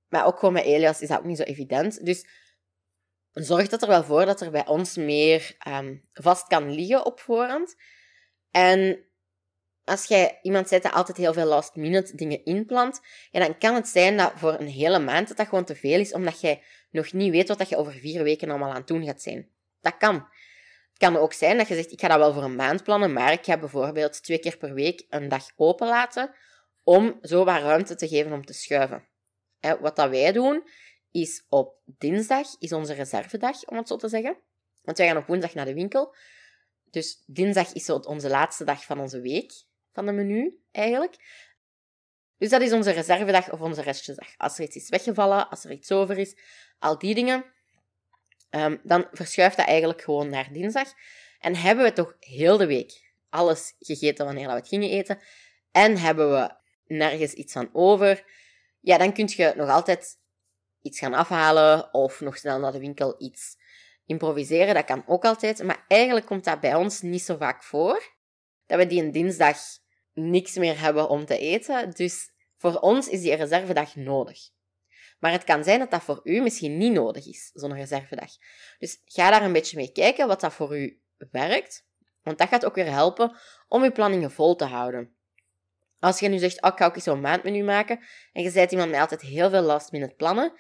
Maar 0.08 0.26
ook 0.26 0.38
gewoon 0.38 0.54
met 0.54 0.64
Elias 0.64 1.00
is 1.00 1.08
dat 1.08 1.18
ook 1.18 1.24
niet 1.24 1.36
zo 1.36 1.42
evident. 1.42 2.04
Dus 2.04 2.26
zorg 3.32 3.68
dat 3.68 3.82
er 3.82 3.88
wel 3.88 4.04
voor 4.04 4.24
dat 4.24 4.40
er 4.40 4.50
bij 4.50 4.66
ons 4.66 4.96
meer 4.96 5.56
um, 5.68 6.08
vast 6.12 6.46
kan 6.46 6.70
liggen 6.70 7.04
op 7.04 7.20
voorhand. 7.20 7.76
En 8.50 9.05
als 9.86 10.04
jij 10.04 10.38
iemand 10.42 10.68
zet 10.68 10.82
dat 10.82 10.92
altijd 10.92 11.16
heel 11.16 11.32
veel 11.32 11.46
last 11.46 11.74
minute 11.74 12.16
dingen 12.16 12.44
inplant, 12.44 13.00
ja, 13.30 13.40
dan 13.40 13.58
kan 13.58 13.74
het 13.74 13.88
zijn 13.88 14.16
dat 14.16 14.32
voor 14.36 14.60
een 14.60 14.68
hele 14.68 14.98
maand 14.98 15.28
dat, 15.28 15.36
dat 15.36 15.48
gewoon 15.48 15.64
te 15.64 15.74
veel 15.74 16.00
is, 16.00 16.12
omdat 16.12 16.40
jij 16.40 16.62
nog 16.90 17.12
niet 17.12 17.30
weet 17.30 17.48
wat 17.48 17.58
dat 17.58 17.68
je 17.68 17.76
over 17.76 17.92
vier 17.92 18.22
weken 18.22 18.50
allemaal 18.50 18.70
aan 18.70 18.76
het 18.76 18.86
doen 18.86 19.04
gaat 19.04 19.22
zijn. 19.22 19.48
Dat 19.80 19.96
kan. 19.96 20.14
Het 20.14 20.98
kan 20.98 21.16
ook 21.16 21.32
zijn 21.32 21.56
dat 21.56 21.68
je 21.68 21.74
zegt, 21.74 21.92
ik 21.92 22.00
ga 22.00 22.08
dat 22.08 22.18
wel 22.18 22.32
voor 22.32 22.42
een 22.42 22.56
maand 22.56 22.82
plannen, 22.82 23.12
maar 23.12 23.32
ik 23.32 23.44
ga 23.44 23.58
bijvoorbeeld 23.58 24.22
twee 24.22 24.38
keer 24.38 24.56
per 24.56 24.74
week 24.74 25.06
een 25.08 25.28
dag 25.28 25.44
open 25.56 25.88
laten, 25.88 26.34
om 26.84 27.18
zo 27.22 27.44
wat 27.44 27.60
ruimte 27.60 27.94
te 27.94 28.08
geven 28.08 28.32
om 28.32 28.44
te 28.44 28.52
schuiven. 28.52 29.04
Wat 29.80 29.96
dat 29.96 30.10
wij 30.10 30.32
doen, 30.32 30.68
is 31.10 31.44
op 31.48 31.74
dinsdag 31.84 32.46
is 32.58 32.72
onze 32.72 32.92
reservedag, 32.92 33.64
om 33.64 33.76
het 33.76 33.88
zo 33.88 33.96
te 33.96 34.08
zeggen. 34.08 34.36
Want 34.82 34.98
wij 34.98 35.06
gaan 35.06 35.16
op 35.16 35.26
woensdag 35.26 35.54
naar 35.54 35.64
de 35.64 35.74
winkel. 35.74 36.14
Dus 36.90 37.22
dinsdag 37.26 37.72
is 37.72 37.90
onze 37.90 38.28
laatste 38.28 38.64
dag 38.64 38.84
van 38.84 39.00
onze 39.00 39.20
week 39.20 39.52
van 39.96 40.06
de 40.06 40.12
menu, 40.12 40.60
eigenlijk. 40.72 41.16
Dus 42.38 42.50
dat 42.50 42.60
is 42.60 42.72
onze 42.72 42.90
reservedag 42.90 43.52
of 43.52 43.60
onze 43.60 43.82
restjesdag. 43.82 44.28
Als 44.36 44.58
er 44.58 44.64
iets 44.64 44.76
is 44.76 44.88
weggevallen, 44.88 45.48
als 45.48 45.64
er 45.64 45.70
iets 45.72 45.92
over 45.92 46.18
is, 46.18 46.36
al 46.78 46.98
die 46.98 47.14
dingen, 47.14 47.44
um, 48.50 48.80
dan 48.82 49.08
verschuift 49.12 49.56
dat 49.56 49.66
eigenlijk 49.66 50.02
gewoon 50.02 50.28
naar 50.28 50.52
dinsdag. 50.52 50.92
En 51.38 51.56
hebben 51.56 51.84
we 51.84 51.92
toch 51.92 52.16
heel 52.20 52.56
de 52.56 52.66
week 52.66 53.12
alles 53.30 53.74
gegeten 53.78 54.24
wanneer 54.24 54.46
we 54.46 54.52
het 54.52 54.68
gingen 54.68 54.90
eten, 54.90 55.18
en 55.72 55.98
hebben 55.98 56.30
we 56.30 56.54
nergens 56.94 57.32
iets 57.32 57.52
van 57.52 57.70
over, 57.72 58.24
ja, 58.80 58.98
dan 58.98 59.12
kun 59.12 59.28
je 59.28 59.52
nog 59.56 59.68
altijd 59.68 60.18
iets 60.82 60.98
gaan 60.98 61.14
afhalen 61.14 61.94
of 61.94 62.20
nog 62.20 62.36
snel 62.36 62.58
naar 62.58 62.72
de 62.72 62.78
winkel 62.78 63.14
iets 63.18 63.56
improviseren, 64.06 64.74
dat 64.74 64.84
kan 64.84 65.04
ook 65.06 65.24
altijd. 65.24 65.62
Maar 65.62 65.84
eigenlijk 65.88 66.26
komt 66.26 66.44
dat 66.44 66.60
bij 66.60 66.74
ons 66.74 67.00
niet 67.00 67.22
zo 67.22 67.36
vaak 67.36 67.62
voor. 67.62 68.14
Dat 68.66 68.78
we 68.78 68.86
die 68.86 69.02
een 69.02 69.12
dinsdag 69.12 69.58
niks 70.16 70.54
meer 70.54 70.80
hebben 70.80 71.08
om 71.08 71.24
te 71.24 71.38
eten. 71.38 71.90
Dus 71.90 72.30
voor 72.56 72.74
ons 72.74 73.08
is 73.08 73.20
die 73.20 73.34
reservedag 73.34 73.96
nodig. 73.96 74.38
Maar 75.18 75.32
het 75.32 75.44
kan 75.44 75.64
zijn 75.64 75.78
dat 75.78 75.90
dat 75.90 76.02
voor 76.02 76.20
u 76.24 76.40
misschien 76.40 76.78
niet 76.78 76.92
nodig 76.92 77.26
is, 77.26 77.50
zo'n 77.54 77.74
reservedag. 77.74 78.30
Dus 78.78 79.00
ga 79.04 79.30
daar 79.30 79.42
een 79.42 79.52
beetje 79.52 79.76
mee 79.76 79.92
kijken 79.92 80.26
wat 80.26 80.40
dat 80.40 80.52
voor 80.52 80.78
u 80.78 81.00
werkt. 81.30 81.86
Want 82.22 82.38
dat 82.38 82.48
gaat 82.48 82.64
ook 82.64 82.74
weer 82.74 82.90
helpen 82.90 83.36
om 83.68 83.82
je 83.84 83.92
planningen 83.92 84.30
vol 84.30 84.56
te 84.56 84.64
houden. 84.64 85.16
Als 86.00 86.20
je 86.20 86.28
nu 86.28 86.38
zegt, 86.38 86.62
oh, 86.62 86.70
ik 86.70 86.78
ga 86.78 86.86
ook 86.86 86.94
eens 86.94 87.04
zo'n 87.04 87.20
maandmenu 87.20 87.62
maken, 87.62 88.00
en 88.32 88.42
je 88.42 88.52
bent 88.52 88.70
iemand 88.70 88.90
met 88.90 89.00
altijd 89.00 89.20
heel 89.20 89.50
veel 89.50 89.62
last 89.62 89.90
het 89.90 90.16
plannen, 90.16 90.52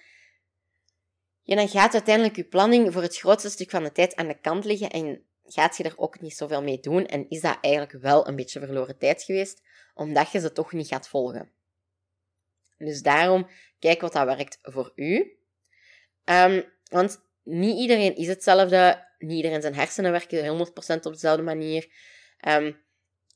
ja, 1.42 1.56
dan 1.56 1.68
gaat 1.68 1.92
uiteindelijk 1.92 2.36
je 2.36 2.44
planning 2.44 2.92
voor 2.92 3.02
het 3.02 3.18
grootste 3.18 3.50
stuk 3.50 3.70
van 3.70 3.82
de 3.82 3.92
tijd 3.92 4.14
aan 4.14 4.26
de 4.26 4.40
kant 4.40 4.64
liggen 4.64 4.90
en 4.90 5.26
gaat 5.46 5.76
je 5.76 5.84
er 5.84 5.94
ook 5.96 6.20
niet 6.20 6.36
zoveel 6.36 6.62
mee 6.62 6.80
doen 6.80 7.06
en 7.06 7.28
is 7.28 7.40
dat 7.40 7.58
eigenlijk 7.60 8.02
wel 8.02 8.28
een 8.28 8.36
beetje 8.36 8.60
verloren 8.60 8.98
tijd 8.98 9.22
geweest, 9.22 9.62
omdat 9.94 10.30
je 10.30 10.40
ze 10.40 10.52
toch 10.52 10.72
niet 10.72 10.88
gaat 10.88 11.08
volgen. 11.08 11.50
Dus 12.78 13.02
daarom, 13.02 13.48
kijk 13.78 14.00
wat 14.00 14.12
dat 14.12 14.24
werkt 14.24 14.58
voor 14.62 14.92
u. 14.94 15.38
Um, 16.24 16.64
want 16.90 17.20
niet 17.42 17.78
iedereen 17.78 18.16
is 18.16 18.26
hetzelfde. 18.26 19.04
Niet 19.18 19.36
iedereen 19.36 19.62
zijn 19.62 19.74
hersenen 19.74 20.12
werken 20.12 20.66
100% 20.66 20.70
op 21.02 21.12
dezelfde 21.12 21.42
manier. 21.42 21.88
Um, 22.48 22.84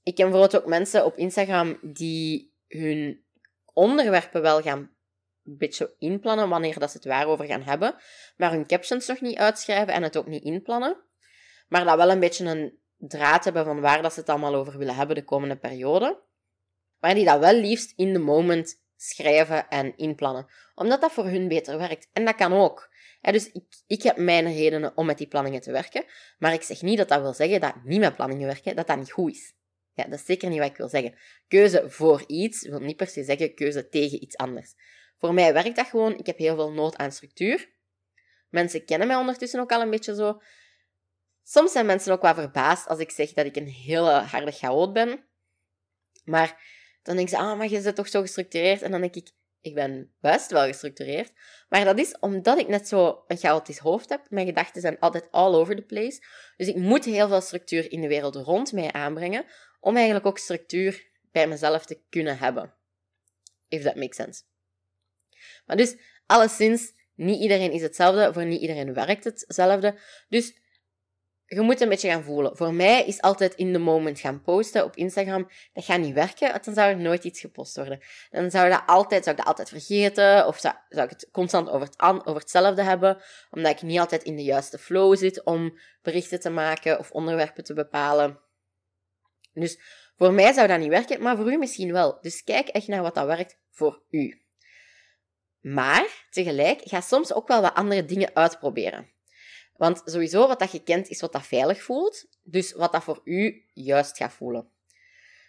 ik 0.02 0.14
ken 0.14 0.30
bijvoorbeeld 0.30 0.62
ook 0.62 0.68
mensen 0.68 1.04
op 1.04 1.16
Instagram 1.16 1.78
die 1.82 2.54
hun 2.68 3.24
onderwerpen 3.72 4.42
wel 4.42 4.62
gaan 4.62 4.78
een 5.44 5.58
beetje 5.58 5.94
inplannen 5.98 6.48
wanneer 6.48 6.78
dat 6.78 6.90
ze 6.90 6.96
het 6.96 7.06
waarover 7.06 7.46
gaan 7.46 7.62
hebben, 7.62 7.94
maar 8.36 8.50
hun 8.50 8.66
captions 8.66 9.06
nog 9.06 9.20
niet 9.20 9.36
uitschrijven 9.36 9.94
en 9.94 10.02
het 10.02 10.16
ook 10.16 10.26
niet 10.26 10.44
inplannen. 10.44 10.96
Maar 11.70 11.84
dat 11.84 11.96
wel 11.96 12.10
een 12.10 12.20
beetje 12.20 12.44
een 12.44 12.78
draad 12.96 13.44
hebben 13.44 13.64
van 13.64 13.80
waar 13.80 14.02
dat 14.02 14.12
ze 14.12 14.20
het 14.20 14.28
allemaal 14.28 14.54
over 14.54 14.78
willen 14.78 14.94
hebben 14.94 15.16
de 15.16 15.24
komende 15.24 15.56
periode. 15.56 16.22
Maar 16.98 17.14
die 17.14 17.24
dat 17.24 17.38
wel 17.38 17.54
liefst 17.54 17.92
in 17.96 18.12
de 18.12 18.18
moment 18.18 18.80
schrijven 18.96 19.68
en 19.68 19.96
inplannen. 19.96 20.46
Omdat 20.74 21.00
dat 21.00 21.12
voor 21.12 21.24
hun 21.24 21.48
beter 21.48 21.78
werkt. 21.78 22.08
En 22.12 22.24
dat 22.24 22.34
kan 22.34 22.52
ook. 22.52 22.90
dus 23.20 23.52
ik, 23.52 23.64
ik 23.86 24.02
heb 24.02 24.16
mijn 24.16 24.52
redenen 24.52 24.96
om 24.96 25.06
met 25.06 25.18
die 25.18 25.26
planningen 25.26 25.60
te 25.60 25.72
werken. 25.72 26.04
Maar 26.38 26.52
ik 26.52 26.62
zeg 26.62 26.82
niet 26.82 26.98
dat 26.98 27.08
dat 27.08 27.20
wil 27.20 27.34
zeggen 27.34 27.60
dat 27.60 27.74
niet 27.84 28.00
met 28.00 28.16
planningen 28.16 28.46
werken, 28.46 28.76
dat 28.76 28.86
dat 28.86 28.98
niet 28.98 29.12
goed 29.12 29.32
is. 29.32 29.54
Ja, 29.94 30.04
dat 30.04 30.18
is 30.18 30.24
zeker 30.24 30.48
niet 30.48 30.58
wat 30.58 30.70
ik 30.70 30.76
wil 30.76 30.88
zeggen. 30.88 31.14
Keuze 31.48 31.90
voor 31.90 32.24
iets 32.26 32.68
wil 32.68 32.80
niet 32.80 32.96
per 32.96 33.06
se 33.06 33.24
zeggen 33.24 33.54
keuze 33.54 33.88
tegen 33.88 34.22
iets 34.22 34.36
anders. 34.36 34.74
Voor 35.18 35.34
mij 35.34 35.52
werkt 35.52 35.76
dat 35.76 35.86
gewoon. 35.86 36.18
Ik 36.18 36.26
heb 36.26 36.38
heel 36.38 36.54
veel 36.54 36.72
nood 36.72 36.96
aan 36.96 37.12
structuur. 37.12 37.68
Mensen 38.48 38.84
kennen 38.84 39.06
mij 39.06 39.16
ondertussen 39.16 39.60
ook 39.60 39.72
al 39.72 39.80
een 39.80 39.90
beetje 39.90 40.14
zo. 40.14 40.40
Soms 41.44 41.72
zijn 41.72 41.86
mensen 41.86 42.12
ook 42.12 42.22
wel 42.22 42.34
verbaasd 42.34 42.88
als 42.88 42.98
ik 42.98 43.10
zeg 43.10 43.32
dat 43.32 43.46
ik 43.46 43.56
een 43.56 43.68
hele 43.68 44.10
harde 44.10 44.52
chaot 44.52 44.92
ben. 44.92 45.24
Maar 46.24 46.62
dan 47.02 47.16
denken 47.16 47.36
ze, 47.36 47.42
ah, 47.42 47.58
maar 47.58 47.68
je 47.68 47.80
bent 47.80 47.96
toch 47.96 48.08
zo 48.08 48.20
gestructureerd? 48.20 48.82
En 48.82 48.90
dan 48.90 49.00
denk 49.00 49.14
ik, 49.14 49.30
ik 49.60 49.74
ben 49.74 50.12
best 50.20 50.50
wel 50.50 50.66
gestructureerd. 50.66 51.32
Maar 51.68 51.84
dat 51.84 51.98
is 51.98 52.18
omdat 52.18 52.58
ik 52.58 52.68
net 52.68 52.88
zo 52.88 53.24
een 53.26 53.36
chaotisch 53.36 53.78
hoofd 53.78 54.08
heb. 54.08 54.26
Mijn 54.30 54.46
gedachten 54.46 54.80
zijn 54.80 54.98
altijd 54.98 55.28
all 55.30 55.54
over 55.54 55.76
the 55.76 55.82
place. 55.82 56.22
Dus 56.56 56.68
ik 56.68 56.76
moet 56.76 57.04
heel 57.04 57.28
veel 57.28 57.40
structuur 57.40 57.92
in 57.92 58.00
de 58.00 58.08
wereld 58.08 58.34
rond 58.34 58.72
mij 58.72 58.92
aanbrengen 58.92 59.44
om 59.80 59.96
eigenlijk 59.96 60.26
ook 60.26 60.38
structuur 60.38 61.08
bij 61.32 61.48
mezelf 61.48 61.86
te 61.86 62.00
kunnen 62.08 62.38
hebben. 62.38 62.74
If 63.68 63.82
that 63.82 63.94
makes 63.94 64.16
sense. 64.16 64.42
Maar 65.66 65.76
dus, 65.76 65.96
alleszins, 66.26 66.92
niet 67.14 67.40
iedereen 67.40 67.72
is 67.72 67.82
hetzelfde, 67.82 68.32
voor 68.32 68.44
niet 68.44 68.60
iedereen 68.60 68.94
werkt 68.94 69.24
hetzelfde. 69.24 69.98
Dus 70.28 70.54
je 71.52 71.60
moet 71.60 71.80
een 71.80 71.88
beetje 71.88 72.10
gaan 72.10 72.22
voelen. 72.22 72.56
Voor 72.56 72.74
mij 72.74 73.04
is 73.04 73.20
altijd 73.20 73.54
in 73.54 73.72
the 73.72 73.78
moment 73.78 74.20
gaan 74.20 74.42
posten 74.42 74.84
op 74.84 74.96
Instagram, 74.96 75.48
dat 75.72 75.84
gaat 75.84 76.00
niet 76.00 76.14
werken, 76.14 76.50
want 76.50 76.64
dan 76.64 76.74
zou 76.74 76.90
er 76.90 77.00
nooit 77.00 77.24
iets 77.24 77.40
gepost 77.40 77.76
worden. 77.76 78.00
Dan 78.30 78.50
zou, 78.50 78.70
dat 78.70 78.82
altijd, 78.86 79.24
zou 79.24 79.36
ik 79.36 79.42
dat 79.42 79.50
altijd 79.50 79.68
vergeten, 79.68 80.46
of 80.46 80.58
zou, 80.58 80.74
ik 80.88 81.10
het 81.10 81.28
constant 81.32 81.68
over, 81.68 81.86
het 81.86 82.00
over 82.00 82.40
hetzelfde 82.40 82.82
hebben, 82.82 83.22
omdat 83.50 83.72
ik 83.72 83.82
niet 83.82 83.98
altijd 83.98 84.22
in 84.22 84.36
de 84.36 84.42
juiste 84.42 84.78
flow 84.78 85.16
zit 85.16 85.44
om 85.44 85.78
berichten 86.02 86.40
te 86.40 86.50
maken 86.50 86.98
of 86.98 87.10
onderwerpen 87.10 87.64
te 87.64 87.74
bepalen. 87.74 88.38
Dus 89.52 89.80
voor 90.16 90.32
mij 90.32 90.52
zou 90.52 90.68
dat 90.68 90.78
niet 90.78 90.88
werken, 90.88 91.22
maar 91.22 91.36
voor 91.36 91.52
u 91.52 91.56
misschien 91.56 91.92
wel. 91.92 92.18
Dus 92.20 92.44
kijk 92.44 92.68
echt 92.68 92.88
naar 92.88 93.02
wat 93.02 93.14
dat 93.14 93.26
werkt 93.26 93.58
voor 93.70 94.02
u. 94.10 94.42
Maar 95.60 96.26
tegelijk 96.30 96.80
ga 96.84 97.00
soms 97.00 97.32
ook 97.32 97.48
wel 97.48 97.60
wat 97.60 97.74
andere 97.74 98.04
dingen 98.04 98.30
uitproberen. 98.34 99.18
Want 99.80 100.02
sowieso, 100.04 100.46
wat 100.46 100.58
dat 100.58 100.72
je 100.72 100.82
kent, 100.82 101.08
is 101.08 101.20
wat 101.20 101.32
dat 101.32 101.46
veilig 101.46 101.82
voelt. 101.82 102.26
Dus 102.42 102.72
wat 102.72 102.92
dat 102.92 103.04
voor 103.04 103.20
u 103.24 103.64
juist 103.72 104.16
gaat 104.16 104.32
voelen. 104.32 104.70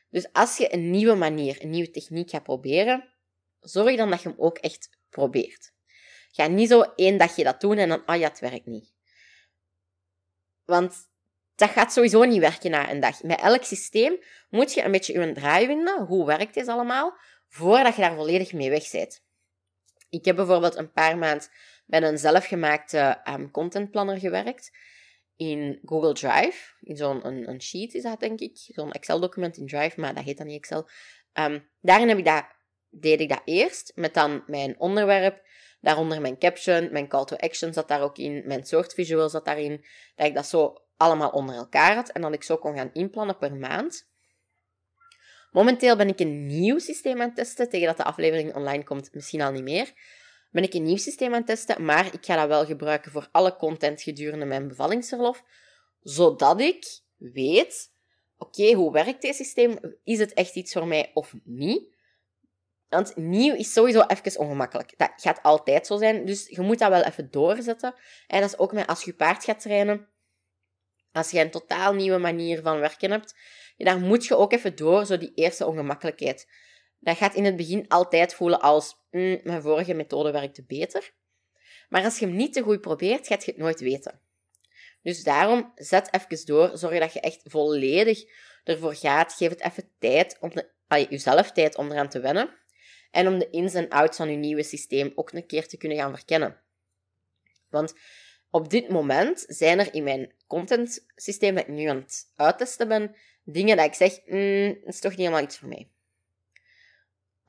Dus 0.09 0.33
als 0.33 0.57
je 0.57 0.73
een 0.73 0.91
nieuwe 0.91 1.15
manier, 1.15 1.63
een 1.63 1.69
nieuwe 1.69 1.91
techniek 1.91 2.29
gaat 2.29 2.43
proberen, 2.43 3.13
zorg 3.59 3.97
dan 3.97 4.09
dat 4.09 4.21
je 4.21 4.29
hem 4.29 4.37
ook 4.39 4.57
echt 4.57 4.89
probeert. 5.09 5.73
Ga 6.31 6.47
niet 6.47 6.69
zo 6.69 6.81
één 6.81 7.17
dagje 7.17 7.43
dat 7.43 7.61
doen 7.61 7.77
en 7.77 7.89
dan, 7.89 8.05
ah 8.05 8.19
ja, 8.19 8.27
het 8.27 8.39
werkt 8.39 8.65
niet. 8.65 8.93
Want 10.65 10.95
dat 11.55 11.69
gaat 11.69 11.93
sowieso 11.93 12.23
niet 12.23 12.39
werken 12.39 12.71
na 12.71 12.91
een 12.91 12.99
dag. 12.99 13.23
Met 13.23 13.39
elk 13.39 13.63
systeem 13.63 14.19
moet 14.49 14.73
je 14.73 14.83
een 14.83 14.91
beetje 14.91 15.19
je 15.19 15.31
draai 15.31 15.65
vinden. 15.65 16.05
Hoe 16.05 16.25
werkt 16.25 16.53
dit 16.53 16.67
allemaal? 16.67 17.17
Voordat 17.47 17.95
je 17.95 18.01
daar 18.01 18.15
volledig 18.15 18.53
mee 18.53 18.69
weg 18.69 18.91
bent. 18.91 19.23
Ik 20.09 20.25
heb 20.25 20.35
bijvoorbeeld 20.35 20.75
een 20.75 20.91
paar 20.91 21.17
maanden 21.17 21.47
met 21.91 22.03
een 22.03 22.17
zelfgemaakte 22.17 23.21
um, 23.29 23.51
contentplanner 23.51 24.19
gewerkt 24.19 24.77
in 25.35 25.79
Google 25.85 26.13
Drive. 26.13 26.73
In 26.81 26.95
zo'n 26.95 27.27
een, 27.27 27.49
een, 27.49 27.61
sheet 27.61 27.93
is 27.93 28.03
dat, 28.03 28.19
denk 28.19 28.39
ik. 28.39 28.51
Zo'n 28.53 28.91
Excel-document 28.91 29.57
in 29.57 29.67
Drive, 29.67 29.99
maar 29.99 30.13
dat 30.13 30.23
heet 30.23 30.37
dan 30.37 30.47
niet 30.47 30.57
Excel. 30.57 30.89
Um, 31.33 31.69
daarin 31.81 32.07
heb 32.07 32.17
ik 32.17 32.25
dat, 32.25 32.45
deed 32.89 33.19
ik 33.19 33.29
dat 33.29 33.41
eerst, 33.45 33.91
met 33.95 34.13
dan 34.13 34.43
mijn 34.47 34.79
onderwerp, 34.79 35.41
daaronder 35.81 36.21
mijn 36.21 36.37
caption, 36.37 36.91
mijn 36.91 37.07
call 37.07 37.25
to 37.25 37.35
action 37.35 37.73
zat 37.73 37.87
daar 37.87 38.01
ook 38.01 38.17
in, 38.17 38.43
mijn 38.45 38.65
soort 38.65 38.93
visual 38.93 39.29
zat 39.29 39.45
daarin, 39.45 39.85
dat 40.15 40.27
ik 40.27 40.35
dat 40.35 40.47
zo 40.47 40.81
allemaal 40.97 41.29
onder 41.29 41.55
elkaar 41.55 41.95
had 41.95 42.09
en 42.09 42.21
dat 42.21 42.33
ik 42.33 42.43
zo 42.43 42.57
kon 42.57 42.75
gaan 42.75 42.93
inplannen 42.93 43.37
per 43.37 43.55
maand. 43.55 44.09
Momenteel 45.51 45.95
ben 45.95 46.07
ik 46.07 46.19
een 46.19 46.45
nieuw 46.45 46.79
systeem 46.79 47.21
aan 47.21 47.27
het 47.27 47.35
testen. 47.35 47.69
Tegen 47.69 47.87
dat 47.87 47.97
de 47.97 48.03
aflevering 48.03 48.55
online 48.55 48.83
komt, 48.83 49.13
misschien 49.13 49.41
al 49.41 49.51
niet 49.51 49.63
meer. 49.63 49.93
Ben 50.51 50.63
ik 50.63 50.73
een 50.73 50.83
nieuw 50.83 50.97
systeem 50.97 51.31
aan 51.31 51.37
het 51.37 51.45
testen, 51.45 51.85
maar 51.85 52.05
ik 52.13 52.25
ga 52.25 52.35
dat 52.35 52.47
wel 52.47 52.65
gebruiken 52.65 53.11
voor 53.11 53.29
alle 53.31 53.55
content 53.55 54.01
gedurende 54.01 54.45
mijn 54.45 54.67
bevallingsverlof. 54.67 55.43
Zodat 56.01 56.59
ik 56.59 56.99
weet, 57.17 57.93
oké, 58.37 58.73
hoe 58.73 58.91
werkt 58.91 59.21
dit 59.21 59.35
systeem? 59.35 59.97
Is 60.03 60.19
het 60.19 60.33
echt 60.33 60.55
iets 60.55 60.73
voor 60.73 60.87
mij 60.87 61.11
of 61.13 61.33
niet? 61.43 61.89
Want 62.89 63.15
nieuw 63.15 63.55
is 63.55 63.73
sowieso 63.73 64.01
even 64.07 64.39
ongemakkelijk. 64.39 64.93
Dat 64.97 65.11
gaat 65.15 65.43
altijd 65.43 65.87
zo 65.87 65.97
zijn. 65.97 66.25
Dus 66.25 66.47
je 66.47 66.61
moet 66.61 66.79
dat 66.79 66.89
wel 66.89 67.03
even 67.03 67.31
doorzetten. 67.31 67.93
En 68.27 68.41
dat 68.41 68.49
is 68.49 68.57
ook 68.57 68.73
met 68.73 68.87
als 68.87 69.03
je 69.03 69.13
paard 69.13 69.43
gaat 69.43 69.59
trainen. 69.59 70.07
Als 71.11 71.31
je 71.31 71.39
een 71.39 71.51
totaal 71.51 71.93
nieuwe 71.93 72.17
manier 72.17 72.61
van 72.61 72.79
werken 72.79 73.11
hebt, 73.11 73.35
daar 73.77 73.99
moet 73.99 74.25
je 74.25 74.37
ook 74.37 74.53
even 74.53 74.75
door, 74.75 75.05
zo 75.05 75.17
die 75.17 75.31
eerste 75.35 75.65
ongemakkelijkheid. 75.65 76.47
Dat 77.01 77.17
gaat 77.17 77.35
in 77.35 77.45
het 77.45 77.55
begin 77.55 77.87
altijd 77.87 78.33
voelen 78.33 78.61
als, 78.61 78.95
mm, 79.11 79.39
mijn 79.43 79.61
vorige 79.61 79.93
methode 79.93 80.31
werkte 80.31 80.63
beter. 80.63 81.13
Maar 81.89 82.03
als 82.03 82.19
je 82.19 82.25
hem 82.25 82.35
niet 82.35 82.53
te 82.53 82.61
goed 82.61 82.81
probeert, 82.81 83.27
gaat 83.27 83.45
je 83.45 83.51
het 83.51 83.59
nooit 83.59 83.79
weten. 83.79 84.19
Dus 85.01 85.23
daarom, 85.23 85.71
zet 85.75 86.13
even 86.13 86.45
door. 86.45 86.77
Zorg 86.77 86.99
dat 86.99 87.13
je 87.13 87.19
echt 87.19 87.41
volledig 87.43 88.23
ervoor 88.63 88.95
gaat. 88.95 89.33
Geef 89.33 89.49
het 89.49 89.61
even 89.61 89.89
tijd, 89.99 90.37
om 90.39 90.51
jezelf 91.09 91.51
tijd 91.51 91.77
om 91.77 91.91
eraan 91.91 92.09
te 92.09 92.19
wennen. 92.19 92.49
En 93.11 93.27
om 93.27 93.39
de 93.39 93.49
ins 93.49 93.73
en 93.73 93.89
outs 93.89 94.17
van 94.17 94.29
je 94.29 94.37
nieuwe 94.37 94.63
systeem 94.63 95.11
ook 95.15 95.31
een 95.31 95.45
keer 95.45 95.67
te 95.67 95.77
kunnen 95.77 95.97
gaan 95.97 96.15
verkennen. 96.15 96.59
Want 97.69 97.93
op 98.49 98.69
dit 98.69 98.89
moment 98.89 99.45
zijn 99.47 99.79
er 99.79 99.93
in 99.93 100.03
mijn 100.03 100.33
content 100.47 101.05
systeem 101.15 101.55
dat 101.55 101.63
ik 101.63 101.69
nu 101.69 101.85
aan 101.85 101.95
het 101.95 102.31
uittesten 102.35 102.87
ben, 102.87 103.15
dingen 103.43 103.77
dat 103.77 103.85
ik 103.85 103.93
zeg, 103.93 104.25
mm, 104.25 104.79
dat 104.83 104.93
is 104.93 104.99
toch 104.99 105.11
niet 105.11 105.19
helemaal 105.19 105.43
iets 105.43 105.57
voor 105.57 105.67
mij. 105.67 105.89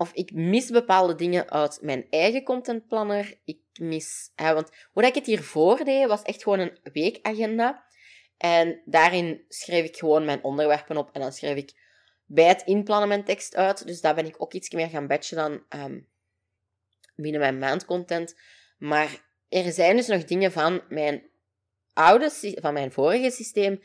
Of 0.03 0.13
ik 0.13 0.33
mis 0.33 0.71
bepaalde 0.71 1.15
dingen 1.15 1.51
uit 1.51 1.79
mijn 1.81 2.07
eigen 2.11 2.43
contentplanner. 2.43 3.39
Ik 3.45 3.59
mis... 3.81 4.33
Want 4.37 4.71
hoe 4.93 5.07
ik 5.07 5.15
het 5.15 5.27
hiervoor 5.27 5.85
deed, 5.85 6.07
was 6.07 6.23
echt 6.23 6.43
gewoon 6.43 6.59
een 6.59 6.79
weekagenda. 6.93 7.85
En 8.37 8.83
daarin 8.85 9.45
schreef 9.49 9.85
ik 9.85 9.97
gewoon 9.97 10.25
mijn 10.25 10.45
onderwerpen 10.45 10.97
op. 10.97 11.11
En 11.13 11.21
dan 11.21 11.33
schreef 11.33 11.57
ik 11.57 11.73
bij 12.25 12.45
het 12.45 12.63
inplannen 12.63 13.09
mijn 13.09 13.25
tekst 13.25 13.57
uit. 13.57 13.87
Dus 13.87 14.01
daar 14.01 14.15
ben 14.15 14.27
ik 14.27 14.43
ook 14.43 14.53
iets 14.53 14.71
meer 14.71 14.89
gaan 14.89 15.07
batchen 15.07 15.37
dan 15.37 15.65
ehm, 15.69 16.01
binnen 17.15 17.41
mijn 17.41 17.59
maandcontent. 17.59 18.39
Maar 18.79 19.25
er 19.49 19.73
zijn 19.73 19.97
dus 19.97 20.07
nog 20.07 20.25
dingen 20.25 20.53
van 20.53 20.83
mijn 20.89 21.31
oude, 21.93 22.31
van 22.61 22.73
mijn 22.73 22.93
vorige 22.93 23.31
systeem 23.31 23.83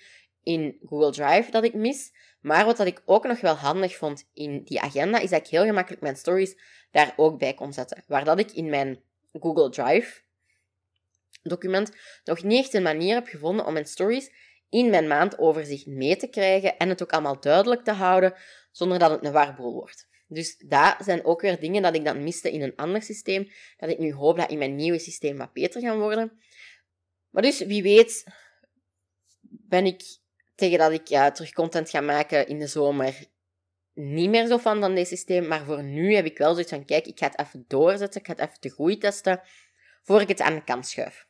in 0.47 0.77
Google 0.86 1.12
Drive 1.12 1.51
dat 1.51 1.63
ik 1.63 1.73
mis. 1.73 2.12
Maar 2.41 2.65
wat 2.65 2.77
dat 2.77 2.88
ik 2.88 3.01
ook 3.05 3.27
nog 3.27 3.41
wel 3.41 3.53
handig 3.53 3.95
vond 3.95 4.29
in 4.33 4.63
die 4.63 4.81
agenda, 4.81 5.19
is 5.19 5.29
dat 5.29 5.39
ik 5.39 5.47
heel 5.47 5.65
gemakkelijk 5.65 6.01
mijn 6.01 6.15
stories 6.15 6.55
daar 6.91 7.13
ook 7.15 7.39
bij 7.39 7.53
kon 7.53 7.73
zetten. 7.73 8.03
Waar 8.07 8.23
dat 8.23 8.39
ik 8.39 8.51
in 8.51 8.69
mijn 8.69 9.01
Google 9.31 9.69
Drive 9.69 10.21
document 11.43 11.91
nog 12.23 12.43
niet 12.43 12.63
echt 12.63 12.73
een 12.73 12.83
manier 12.83 13.13
heb 13.13 13.27
gevonden 13.27 13.65
om 13.65 13.73
mijn 13.73 13.86
stories 13.86 14.31
in 14.69 14.89
mijn 14.89 15.07
maandoverzicht 15.07 15.86
mee 15.86 16.15
te 16.15 16.27
krijgen 16.27 16.77
en 16.77 16.89
het 16.89 17.01
ook 17.01 17.12
allemaal 17.12 17.39
duidelijk 17.39 17.83
te 17.83 17.91
houden, 17.91 18.33
zonder 18.71 18.99
dat 18.99 19.12
het 19.12 19.25
een 19.25 19.31
warboel 19.31 19.73
wordt. 19.73 20.07
Dus 20.27 20.57
dat 20.57 20.95
zijn 20.99 21.25
ook 21.25 21.41
weer 21.41 21.60
dingen 21.60 21.81
dat 21.81 21.95
ik 21.95 22.05
dan 22.05 22.23
miste 22.23 22.51
in 22.51 22.62
een 22.62 22.75
ander 22.75 23.01
systeem, 23.01 23.51
dat 23.77 23.89
ik 23.89 23.99
nu 23.99 24.13
hoop 24.13 24.38
dat 24.38 24.49
in 24.49 24.57
mijn 24.57 24.75
nieuwe 24.75 24.99
systeem 24.99 25.38
wat 25.38 25.53
beter 25.53 25.81
gaan 25.81 25.99
worden. 25.99 26.39
Maar 27.29 27.41
dus, 27.41 27.60
wie 27.60 27.83
weet, 27.83 28.23
ben 29.49 29.86
ik 29.86 30.03
tegen 30.58 30.78
dat 30.78 30.91
ik 30.91 31.06
terug 31.06 31.52
content 31.52 31.89
ga 31.89 32.02
maken 32.02 32.48
in 32.48 32.60
de 32.60 32.67
zomer 32.67 33.28
niet 33.93 34.30
meer 34.30 34.48
zo 34.48 34.58
fan 34.58 34.80
van 34.80 34.96
dit 34.96 35.08
systeem. 35.08 35.48
Maar 35.48 35.65
voor 35.65 35.84
nu 35.84 36.15
heb 36.15 36.26
ik 36.26 36.38
wel 36.38 36.52
zoiets 36.52 36.72
van, 36.72 36.86
kijk, 36.86 37.08
ik 37.08 37.20
ga 37.20 37.28
het 37.28 37.39
even 37.39 37.65
doorzetten, 37.67 38.22
ik 38.22 38.28
ga 38.28 38.34
het 38.34 38.41
even 38.41 38.58
de 38.60 38.70
groei 38.70 38.98
testen, 38.98 39.41
voor 40.04 40.22
ik 40.22 40.28
het 40.28 40.41
aan 40.41 40.56
de 40.56 40.63
kant 40.63 40.88
schuif. 40.88 41.28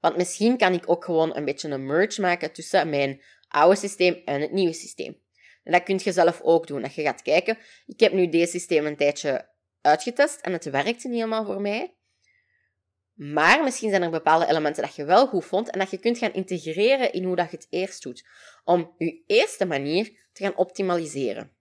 Want 0.00 0.16
misschien 0.16 0.56
kan 0.56 0.72
ik 0.72 0.90
ook 0.90 1.04
gewoon 1.04 1.36
een 1.36 1.44
beetje 1.44 1.68
een 1.68 1.86
merge 1.86 2.20
maken 2.20 2.52
tussen 2.52 2.88
mijn 2.88 3.22
oude 3.48 3.76
systeem 3.76 4.22
en 4.24 4.40
het 4.40 4.52
nieuwe 4.52 4.72
systeem. 4.72 5.22
En 5.62 5.72
dat 5.72 5.82
kun 5.82 6.00
je 6.02 6.12
zelf 6.12 6.40
ook 6.40 6.66
doen. 6.66 6.82
Dat 6.82 6.94
je 6.94 7.02
gaat 7.02 7.22
kijken, 7.22 7.58
ik 7.86 8.00
heb 8.00 8.12
nu 8.12 8.28
deze 8.28 8.50
systeem 8.50 8.86
een 8.86 8.96
tijdje 8.96 9.48
uitgetest 9.80 10.40
en 10.40 10.52
het 10.52 10.64
werkte 10.64 11.08
niet 11.08 11.16
helemaal 11.16 11.44
voor 11.44 11.60
mij. 11.60 11.93
Maar 13.14 13.62
misschien 13.62 13.90
zijn 13.90 14.02
er 14.02 14.10
bepaalde 14.10 14.46
elementen 14.46 14.82
dat 14.82 14.94
je 14.94 15.04
wel 15.04 15.26
goed 15.26 15.44
vond 15.44 15.70
en 15.70 15.78
dat 15.78 15.90
je 15.90 15.98
kunt 15.98 16.18
gaan 16.18 16.32
integreren 16.32 17.12
in 17.12 17.24
hoe 17.24 17.36
dat 17.36 17.50
je 17.50 17.56
het 17.56 17.66
eerst 17.70 18.02
doet. 18.02 18.26
Om 18.64 18.94
je 18.98 19.22
eerste 19.26 19.64
manier 19.64 20.12
te 20.32 20.42
gaan 20.42 20.56
optimaliseren. 20.56 21.52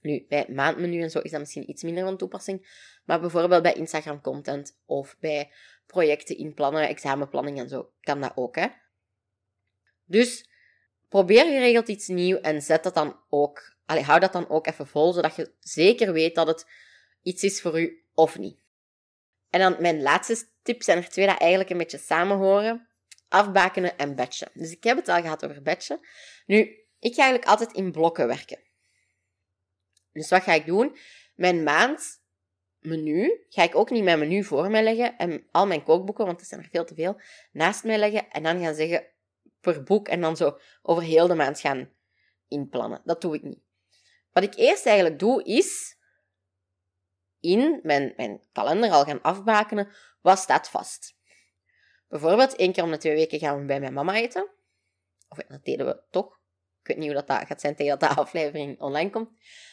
Nu, 0.00 0.26
bij 0.28 0.46
maandmenu 0.48 1.02
en 1.02 1.10
zo 1.10 1.18
is 1.18 1.30
dat 1.30 1.40
misschien 1.40 1.70
iets 1.70 1.82
minder 1.82 2.04
van 2.04 2.16
toepassing. 2.16 2.88
Maar 3.04 3.20
bijvoorbeeld 3.20 3.62
bij 3.62 3.72
Instagram 3.72 4.20
content 4.20 4.78
of 4.86 5.16
bij 5.20 5.50
projecten 5.86 6.36
inplannen, 6.36 6.88
examenplanning 6.88 7.58
en 7.58 7.68
zo, 7.68 7.92
kan 8.00 8.20
dat 8.20 8.32
ook. 8.34 8.56
Hè? 8.56 8.66
Dus 10.04 10.48
probeer 11.08 11.44
geregeld 11.44 11.88
iets 11.88 12.08
nieuws 12.08 12.40
en 12.40 12.62
zet 12.62 12.82
dat 12.82 12.94
dan 12.94 13.16
ook. 13.28 13.76
Allee, 13.86 14.02
hou 14.02 14.20
dat 14.20 14.32
dan 14.32 14.48
ook 14.48 14.66
even 14.66 14.86
vol, 14.86 15.12
zodat 15.12 15.36
je 15.36 15.52
zeker 15.60 16.12
weet 16.12 16.34
dat 16.34 16.46
het 16.46 16.66
iets 17.22 17.42
is 17.42 17.60
voor 17.60 17.80
u 17.80 18.04
of 18.14 18.38
niet. 18.38 18.61
En 19.52 19.60
dan 19.60 19.76
mijn 19.78 20.02
laatste 20.02 20.46
tip 20.62 20.82
zijn 20.82 20.98
er 20.98 21.08
twee 21.08 21.26
dat 21.26 21.38
eigenlijk 21.38 21.70
een 21.70 21.78
beetje 21.78 21.98
samenhoren. 21.98 22.88
Afbakenen 23.28 23.98
en 23.98 24.14
batchen. 24.14 24.48
Dus 24.54 24.70
ik 24.70 24.84
heb 24.84 24.96
het 24.96 25.08
al 25.08 25.20
gehad 25.20 25.44
over 25.44 25.62
batchen. 25.62 26.00
Nu, 26.46 26.58
ik 26.98 27.14
ga 27.14 27.22
eigenlijk 27.22 27.50
altijd 27.50 27.72
in 27.72 27.92
blokken 27.92 28.26
werken. 28.26 28.58
Dus 30.12 30.30
wat 30.30 30.42
ga 30.42 30.52
ik 30.52 30.66
doen? 30.66 30.96
Mijn 31.34 31.62
maandmenu 31.62 33.44
ga 33.48 33.62
ik 33.62 33.74
ook 33.74 33.90
niet 33.90 34.04
mijn 34.04 34.18
menu 34.18 34.44
voor 34.44 34.70
mij 34.70 34.82
leggen 34.82 35.16
en 35.16 35.46
al 35.50 35.66
mijn 35.66 35.82
kookboeken, 35.82 36.26
want 36.26 36.40
er 36.40 36.46
zijn 36.46 36.60
er 36.62 36.68
veel 36.70 36.84
te 36.84 36.94
veel, 36.94 37.20
naast 37.52 37.84
mij 37.84 37.98
leggen 37.98 38.30
en 38.30 38.42
dan 38.42 38.60
gaan 38.60 38.74
zeggen 38.74 39.06
per 39.60 39.82
boek 39.82 40.08
en 40.08 40.20
dan 40.20 40.36
zo 40.36 40.58
over 40.82 41.02
heel 41.02 41.26
de 41.26 41.34
maand 41.34 41.60
gaan 41.60 41.90
inplannen. 42.48 43.00
Dat 43.04 43.20
doe 43.20 43.34
ik 43.34 43.42
niet. 43.42 43.60
Wat 44.32 44.42
ik 44.42 44.54
eerst 44.54 44.86
eigenlijk 44.86 45.18
doe, 45.18 45.44
is 45.44 45.96
in 47.42 47.80
mijn, 47.82 48.12
mijn 48.16 48.40
kalender 48.52 48.90
al 48.90 49.04
gaan 49.04 49.22
afbakenen, 49.22 49.88
wat 50.20 50.38
staat 50.38 50.68
vast. 50.68 51.16
Bijvoorbeeld, 52.08 52.56
één 52.56 52.72
keer 52.72 52.84
om 52.84 52.90
de 52.90 52.96
twee 52.96 53.14
weken 53.14 53.38
gaan 53.38 53.58
we 53.58 53.64
bij 53.64 53.80
mijn 53.80 53.92
mama 53.92 54.14
eten. 54.14 54.50
Of 55.28 55.38
dat 55.48 55.64
deden 55.64 55.86
we 55.86 56.02
toch. 56.10 56.40
Ik 56.80 56.88
weet 56.88 56.96
niet 56.96 57.12
hoe 57.12 57.24
dat, 57.24 57.46
gaat 57.46 57.60
zijn 57.60 57.76
tegen 57.76 57.98
dat 57.98 58.10
de 58.10 58.16
aflevering 58.16 58.80
online 58.80 59.10
komt. 59.10 59.30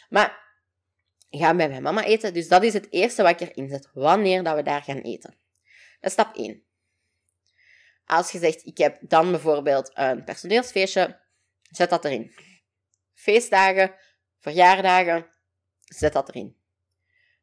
Maar 0.09 0.47
gaan 1.29 1.57
bij 1.57 1.69
mijn 1.69 1.83
mama 1.83 2.03
eten. 2.03 2.33
Dus 2.33 2.47
dat 2.47 2.63
is 2.63 2.73
het 2.73 2.87
eerste 2.91 3.23
wat 3.23 3.41
ik 3.41 3.49
erin 3.49 3.69
zet. 3.69 3.89
Wanneer 3.93 4.43
dat 4.43 4.55
we 4.55 4.63
daar 4.63 4.83
gaan 4.83 5.01
eten. 5.01 5.37
Dat 5.99 6.09
is 6.09 6.11
stap 6.11 6.35
1. 6.35 6.63
Als 8.05 8.31
je 8.31 8.39
zegt, 8.39 8.65
ik 8.65 8.77
heb 8.77 8.97
dan 9.01 9.31
bijvoorbeeld 9.31 9.91
een 9.93 10.23
personeelsfeestje, 10.23 11.19
zet 11.61 11.89
dat 11.89 12.05
erin. 12.05 12.33
Feestdagen, 13.13 13.95
verjaardagen, 14.39 15.27
zet 15.79 16.13
dat 16.13 16.29
erin. 16.29 16.58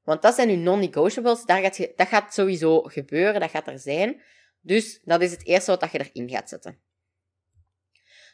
Want 0.07 0.23
dat 0.23 0.35
zijn 0.35 0.49
uw 0.49 0.57
non-negotiables. 0.57 1.45
Dat 1.97 2.09
gaat 2.09 2.35
sowieso 2.35 2.83
gebeuren, 2.83 3.41
dat 3.41 3.51
gaat 3.51 3.67
er 3.67 3.79
zijn. 3.79 4.23
Dus 4.61 5.01
dat 5.03 5.23
is 5.23 5.31
het 5.31 5.47
eerste 5.47 5.77
wat 5.77 5.93
je 5.93 6.11
erin 6.13 6.31
gaat 6.31 6.49
zetten. 6.49 6.81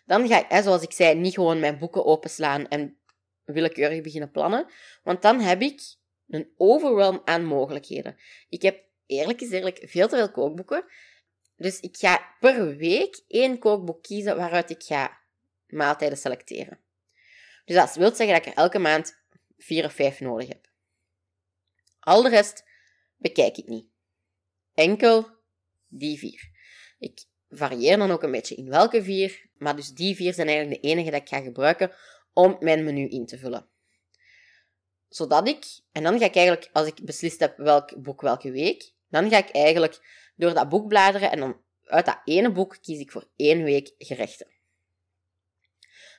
Dan 0.05 0.29
ga 0.29 0.49
ik, 0.49 0.63
zoals 0.63 0.83
ik 0.83 0.93
zei, 0.93 1.15
niet 1.15 1.35
gewoon 1.35 1.61
mijn 1.61 1.79
boeken 1.79 2.05
openslaan 2.05 2.69
en 2.69 2.99
willekeurig 3.45 4.01
beginnen 4.01 4.31
plannen. 4.31 4.67
Want 5.03 5.23
dan 5.23 5.41
heb 5.41 5.63
ik 5.63 5.81
een 6.29 6.53
overwhelm 6.57 7.23
aan 7.25 7.45
mogelijkheden. 7.45 8.17
Ik 8.49 8.63
heb 8.63 8.85
eerlijk 9.07 9.39
gezegd 9.39 9.81
veel 9.83 10.09
te 10.09 10.17
veel 10.17 10.31
kookboeken. 10.31 10.85
Dus 11.57 11.81
ik 11.81 11.97
ga 11.97 12.37
per 12.41 12.77
week 12.77 13.23
één 13.29 13.59
kookboek 13.59 14.03
kiezen 14.03 14.37
waaruit 14.37 14.71
ik 14.71 14.83
ga 14.83 15.19
maaltijden 15.67 16.19
selecteren. 16.19 16.81
Dus 17.65 17.77
dat 17.77 17.95
wil 17.95 18.15
zeggen 18.15 18.37
dat 18.37 18.47
ik 18.47 18.53
er 18.53 18.63
elke 18.63 18.79
maand 18.79 19.25
vier 19.59 19.85
of 19.85 19.93
vijf 19.93 20.21
nodig 20.21 20.49
heb. 20.49 20.71
Al 22.03 22.23
de 22.23 22.29
rest 22.29 22.65
bekijk 23.17 23.57
ik 23.57 23.67
niet. 23.67 23.87
Enkel 24.75 25.29
die 25.89 26.19
vier. 26.19 26.51
Ik 26.99 27.25
varieer 27.49 27.97
dan 27.97 28.11
ook 28.11 28.23
een 28.23 28.31
beetje 28.31 28.55
in 28.55 28.69
welke 28.69 29.03
vier, 29.03 29.51
maar 29.55 29.77
dus 29.77 29.89
die 29.89 30.17
vier 30.17 30.35
zijn 30.35 30.49
eigenlijk 30.49 30.83
de 30.83 30.89
enige 30.89 31.11
dat 31.11 31.21
ik 31.21 31.29
ga 31.29 31.41
gebruiken 31.41 31.93
om 32.33 32.57
mijn 32.61 32.85
menu 32.85 33.09
in 33.09 33.27
te 33.27 33.39
vullen. 33.39 33.69
Zodat 35.09 35.49
ik, 35.49 35.65
en 35.93 36.03
dan 36.03 36.19
ga 36.19 36.25
ik 36.25 36.35
eigenlijk, 36.35 36.71
als 36.73 36.87
ik 36.87 37.05
beslist 37.05 37.41
heb 37.41 37.57
welk 37.57 38.03
boek 38.03 38.21
welke 38.21 38.51
week, 38.51 38.93
dan 39.09 39.31
ga 39.31 39.39
ik 39.39 39.51
eigenlijk 39.51 40.01
door 40.37 40.55
dat 40.55 40.69
boek 40.69 40.89
bladeren 40.89 41.31
en 41.31 41.39
dan 41.39 41.61
uit 41.85 42.07
dat 42.07 42.21
ene 42.25 42.53
boek 42.53 42.79
kies 42.81 42.99
ik 42.99 43.11
voor 43.11 43.29
één 43.37 43.65
week 43.65 43.95
gerechten. 43.99 44.47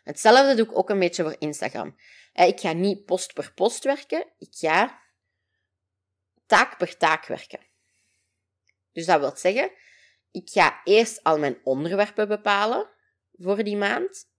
Hetzelfde 0.03 0.55
doe 0.55 0.65
ik 0.65 0.77
ook 0.77 0.89
een 0.89 0.99
beetje 0.99 1.23
voor 1.23 1.35
Instagram. 1.39 1.95
Eh, 2.33 2.47
ik 2.47 2.59
ga 2.59 2.73
niet 2.73 3.05
post 3.05 3.33
per 3.33 3.53
post 3.53 3.83
werken, 3.83 4.25
ik 4.37 4.55
ga 4.55 5.02
taak 6.53 6.77
per 6.77 6.97
taak 6.97 7.25
werken. 7.25 7.59
Dus 8.91 9.05
dat 9.05 9.19
wil 9.19 9.35
zeggen, 9.35 9.71
ik 10.31 10.49
ga 10.49 10.81
eerst 10.83 11.23
al 11.23 11.39
mijn 11.39 11.57
onderwerpen 11.63 12.27
bepalen 12.27 12.89
voor 13.31 13.63
die 13.63 13.77
maand. 13.77 14.31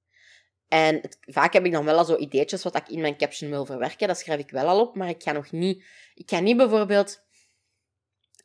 En 0.68 1.00
vaak 1.20 1.53
heb 1.53 1.64
ik 1.64 1.72
dan 1.72 1.85
wel 1.85 1.98
al 1.98 2.05
zo 2.05 2.16
ideetjes 2.16 2.62
wat 2.62 2.77
ik 2.77 2.88
in 2.88 3.00
mijn 3.00 3.16
caption 3.16 3.50
wil 3.50 3.66
verwerken. 3.66 4.09
Dat 4.09 4.18
schrijf 4.18 4.40
ik 4.40 4.50
wel 4.50 4.68
al 4.68 4.81
op, 4.81 4.96
maar 4.96 5.09
ik 5.09 5.22
ga 5.22 5.33
nog 5.33 5.50
niet... 5.50 5.85
Ik 6.14 6.31
ga 6.31 6.40
niet 6.40 6.57
bijvoorbeeld... 6.57 7.22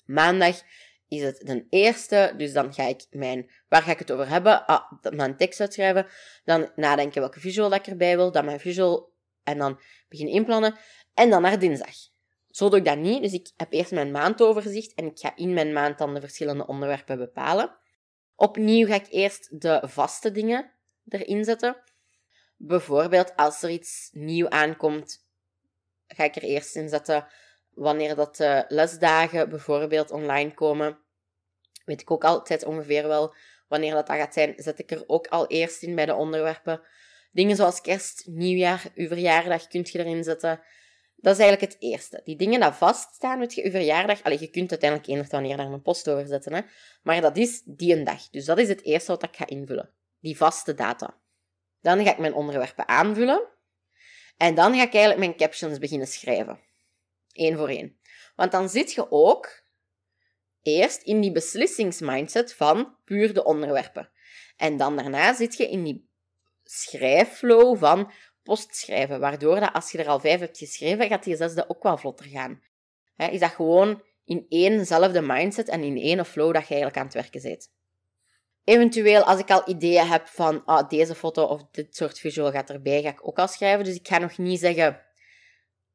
Maandag 0.06 0.62
is 1.08 1.22
het 1.22 1.40
de 1.46 1.66
eerste, 1.70 2.34
dus 2.38 2.54
dan 2.54 2.74
ga 2.74 2.84
ik 2.84 3.06
mijn... 3.10 3.52
Waar 3.68 3.82
ga 3.82 3.92
ik 3.92 4.00
het 4.00 4.12
over 4.12 4.30
hebben? 4.30 4.66
Ah, 4.66 4.92
mijn 5.02 5.38
tekst 5.38 5.60
uitschrijven. 5.60 6.08
Dan 6.44 6.72
nadenken 6.76 7.22
welke 7.22 7.40
visual 7.40 7.70
dat 7.70 7.80
ik 7.80 7.88
erbij 7.88 8.16
wil. 8.16 8.32
Dan 8.32 8.46
mijn 8.46 8.60
visual... 8.60 9.14
En 9.44 9.58
dan 9.58 9.82
beginnen 10.08 10.36
inplannen. 10.36 10.76
En 11.14 11.30
dan 11.30 11.42
naar 11.42 11.60
dinsdag. 11.60 11.96
Zo 12.60 12.70
doe 12.70 12.80
ik 12.80 12.86
dat 12.86 12.98
niet. 12.98 13.22
Dus 13.22 13.34
ik 13.34 13.52
heb 13.58 13.74
eerst 13.74 13.92
mijn 13.92 14.12
maandoverzicht 14.12 14.94
en 14.94 15.06
ik 15.06 15.20
ga 15.20 15.36
in 15.36 15.54
mijn 15.54 15.74
maand 15.74 15.98
dan 15.98 16.14
de 16.14 16.20
verschillende 16.20 16.68
onderwerpen 16.68 17.18
bepalen. 17.18 17.76
Opnieuw 18.36 18.88
ga 18.88 18.96
ik 18.96 19.08
eerst 19.10 19.62
de 19.62 19.82
vaste 19.86 20.32
dingen 20.32 20.72
erin 21.08 21.44
zetten. 21.44 21.84
Bijvoorbeeld 22.58 23.36
als 23.36 23.64
er 23.64 23.70
iets 23.70 24.10
nieuw 24.12 24.50
aankomt, 24.50 25.26
ga 26.08 26.24
ik 26.24 26.36
er 26.36 26.44
eerst 26.44 26.76
in 26.76 26.90
zetten 26.90 27.28
wanneer 27.70 28.16
dat 28.16 28.36
de 28.36 28.66
lesdagen 28.68 29.50
bijvoorbeeld 29.50 30.12
online 30.12 30.54
komen. 30.54 31.00
Weet 31.86 32.02
ik 32.02 32.12
ook 32.12 32.24
altijd 32.24 32.66
ongeveer 32.66 33.08
wel 33.08 33.36
wanneer 33.68 33.94
dat, 33.94 34.08
dat 34.08 34.18
gaat 34.18 34.34
zijn. 34.34 34.54
Zet 34.58 34.80
ik 34.80 34.92
er 34.92 35.04
ook 35.08 35.28
al 35.28 35.48
eerst 35.48 35.84
in 35.84 35.96
bij 35.96 36.06
de 36.06 36.16
onderwerpen. 36.16 36.82
Dingen 37.32 37.56
zoals 37.56 37.82
kerst, 37.82 38.28
nieuwjaar, 38.28 38.86
uw 38.96 39.08
verjaardag 39.08 39.68
kunt 39.68 39.90
je 39.90 40.00
erin 40.00 40.24
zetten. 40.24 40.62
Dat 41.22 41.34
is 41.34 41.40
eigenlijk 41.40 41.74
het 41.74 41.82
eerste. 41.82 42.22
Die 42.24 42.36
dingen 42.36 42.62
die 42.62 42.72
vaststaan 42.72 43.40
met 43.40 43.54
je, 43.54 43.64
je 43.64 43.72
verjaardag. 43.72 44.24
Allee, 44.24 44.40
je 44.40 44.50
kunt 44.50 44.70
uiteindelijk 44.70 45.10
enig 45.10 45.32
wanneer 45.32 45.58
daar 45.58 45.66
een 45.66 45.82
post 45.82 46.10
over 46.10 46.28
zetten. 46.28 46.54
Hè? 46.54 46.62
Maar 47.04 47.22
dat 47.22 47.38
is 47.38 47.62
die 47.66 47.96
een 47.96 48.04
dag. 48.04 48.30
Dus 48.30 48.46
dat 48.46 48.58
is 48.58 48.68
het 48.68 48.84
eerste 48.84 49.12
wat 49.12 49.24
ik 49.24 49.36
ga 49.36 49.48
invullen. 49.48 49.94
Die 50.20 50.38
vaste 50.38 50.74
data. 50.74 51.18
Dan 51.82 52.04
ga 52.04 52.12
ik 52.12 52.18
mijn 52.18 52.34
onderwerpen 52.34 52.88
aanvullen. 52.88 53.48
En 54.38 54.56
dan 54.56 54.76
ga 54.76 54.82
ik 54.82 54.94
eigenlijk 54.94 55.20
mijn 55.20 55.36
captions 55.36 55.78
beginnen 55.78 56.08
schrijven. 56.08 56.60
Eén 57.34 57.58
voor 57.58 57.70
één. 57.70 58.00
Want 58.36 58.52
dan 58.52 58.70
zit 58.70 58.94
je 58.94 59.12
ook 59.12 59.64
eerst 60.62 61.02
in 61.02 61.22
die 61.22 61.32
beslissingsmindset 61.32 62.54
van 62.54 62.96
puur 63.06 63.34
de 63.34 63.44
onderwerpen. 63.44 64.10
En 64.58 64.78
dan 64.78 64.96
daarna 64.96 65.34
zit 65.34 65.58
je 65.58 65.70
in 65.70 65.84
die 65.84 66.10
schrijfflow 66.64 67.78
van 67.78 68.12
post 68.50 68.76
schrijven, 68.76 69.20
waardoor 69.20 69.60
dat 69.60 69.74
als 69.74 69.92
je 69.92 69.98
er 69.98 70.08
al 70.08 70.20
vijf 70.20 70.40
hebt 70.40 70.58
geschreven, 70.58 71.08
gaat 71.08 71.24
die 71.24 71.36
zesde 71.36 71.70
ook 71.70 71.84
wel 71.84 71.98
vlotter 71.98 72.26
gaan. 72.26 72.62
is 73.16 73.40
dat 73.40 73.52
gewoon 73.52 74.04
in 74.26 74.46
éénzelfde 74.50 75.22
mindset 75.22 75.68
en 75.68 75.84
in 75.84 75.98
één 75.98 76.26
flow 76.26 76.54
dat 76.54 76.62
je 76.62 76.74
eigenlijk 76.74 76.98
aan 76.98 77.06
het 77.06 77.14
werken 77.14 77.42
bent. 77.42 77.72
Eventueel, 78.64 79.24
als 79.24 79.40
ik 79.40 79.52
al 79.52 79.62
ideeën 79.66 80.08
heb 80.08 80.28
van 80.28 80.66
ah, 80.66 80.90
deze 80.90 81.16
foto 81.16 81.44
of 81.44 81.64
dit 81.72 81.96
soort 81.96 82.20
visual 82.20 82.52
gaat 82.52 82.70
erbij, 82.70 83.02
ga 83.02 83.10
ik 83.10 83.28
ook 83.28 83.40
al 83.40 83.48
schrijven. 83.48 83.86
Dus 83.86 83.96
ik 83.96 84.08
ga 84.08 84.18
nog 84.18 84.38
niet 84.38 84.60
zeggen, 84.60 85.02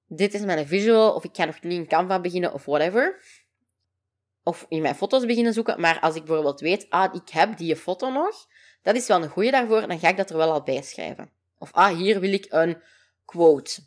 dit 0.06 0.34
is 0.34 0.40
mijn 0.40 0.66
visual, 0.66 1.14
of 1.14 1.24
ik 1.24 1.36
ga 1.36 1.44
nog 1.44 1.62
niet 1.62 1.78
in 1.78 1.86
Canva 1.86 2.20
beginnen, 2.20 2.52
of 2.52 2.64
whatever. 2.64 3.22
of 4.42 4.66
in 4.68 4.82
mijn 4.82 4.94
foto's 4.94 5.26
beginnen 5.26 5.52
zoeken. 5.52 5.80
Maar 5.80 6.00
als 6.00 6.14
ik 6.14 6.24
bijvoorbeeld 6.24 6.60
weet, 6.60 6.86
ah, 6.88 7.14
ik 7.14 7.28
heb 7.28 7.56
die 7.56 7.76
foto 7.76 8.10
nog, 8.10 8.46
dat 8.82 8.94
is 8.94 9.06
wel 9.06 9.22
een 9.22 9.28
goede 9.28 9.50
daarvoor, 9.50 9.86
dan 9.86 9.98
ga 9.98 10.08
ik 10.08 10.16
dat 10.16 10.30
er 10.30 10.36
wel 10.36 10.52
al 10.52 10.62
bij 10.62 10.82
schrijven. 10.82 11.42
Of, 11.58 11.72
ah, 11.72 11.96
hier 11.96 12.20
wil 12.20 12.32
ik 12.32 12.46
een 12.48 12.82
quote 13.24 13.80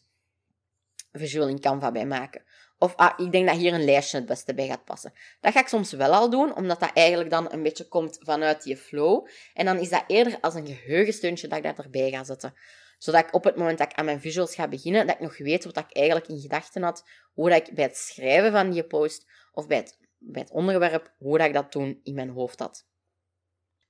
visual 1.12 1.48
in 1.48 1.60
Canva 1.60 1.92
bij 1.92 2.06
maken. 2.06 2.44
Of, 2.80 2.96
ah, 2.96 3.20
ik 3.20 3.32
denk 3.32 3.48
dat 3.48 3.58
hier 3.58 3.74
een 3.74 3.86
lijstje 3.86 4.18
het 4.18 4.26
beste 4.26 4.54
bij 4.54 4.68
gaat 4.68 4.86
passen. 4.86 5.14
Dat 5.42 5.54
ga 5.54 5.60
ik 5.60 5.68
soms 5.68 5.92
wel 5.92 6.14
al 6.14 6.30
doen, 6.30 6.56
omdat 6.56 6.80
dat 6.80 6.92
eigenlijk 6.94 7.30
dan 7.30 7.52
een 7.52 7.64
beetje 7.64 7.88
komt 7.88 8.18
vanuit 8.22 8.64
die 8.64 8.78
flow. 8.78 9.28
En 9.54 9.66
dan 9.66 9.78
is 9.78 9.90
dat 9.90 10.04
eerder 10.08 10.38
als 10.42 10.54
een 10.54 10.68
geheugensteuntje 10.68 11.48
dat 11.48 11.58
ik 11.58 11.64
dat 11.64 11.78
erbij 11.78 12.10
ga 12.10 12.24
zetten. 12.24 12.54
Zodat 12.98 13.26
ik 13.26 13.34
op 13.34 13.44
het 13.44 13.56
moment 13.56 13.78
dat 13.78 13.92
ik 13.92 13.98
aan 13.98 14.06
mijn 14.06 14.22
visuals 14.22 14.56
ga 14.56 14.68
beginnen, 14.68 15.08
dat 15.08 15.16
ik 15.16 15.22
nog 15.22 15.38
weet 15.38 15.64
wat 15.64 15.78
ik 15.78 15.96
eigenlijk 15.96 16.28
in 16.28 16.40
gedachten 16.40 16.84
had, 16.84 17.04
hoe 17.34 17.50
dat 17.50 17.68
ik 17.68 17.76
bij 17.76 17.84
het 17.84 17.98
schrijven 17.98 18.52
van 18.52 18.70
die 18.70 18.84
post, 18.84 19.26
of 19.52 19.68
bij 19.68 19.78
het, 19.78 19.98
bij 20.18 20.42
het 20.42 20.52
onderwerp, 20.52 21.14
hoe 21.18 21.38
dat 21.38 21.48
ik 21.48 21.54
dat 21.54 21.72
toen 21.72 22.00
in 22.04 22.16
mijn 22.16 22.30
hoofd 22.30 22.60
had. 22.60 22.86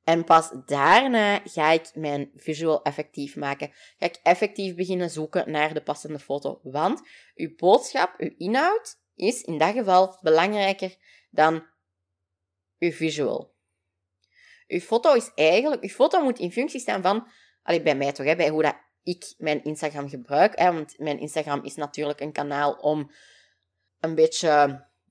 En 0.07 0.23
pas 0.23 0.51
daarna 0.65 1.41
ga 1.43 1.71
ik 1.71 1.91
mijn 1.95 2.31
visual 2.35 2.81
effectief 2.83 3.35
maken. 3.35 3.71
Ga 3.71 4.05
ik 4.05 4.19
effectief 4.23 4.75
beginnen 4.75 5.09
zoeken 5.09 5.51
naar 5.51 5.73
de 5.73 5.81
passende 5.81 6.19
foto. 6.19 6.59
Want 6.63 7.01
uw 7.35 7.55
boodschap, 7.55 8.13
uw 8.17 8.33
inhoud, 8.37 8.99
is 9.15 9.41
in 9.41 9.57
dat 9.57 9.73
geval 9.73 10.17
belangrijker 10.21 10.95
dan 11.29 11.65
uw 12.79 12.91
visual. 12.91 13.53
Uw 14.67 14.79
foto 14.79 15.13
is 15.13 15.31
eigenlijk, 15.35 15.81
uw 15.81 15.89
foto 15.89 16.23
moet 16.23 16.39
in 16.39 16.51
functie 16.51 16.79
staan 16.79 17.01
van, 17.01 17.27
allee, 17.63 17.81
bij 17.81 17.95
mij 17.95 18.11
toch, 18.11 18.25
hè, 18.25 18.35
bij 18.35 18.49
hoe 18.49 18.63
dat 18.63 18.77
ik 19.03 19.33
mijn 19.37 19.63
Instagram 19.63 20.09
gebruik. 20.09 20.59
Hè, 20.59 20.73
want 20.73 20.99
mijn 20.99 21.19
Instagram 21.19 21.63
is 21.63 21.75
natuurlijk 21.75 22.19
een 22.19 22.31
kanaal 22.31 22.73
om 22.73 23.11
een 23.99 24.15
beetje, 24.15 24.47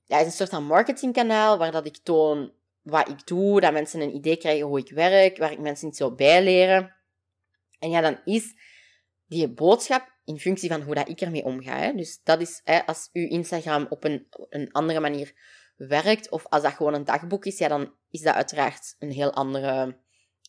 ja, 0.05 0.19
is 0.19 0.25
een 0.25 0.31
soort 0.31 0.49
van 0.49 0.65
marketingkanaal 0.65 1.57
waar 1.57 1.71
dat 1.71 1.85
ik 1.85 1.97
toon 1.97 2.55
wat 2.89 3.09
ik 3.09 3.27
doe, 3.27 3.61
dat 3.61 3.73
mensen 3.73 4.01
een 4.01 4.15
idee 4.15 4.37
krijgen 4.37 4.65
hoe 4.65 4.79
ik 4.79 4.91
werk, 4.91 5.37
waar 5.37 5.51
ik 5.51 5.59
mensen 5.59 5.87
iets 5.87 5.97
zou 5.97 6.15
bijleren. 6.15 6.95
En 7.79 7.89
ja, 7.89 8.01
dan 8.01 8.19
is 8.25 8.53
die 9.27 9.49
boodschap 9.49 10.15
in 10.25 10.39
functie 10.39 10.69
van 10.69 10.81
hoe 10.81 10.95
dat 10.95 11.09
ik 11.09 11.21
ermee 11.21 11.43
omga. 11.43 11.77
Hè. 11.77 11.93
Dus 11.93 12.19
dat 12.23 12.41
is 12.41 12.61
hè, 12.63 12.85
als 12.85 13.09
uw 13.13 13.27
Instagram 13.27 13.85
op 13.89 14.03
een, 14.03 14.27
een 14.49 14.71
andere 14.71 14.99
manier 14.99 15.33
werkt, 15.75 16.29
of 16.29 16.45
als 16.47 16.61
dat 16.61 16.73
gewoon 16.73 16.93
een 16.93 17.05
dagboek 17.05 17.45
is, 17.45 17.57
ja, 17.57 17.67
dan 17.67 17.93
is 18.09 18.21
dat 18.21 18.35
uiteraard 18.35 18.95
een 18.99 19.11
heel 19.11 19.33
andere 19.33 19.97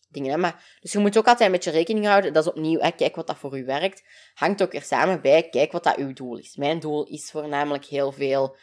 ding. 0.09 0.27
Hè. 0.27 0.37
Maar, 0.37 0.79
dus 0.81 0.93
je 0.93 0.99
moet 0.99 1.19
ook 1.19 1.27
altijd 1.27 1.47
een 1.47 1.55
beetje 1.55 1.71
rekening 1.71 2.07
houden. 2.07 2.33
Dat 2.33 2.45
is 2.45 2.51
opnieuw, 2.51 2.81
hè, 2.81 2.91
kijk 2.91 3.17
wat 3.17 3.27
dat 3.27 3.39
voor 3.39 3.59
u 3.59 3.65
werkt. 3.65 4.03
Hangt 4.35 4.63
ook 4.63 4.75
er 4.75 4.83
samen 4.83 5.21
bij, 5.21 5.49
kijk 5.49 5.73
wat 5.73 5.85
dat 5.85 5.97
uw 5.97 6.13
doel 6.13 6.39
is. 6.39 6.57
Mijn 6.57 6.81
doel 6.81 7.05
is 7.05 7.31
voornamelijk 7.31 7.85
heel 7.85 8.13
veel 8.13 8.57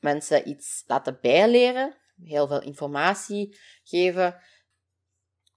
mensen 0.00 0.48
iets 0.48 0.84
laten 0.86 1.18
bijleren 1.20 1.96
heel 2.24 2.46
veel 2.46 2.62
informatie 2.62 3.58
geven. 3.84 4.40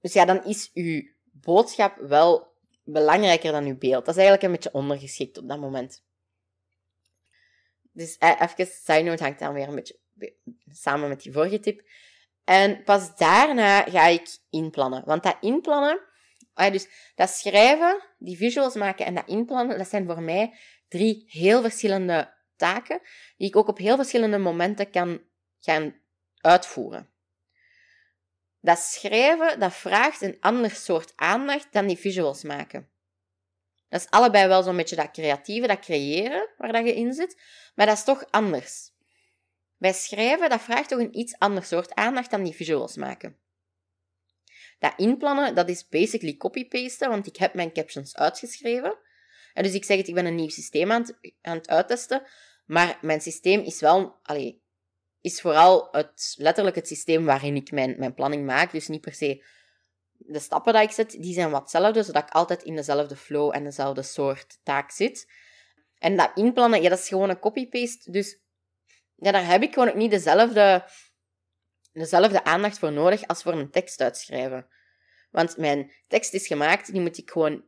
Dus 0.02 0.14
ja, 0.14 0.26
dan 0.26 0.46
is 0.46 0.72
uw 0.74 1.02
boodschap 1.32 1.98
wel 1.98 2.48
belangrijker 2.84 3.52
dan 3.52 3.66
uw 3.66 3.78
beeld. 3.78 4.06
Dat 4.06 4.16
is 4.16 4.22
eigenlijk 4.22 4.44
een 4.44 4.52
beetje 4.52 4.74
ondergeschikt 4.74 5.38
op 5.38 5.48
dat 5.48 5.60
moment. 5.60 6.04
Dus 7.92 8.18
eh, 8.18 8.42
even, 8.42 8.74
side 8.74 9.02
note 9.02 9.24
hangt 9.24 9.40
dan 9.40 9.54
weer 9.54 9.68
een 9.68 9.76
beetje 9.76 10.00
samen 10.72 11.10
met 11.10 11.22
die 11.22 11.32
vorige 11.32 11.60
tip. 11.60 11.88
En 12.44 12.84
pas 12.84 13.16
daarna 13.16 13.82
ga 13.82 14.08
ik 14.08 14.38
inplannen. 14.50 15.04
Want 15.06 15.24
dat 15.24 15.38
inplannen, 15.42 16.00
ah, 16.54 16.72
dus 16.72 16.88
dat 17.16 17.30
schrijven, 17.30 18.04
die 18.18 18.38
visuals 18.38 18.76
maken 18.76 19.06
en 19.06 19.16
dat 19.16 19.28
inplannen, 19.28 19.78
dat 19.78 19.90
zijn 19.90 20.06
voor 20.06 20.22
mij 20.22 20.54
drie 20.88 21.24
heel 21.28 21.62
verschillende 21.62 22.34
taken, 22.56 23.02
die 23.38 23.48
ik 23.48 23.56
ook 23.56 23.68
op 23.68 23.78
heel 23.78 23.96
verschillende 23.96 24.38
momenten 24.38 24.90
kan 24.90 25.22
gaan 25.60 25.96
uitvoeren. 26.42 27.10
Dat 28.62 28.80
schrijven, 28.80 29.60
dat 29.60 29.74
vraagt 29.74 30.22
een 30.22 30.38
ander 30.40 30.72
soort 30.72 31.14
aandacht 31.16 31.74
dan 31.74 31.88
die 31.88 31.98
visuals 31.98 32.44
maken. 32.44 32.90
Dat 33.90 34.02
is 34.02 34.10
allebei 34.10 34.48
wel 34.48 34.64
zo'n 34.64 34.76
beetje 34.76 34.96
dat 34.96 35.12
creatieve, 35.12 35.68
dat 35.68 35.80
creëren, 35.80 36.50
waar 36.58 36.72
dat 36.72 36.86
je 36.86 36.96
in 36.96 37.14
zit, 37.14 37.42
maar 37.76 37.86
dat 37.86 37.98
is 37.98 38.04
toch 38.04 38.26
anders. 38.30 38.92
Bij 39.78 39.94
schrijven, 39.94 40.50
dat 40.50 40.62
vraagt 40.62 40.90
toch 40.90 41.00
een 41.00 41.18
iets 41.18 41.38
ander 41.38 41.64
soort 41.64 41.96
aandacht 41.96 42.32
dan 42.32 42.44
die 42.44 42.54
visuals 42.54 42.96
maken. 42.96 43.38
Dat 44.80 44.94
inplannen, 44.96 45.56
dat 45.56 45.70
is 45.70 45.88
basically 45.88 46.38
copy-pasten, 46.38 47.10
want 47.10 47.28
ik 47.28 47.36
heb 47.36 47.54
mijn 47.54 47.74
captions 47.74 48.16
uitgeschreven. 48.16 48.98
En 49.54 49.64
dus 49.64 49.74
ik 49.74 49.86
zeg 49.86 49.98
het, 49.98 50.08
ik 50.08 50.14
ben 50.14 50.26
een 50.26 50.36
nieuw 50.36 50.50
systeem 50.50 50.92
aan 50.92 51.02
het, 51.02 51.34
aan 51.42 51.58
het 51.58 51.70
uittesten, 51.70 52.24
maar 52.66 52.98
mijn 53.02 53.22
systeem 53.22 53.60
is 53.62 53.80
wel, 53.80 54.20
allee, 54.24 54.62
is 55.22 55.42
vooral 55.42 55.88
het, 55.92 56.34
letterlijk 56.38 56.76
het 56.76 56.88
systeem 56.88 57.26
waarin 57.26 57.56
ik 57.56 57.72
mijn, 57.72 57.96
mijn 57.98 58.14
planning 58.14 58.46
maak. 58.46 58.72
Dus 58.72 58.88
niet 58.88 59.02
per 59.02 59.14
se 59.14 59.44
de 60.20 60.40
stappen 60.40 60.74
die 60.74 60.82
ik 60.82 60.92
zet, 60.92 61.12
die 61.12 61.34
zijn 61.34 61.52
wat 61.52 61.62
hetzelfde, 61.62 62.04
zodat 62.04 62.24
ik 62.24 62.30
altijd 62.30 62.64
in 62.64 62.76
dezelfde 62.76 63.16
flow 63.16 63.56
en 63.56 63.64
dezelfde 63.64 64.02
soort 64.02 64.60
taak 64.64 64.92
zit. 64.92 65.32
En 65.98 66.18
dat 66.18 66.32
inplannen, 66.36 66.82
ja, 66.82 66.90
dat 66.90 67.00
is 67.00 67.08
gewoon 67.08 67.30
een 67.30 67.40
copy-paste. 67.40 68.12
Dus 68.12 68.40
ja, 69.16 69.32
daar 69.32 69.48
heb 69.48 69.62
ik 69.62 69.74
gewoon 69.74 69.90
ook 69.90 69.96
niet 69.96 70.12
dezelfde, 70.12 70.86
dezelfde 71.92 72.44
aandacht 72.44 72.80
voor 72.80 72.92
nodig 72.92 73.28
als 73.28 73.44
voor 73.44 73.54
een 73.54 73.72
tekst 73.72 74.02
uitschrijven. 74.02 74.68
Want 75.32 75.58
mijn 75.58 75.92
tekst 76.08 76.34
is 76.34 76.48
gemaakt, 76.48 76.92
die 76.92 77.02
moet 77.02 77.18
ik 77.18 77.30
gewoon 77.30 77.66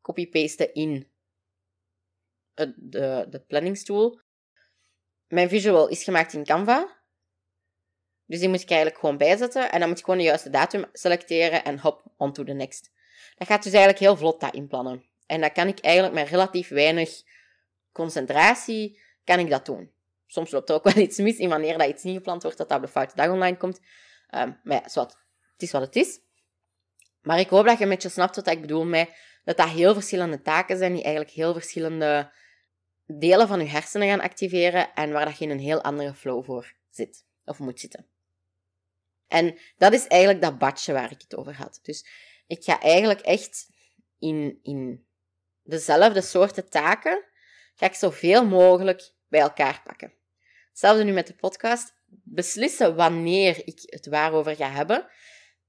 copy-pasten 0.00 0.74
in 0.74 1.12
de, 2.76 3.26
de 3.30 3.44
planningstool. 3.46 4.20
Mijn 5.28 5.48
visual 5.48 5.88
is 5.88 6.04
gemaakt 6.04 6.32
in 6.32 6.44
Canva. 6.44 7.02
Dus 8.26 8.38
die 8.40 8.48
moet 8.48 8.60
ik 8.60 8.70
eigenlijk 8.70 9.00
gewoon 9.00 9.16
bijzetten. 9.16 9.72
En 9.72 9.80
dan 9.80 9.88
moet 9.88 9.98
ik 9.98 10.04
gewoon 10.04 10.20
de 10.20 10.26
juiste 10.26 10.50
datum 10.50 10.84
selecteren 10.92 11.64
en 11.64 11.78
hop, 11.78 12.12
on 12.16 12.32
to 12.32 12.44
the 12.44 12.52
next. 12.52 12.92
Dat 13.36 13.48
gaat 13.48 13.62
dus 13.62 13.72
eigenlijk 13.72 14.02
heel 14.02 14.16
vlot 14.16 14.40
dat 14.40 14.54
inplannen. 14.54 15.04
En 15.26 15.40
dat 15.40 15.52
kan 15.52 15.68
ik 15.68 15.78
eigenlijk 15.80 16.14
met 16.14 16.28
relatief 16.28 16.68
weinig 16.68 17.22
concentratie, 17.92 19.00
kan 19.24 19.38
ik 19.38 19.50
dat 19.50 19.66
doen. 19.66 19.92
Soms 20.26 20.50
loopt 20.50 20.68
er 20.68 20.74
ook 20.74 20.84
wel 20.92 21.02
iets 21.02 21.18
mis 21.18 21.38
in 21.38 21.48
wanneer 21.48 21.78
dat 21.78 21.88
iets 21.88 22.02
niet 22.02 22.16
gepland 22.16 22.42
wordt, 22.42 22.58
dat 22.58 22.68
dat 22.68 22.78
op 22.78 22.84
de 22.84 22.90
foute 22.90 23.16
dag 23.16 23.28
online 23.28 23.56
komt. 23.56 23.80
Um, 24.30 24.60
maar 24.62 24.90
ja, 24.94 25.02
het 25.52 25.62
is 25.62 25.72
wat 25.72 25.82
het 25.82 25.96
is. 25.96 26.20
Maar 27.22 27.38
ik 27.38 27.48
hoop 27.48 27.66
dat 27.66 27.78
je 27.78 27.84
een 27.84 27.90
beetje 27.90 28.08
snapt 28.08 28.36
wat 28.36 28.46
ik 28.46 28.60
bedoel 28.60 28.84
met 28.84 29.10
dat 29.44 29.56
dat 29.56 29.68
heel 29.68 29.94
verschillende 29.94 30.42
taken 30.42 30.76
zijn 30.76 30.92
die 30.92 31.02
eigenlijk 31.02 31.34
heel 31.34 31.52
verschillende 31.52 32.32
delen 33.06 33.48
van 33.48 33.60
je 33.60 33.66
hersenen 33.66 34.08
gaan 34.08 34.20
activeren 34.20 34.94
en 34.94 35.12
waar 35.12 35.24
dat 35.24 35.38
je 35.38 35.44
in 35.44 35.50
een 35.50 35.58
heel 35.58 35.82
andere 35.82 36.14
flow 36.14 36.44
voor 36.44 36.74
zit 36.90 37.24
of 37.44 37.58
moet 37.58 37.80
zitten. 37.80 38.06
En 39.28 39.58
dat 39.76 39.92
is 39.92 40.06
eigenlijk 40.06 40.42
dat 40.42 40.58
badje 40.58 40.92
waar 40.92 41.10
ik 41.10 41.20
het 41.20 41.36
over 41.36 41.54
had. 41.56 41.78
Dus 41.82 42.06
ik 42.46 42.64
ga 42.64 42.80
eigenlijk 42.80 43.20
echt 43.20 43.68
in, 44.18 44.58
in 44.62 45.06
dezelfde 45.62 46.20
soorten 46.20 46.70
taken, 46.70 47.24
ga 47.74 47.86
ik 47.86 47.94
zoveel 47.94 48.46
mogelijk 48.46 49.12
bij 49.28 49.40
elkaar 49.40 49.80
pakken. 49.84 50.12
Hetzelfde 50.68 51.04
nu 51.04 51.12
met 51.12 51.26
de 51.26 51.34
podcast. 51.34 51.94
Beslissen 52.06 52.96
wanneer 52.96 53.62
ik 53.64 53.80
het 53.84 54.06
waarover 54.06 54.56
ga 54.56 54.70
hebben, 54.70 55.06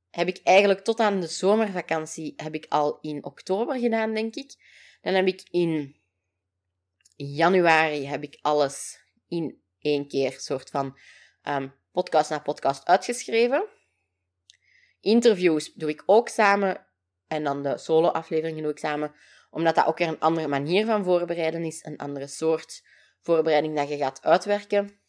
heb 0.10 0.28
ik 0.28 0.40
eigenlijk 0.44 0.80
tot 0.80 1.00
aan 1.00 1.20
de 1.20 1.28
zomervakantie 1.28 2.34
heb 2.36 2.54
ik 2.54 2.66
al 2.70 2.98
in 3.02 3.26
oktober 3.26 3.80
gedaan, 3.80 4.14
denk 4.14 4.36
ik. 4.36 4.56
Dan 5.02 5.14
heb 5.14 5.28
ik 5.28 5.44
in 5.50 5.96
januari 7.16 8.06
heb 8.06 8.24
ik 8.24 8.40
alles 8.42 9.00
in 9.28 9.62
één 9.80 10.08
keer 10.08 10.40
soort 10.40 10.70
van 10.70 10.98
um, 11.44 11.74
podcast 11.92 12.30
na 12.30 12.40
podcast 12.40 12.86
uitgeschreven. 12.86 13.68
Interviews 15.00 15.74
doe 15.74 15.90
ik 15.90 16.04
ook 16.06 16.30
samen 16.30 16.88
en 17.28 17.44
dan 17.44 17.64
de 17.64 17.78
solo-afleveringen 17.78 18.64
doe 18.64 18.72
ik 18.72 18.80
samen, 18.80 19.16
omdat 19.50 19.76
dat 19.76 19.86
ook 19.86 19.98
weer 19.98 20.08
een 20.08 20.20
andere 20.20 20.48
manier 20.48 20.86
van 20.86 21.04
voorbereiden 21.04 21.64
is, 21.64 21.86
een 21.86 21.98
andere 21.98 22.28
soort 22.28 22.84
voorbereiding 23.22 23.76
dat 23.76 23.90
je 23.90 23.98
gaat 23.98 24.24
uitwerken. 24.24 25.00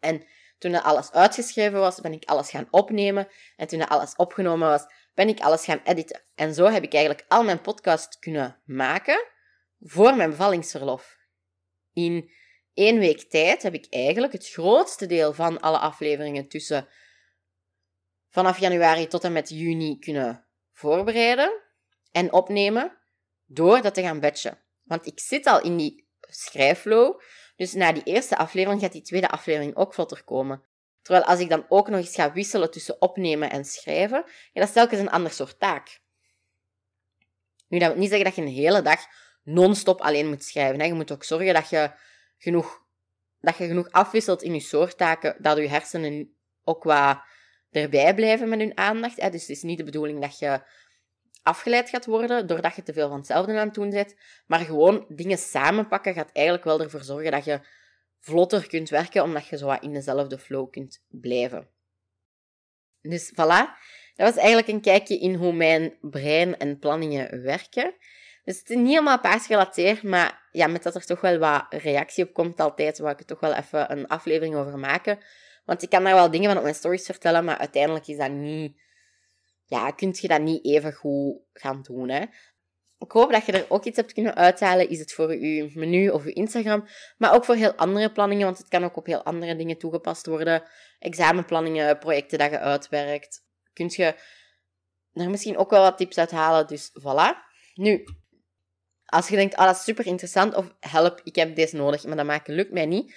En 0.00 0.26
toen 0.58 0.72
dat 0.72 0.82
alles 0.82 1.12
uitgeschreven 1.12 1.78
was, 1.78 2.00
ben 2.00 2.12
ik 2.12 2.24
alles 2.24 2.50
gaan 2.50 2.68
opnemen. 2.70 3.28
En 3.56 3.66
toen 3.66 3.78
dat 3.78 3.88
alles 3.88 4.16
opgenomen 4.16 4.68
was, 4.68 4.84
ben 5.14 5.28
ik 5.28 5.40
alles 5.40 5.64
gaan 5.64 5.80
editen. 5.84 6.22
En 6.34 6.54
zo 6.54 6.64
heb 6.64 6.82
ik 6.82 6.94
eigenlijk 6.94 7.24
al 7.28 7.44
mijn 7.44 7.60
podcast 7.60 8.18
kunnen 8.18 8.60
maken 8.64 9.24
voor 9.82 10.16
mijn 10.16 10.30
bevallingsverlof. 10.30 11.18
In 11.92 12.30
één 12.74 12.98
week 12.98 13.20
tijd 13.20 13.62
heb 13.62 13.74
ik 13.74 13.86
eigenlijk 13.90 14.32
het 14.32 14.48
grootste 14.48 15.06
deel 15.06 15.32
van 15.32 15.60
alle 15.60 15.78
afleveringen 15.78 16.48
tussen 16.48 16.88
vanaf 18.28 18.58
januari 18.58 19.06
tot 19.06 19.24
en 19.24 19.32
met 19.32 19.48
juni 19.48 19.98
kunnen 19.98 20.46
voorbereiden 20.72 21.62
en 22.10 22.32
opnemen 22.32 22.98
door 23.46 23.82
dat 23.82 23.94
te 23.94 24.02
gaan 24.02 24.20
batchen. 24.20 24.58
Want 24.82 25.06
ik 25.06 25.20
zit 25.20 25.46
al 25.46 25.62
in 25.62 25.76
die 25.76 26.08
schrijfflow, 26.20 27.20
dus 27.56 27.72
na 27.72 27.92
die 27.92 28.02
eerste 28.02 28.36
aflevering 28.36 28.80
gaat 28.80 28.92
die 28.92 29.02
tweede 29.02 29.28
aflevering 29.28 29.76
ook 29.76 29.94
vlotter 29.94 30.24
komen. 30.24 30.62
Terwijl 31.02 31.24
als 31.24 31.40
ik 31.40 31.48
dan 31.48 31.66
ook 31.68 31.88
nog 31.88 32.00
eens 32.00 32.14
ga 32.14 32.32
wisselen 32.32 32.70
tussen 32.70 33.00
opnemen 33.00 33.50
en 33.50 33.64
schrijven, 33.64 34.24
ja, 34.26 34.60
dat 34.60 34.68
is 34.68 34.72
telkens 34.72 35.00
een 35.00 35.10
ander 35.10 35.32
soort 35.32 35.58
taak. 35.58 36.00
Nu, 37.68 37.78
dat 37.78 37.88
wil 37.88 37.98
niet 37.98 38.08
zeggen 38.08 38.26
dat 38.26 38.36
je 38.36 38.42
een 38.42 38.62
hele 38.62 38.82
dag 38.82 39.06
non-stop 39.42 40.00
alleen 40.00 40.28
moet 40.28 40.44
schrijven. 40.44 40.80
Hè. 40.80 40.86
Je 40.86 40.94
moet 40.94 41.12
ook 41.12 41.24
zorgen 41.24 41.54
dat 41.54 41.68
je 41.68 41.90
genoeg, 42.38 42.82
dat 43.40 43.56
je 43.56 43.66
genoeg 43.66 43.90
afwisselt 43.90 44.42
in 44.42 44.54
je 44.54 44.60
soorttaken, 44.60 45.36
dat 45.38 45.56
je 45.56 45.68
hersenen 45.68 46.36
ook 46.64 46.80
qua 46.80 47.24
erbij 47.70 48.14
blijven 48.14 48.48
met 48.48 48.58
hun 48.58 48.76
aandacht. 48.76 49.20
Hè. 49.20 49.30
Dus 49.30 49.40
het 49.40 49.50
is 49.50 49.62
niet 49.62 49.78
de 49.78 49.84
bedoeling 49.84 50.20
dat 50.20 50.38
je 50.38 50.62
afgeleid 51.42 51.88
gaat 51.88 52.06
worden 52.06 52.46
doordat 52.46 52.76
je 52.76 52.82
te 52.82 52.92
veel 52.92 53.08
van 53.08 53.16
hetzelfde 53.16 53.58
aan 53.58 53.66
het 53.66 53.74
doen 53.74 53.90
bent. 53.90 54.14
Maar 54.46 54.60
gewoon 54.60 55.04
dingen 55.08 55.38
samenpakken 55.38 56.14
gaat 56.14 56.30
eigenlijk 56.32 56.66
wel 56.66 56.80
ervoor 56.80 57.04
zorgen 57.04 57.30
dat 57.30 57.44
je 57.44 57.60
vlotter 58.18 58.66
kunt 58.66 58.88
werken, 58.88 59.22
omdat 59.22 59.46
je 59.46 59.56
zo 59.56 59.66
wat 59.66 59.82
in 59.82 59.92
dezelfde 59.92 60.38
flow 60.38 60.70
kunt 60.70 61.02
blijven. 61.08 61.68
Dus 63.00 63.30
voilà, 63.30 63.66
dat 64.14 64.34
was 64.34 64.36
eigenlijk 64.36 64.68
een 64.68 64.80
kijkje 64.80 65.18
in 65.18 65.34
hoe 65.34 65.52
mijn 65.52 65.98
brein 66.00 66.58
en 66.58 66.78
planningen 66.78 67.42
werken. 67.42 67.94
Dus 68.44 68.58
het 68.58 68.70
is 68.70 68.76
niet 68.76 68.88
helemaal 68.88 69.20
paasgerelateerd, 69.20 70.02
maar 70.02 70.48
ja, 70.50 70.66
met 70.66 70.82
dat 70.82 70.94
er 70.94 71.04
toch 71.04 71.20
wel 71.20 71.38
wat 71.38 71.64
reactie 71.68 72.24
op 72.24 72.32
komt 72.32 72.60
altijd, 72.60 72.98
wou 72.98 73.12
ik 73.12 73.20
er 73.20 73.26
toch 73.26 73.40
wel 73.40 73.54
even 73.54 73.92
een 73.92 74.06
aflevering 74.06 74.54
over 74.54 74.78
maken. 74.78 75.18
Want 75.64 75.82
ik 75.82 75.90
kan 75.90 76.04
daar 76.04 76.14
wel 76.14 76.30
dingen 76.30 76.48
van 76.48 76.56
op 76.56 76.62
mijn 76.62 76.74
stories 76.74 77.06
vertellen, 77.06 77.44
maar 77.44 77.58
uiteindelijk 77.58 78.06
is 78.06 78.16
dat 78.16 78.30
niet... 78.30 78.80
Ja, 79.64 79.90
kun 79.90 80.14
je 80.20 80.28
dat 80.28 80.40
niet 80.40 80.64
even 80.64 80.92
goed 80.92 81.40
gaan 81.52 81.82
doen, 81.82 82.08
hè. 82.08 82.24
Ik 82.98 83.12
hoop 83.12 83.32
dat 83.32 83.46
je 83.46 83.52
er 83.52 83.66
ook 83.68 83.84
iets 83.84 83.96
hebt 83.96 84.12
kunnen 84.12 84.34
uithalen. 84.34 84.88
Is 84.88 84.98
het 84.98 85.12
voor 85.12 85.34
je 85.36 85.70
menu 85.74 86.08
of 86.08 86.24
je 86.24 86.32
Instagram, 86.32 86.88
maar 87.16 87.34
ook 87.34 87.44
voor 87.44 87.54
heel 87.54 87.74
andere 87.74 88.12
planningen, 88.12 88.44
want 88.44 88.58
het 88.58 88.68
kan 88.68 88.84
ook 88.84 88.96
op 88.96 89.06
heel 89.06 89.22
andere 89.22 89.56
dingen 89.56 89.78
toegepast 89.78 90.26
worden. 90.26 90.62
Examenplanningen, 90.98 91.98
projecten 91.98 92.38
dat 92.38 92.50
je 92.50 92.58
uitwerkt. 92.58 93.44
Kun 93.72 93.90
je 93.92 94.14
er 95.12 95.30
misschien 95.30 95.56
ook 95.56 95.70
wel 95.70 95.82
wat 95.82 95.96
tips 95.96 96.18
uithalen, 96.18 96.66
dus 96.66 96.90
voilà. 97.00 97.50
Nu, 97.74 98.04
als 99.12 99.28
je 99.28 99.36
denkt, 99.36 99.56
ah, 99.56 99.66
dat 99.66 99.76
is 99.76 99.82
super 99.82 100.06
interessant, 100.06 100.54
of 100.54 100.74
help, 100.80 101.20
ik 101.24 101.36
heb 101.36 101.56
deze 101.56 101.76
nodig, 101.76 102.04
maar 102.04 102.16
dat 102.16 102.26
maken 102.26 102.54
lukt 102.54 102.72
mij 102.72 102.86
niet, 102.86 103.14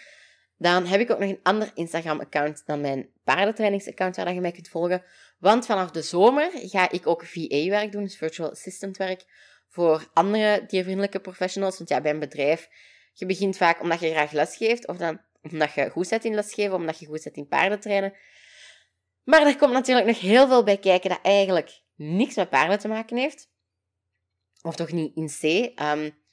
dan 0.57 0.85
heb 0.85 0.99
ik 0.99 1.11
ook 1.11 1.19
nog 1.19 1.29
een 1.29 1.39
ander 1.43 1.71
Instagram-account 1.73 2.63
dan 2.65 2.81
mijn 2.81 3.09
paardentrainingsaccount 3.23 4.15
waar 4.15 4.33
je 4.33 4.41
mij 4.41 4.51
kunt 4.51 4.67
volgen. 4.67 5.03
Want 5.39 5.65
vanaf 5.65 5.91
de 5.91 6.01
zomer 6.01 6.51
ga 6.53 6.91
ik 6.91 7.07
ook 7.07 7.25
VA-werk 7.25 7.91
doen, 7.91 8.03
dus 8.03 8.17
virtual 8.17 8.51
assistant 8.51 8.97
werk, 8.97 9.25
voor 9.67 10.09
andere 10.13 10.63
diervriendelijke 10.67 11.19
professionals. 11.19 11.77
Want 11.77 11.89
ja, 11.89 12.01
bij 12.01 12.11
een 12.11 12.19
bedrijf, 12.19 12.69
je 13.13 13.25
begint 13.25 13.57
vaak 13.57 13.81
omdat 13.81 13.99
je 13.99 14.09
graag 14.09 14.31
lesgeeft, 14.31 14.87
of 14.87 14.97
dan 14.97 15.21
omdat 15.41 15.73
je 15.73 15.89
goed 15.89 16.07
zit 16.07 16.25
in 16.25 16.35
lesgeven, 16.35 16.75
omdat 16.75 16.99
je 16.99 17.05
goed 17.05 17.21
zit 17.21 17.35
in 17.35 17.47
paardentrainen. 17.47 18.13
Maar 19.23 19.45
er 19.45 19.57
komt 19.57 19.73
natuurlijk 19.73 20.07
nog 20.07 20.19
heel 20.19 20.47
veel 20.47 20.63
bij 20.63 20.77
kijken 20.77 21.09
dat 21.09 21.19
eigenlijk 21.21 21.81
niks 21.95 22.35
met 22.35 22.49
paarden 22.49 22.79
te 22.79 22.87
maken 22.87 23.17
heeft. 23.17 23.53
Of 24.65 24.75
toch 24.75 24.91
niet 24.91 25.15
in 25.15 25.27
C. 25.27 25.43
Um, 25.81 26.23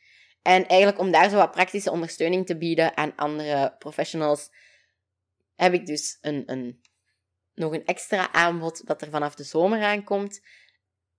en 0.43 0.67
eigenlijk 0.67 0.99
om 0.99 1.11
daar 1.11 1.31
zo 1.31 1.37
wat 1.37 1.51
praktische 1.51 1.91
ondersteuning 1.91 2.47
te 2.47 2.57
bieden 2.57 2.97
aan 2.97 3.17
andere 3.17 3.75
professionals, 3.79 4.51
heb 5.57 5.73
ik 5.73 5.87
dus 5.87 6.19
een, 6.21 6.43
een, 6.47 6.81
nog 7.55 7.73
een 7.73 7.87
extra 7.87 8.33
aanbod 8.33 8.87
dat 8.87 9.03
er 9.03 9.11
vanaf 9.11 9.35
de 9.35 9.45
zomer 9.45 9.83
aankomt. 9.83 10.41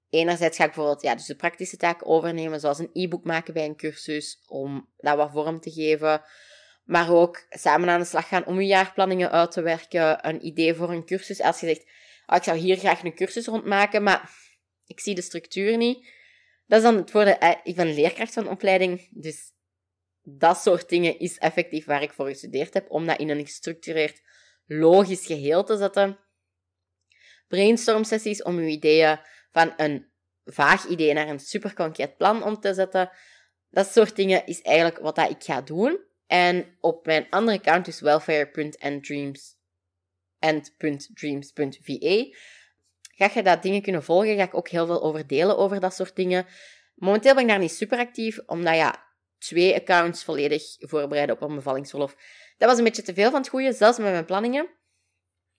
Enerzijds 0.09 0.57
ga 0.57 0.63
ik 0.63 0.69
bijvoorbeeld 0.69 1.01
ja, 1.01 1.15
dus 1.15 1.25
de 1.25 1.35
praktische 1.35 1.77
taken 1.77 2.07
overnemen, 2.07 2.59
zoals 2.59 2.79
een 2.79 2.89
e-book 2.93 3.23
maken 3.23 3.53
bij 3.53 3.65
een 3.65 3.77
cursus, 3.77 4.43
om 4.47 4.89
dat 4.97 5.17
wat 5.17 5.31
vorm 5.31 5.59
te 5.59 5.71
geven. 5.71 6.21
Maar 6.83 7.11
ook 7.11 7.45
samen 7.49 7.89
aan 7.89 7.99
de 7.99 8.05
slag 8.05 8.27
gaan 8.27 8.45
om 8.45 8.61
je 8.61 8.67
jaarplanningen 8.67 9.31
uit 9.31 9.51
te 9.51 9.61
werken. 9.61 10.27
Een 10.27 10.45
idee 10.45 10.73
voor 10.73 10.91
een 10.91 11.05
cursus. 11.05 11.41
Als 11.41 11.59
je 11.59 11.67
zegt, 11.67 11.85
oh, 12.25 12.35
ik 12.35 12.43
zou 12.43 12.57
hier 12.57 12.77
graag 12.77 13.03
een 13.03 13.15
cursus 13.15 13.45
rondmaken, 13.45 14.03
maar 14.03 14.31
ik 14.85 14.99
zie 14.99 15.15
de 15.15 15.21
structuur 15.21 15.77
niet. 15.77 16.21
Dat 16.65 16.77
is 16.77 16.83
dan 16.83 16.95
het 16.95 17.11
voordeel 17.11 17.37
eh, 17.37 17.75
van 17.75 17.93
leerkracht 17.93 18.33
van 18.33 18.49
opleiding. 18.49 19.07
Dus 19.11 19.51
dat 20.21 20.57
soort 20.57 20.89
dingen 20.89 21.19
is 21.19 21.37
effectief 21.37 21.85
waar 21.85 22.01
ik 22.01 22.13
voor 22.13 22.27
gestudeerd 22.27 22.73
heb, 22.73 22.91
om 22.91 23.05
dat 23.05 23.19
in 23.19 23.29
een 23.29 23.45
gestructureerd, 23.45 24.21
logisch 24.65 25.25
geheel 25.25 25.63
te 25.63 25.77
zetten. 25.77 26.19
Brainstorm 27.47 28.03
sessies 28.03 28.43
om 28.43 28.59
je 28.59 28.69
ideeën 28.69 29.19
van 29.51 29.73
een 29.77 30.11
vaag 30.45 30.85
idee 30.85 31.13
naar 31.13 31.27
een 31.27 31.39
super 31.39 31.73
concreet 31.73 32.17
plan 32.17 32.43
om 32.43 32.59
te 32.59 32.73
zetten. 32.73 33.11
Dat 33.69 33.87
soort 33.87 34.15
dingen 34.15 34.45
is 34.45 34.61
eigenlijk 34.61 34.97
wat 34.97 35.15
dat 35.15 35.29
ik 35.29 35.43
ga 35.43 35.61
doen. 35.61 35.99
En 36.27 36.77
op 36.79 37.05
mijn 37.05 37.27
andere 37.29 37.57
account, 37.57 37.85
dus 37.85 37.99
ga 43.15 43.29
je 43.33 43.43
dat 43.43 43.61
dingen 43.63 43.81
kunnen 43.81 44.03
volgen. 44.03 44.35
Ga 44.35 44.43
ik 44.43 44.55
ook 44.55 44.67
heel 44.69 44.85
veel 44.85 45.03
over 45.03 45.27
delen 45.27 45.57
over 45.57 45.79
dat 45.79 45.93
soort 45.93 46.15
dingen. 46.15 46.45
Momenteel 46.95 47.33
ben 47.33 47.43
ik 47.43 47.49
daar 47.49 47.59
niet 47.59 47.71
super 47.71 47.97
actief, 47.97 48.39
omdat 48.45 48.75
ja, 48.75 49.05
twee 49.37 49.75
accounts 49.75 50.23
volledig 50.23 50.63
voorbereiden 50.79 51.35
op 51.35 51.41
een 51.41 51.55
bevallingsverlof. 51.55 52.15
Dat 52.57 52.69
was 52.69 52.77
een 52.77 52.83
beetje 52.83 53.01
te 53.01 53.13
veel 53.13 53.29
van 53.29 53.39
het 53.39 53.49
goede, 53.49 53.73
zelfs 53.73 53.97
met 53.97 54.11
mijn 54.11 54.25
planningen. 54.25 54.69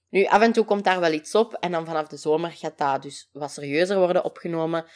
Nu, 0.09 0.25
af 0.25 0.43
en 0.43 0.53
toe 0.53 0.65
komt 0.65 0.85
daar 0.85 1.01
wel 1.01 1.13
iets 1.13 1.35
op 1.35 1.55
en 1.55 1.71
dan 1.71 1.87
vanaf 1.87 2.07
de 2.07 2.17
zomer 2.17 2.51
gaat 2.51 2.79
dat 2.79 3.03
dus 3.03 3.29
wat 3.33 3.53
serieuzer 3.53 3.99
worden 3.99 4.25
opgenomen. 4.25 4.87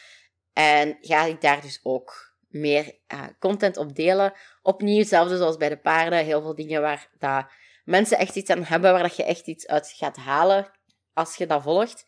En 0.53 0.97
ga 1.01 1.25
ik 1.25 1.41
daar 1.41 1.61
dus 1.61 1.79
ook 1.83 2.35
meer 2.47 2.99
uh, 3.13 3.23
content 3.39 3.77
op 3.77 3.95
delen. 3.95 4.33
Opnieuw, 4.61 4.99
hetzelfde 4.99 5.37
zoals 5.37 5.57
bij 5.57 5.69
de 5.69 5.77
paarden, 5.77 6.25
heel 6.25 6.41
veel 6.41 6.55
dingen 6.55 6.81
waar 6.81 7.09
dat 7.17 7.45
mensen 7.83 8.17
echt 8.17 8.35
iets 8.35 8.49
aan 8.49 8.63
hebben, 8.63 8.91
waar 8.91 9.03
dat 9.03 9.15
je 9.15 9.23
echt 9.23 9.47
iets 9.47 9.67
uit 9.67 9.93
gaat 9.95 10.17
halen 10.17 10.71
als 11.13 11.35
je 11.35 11.47
dat 11.47 11.61
volgt. 11.61 12.05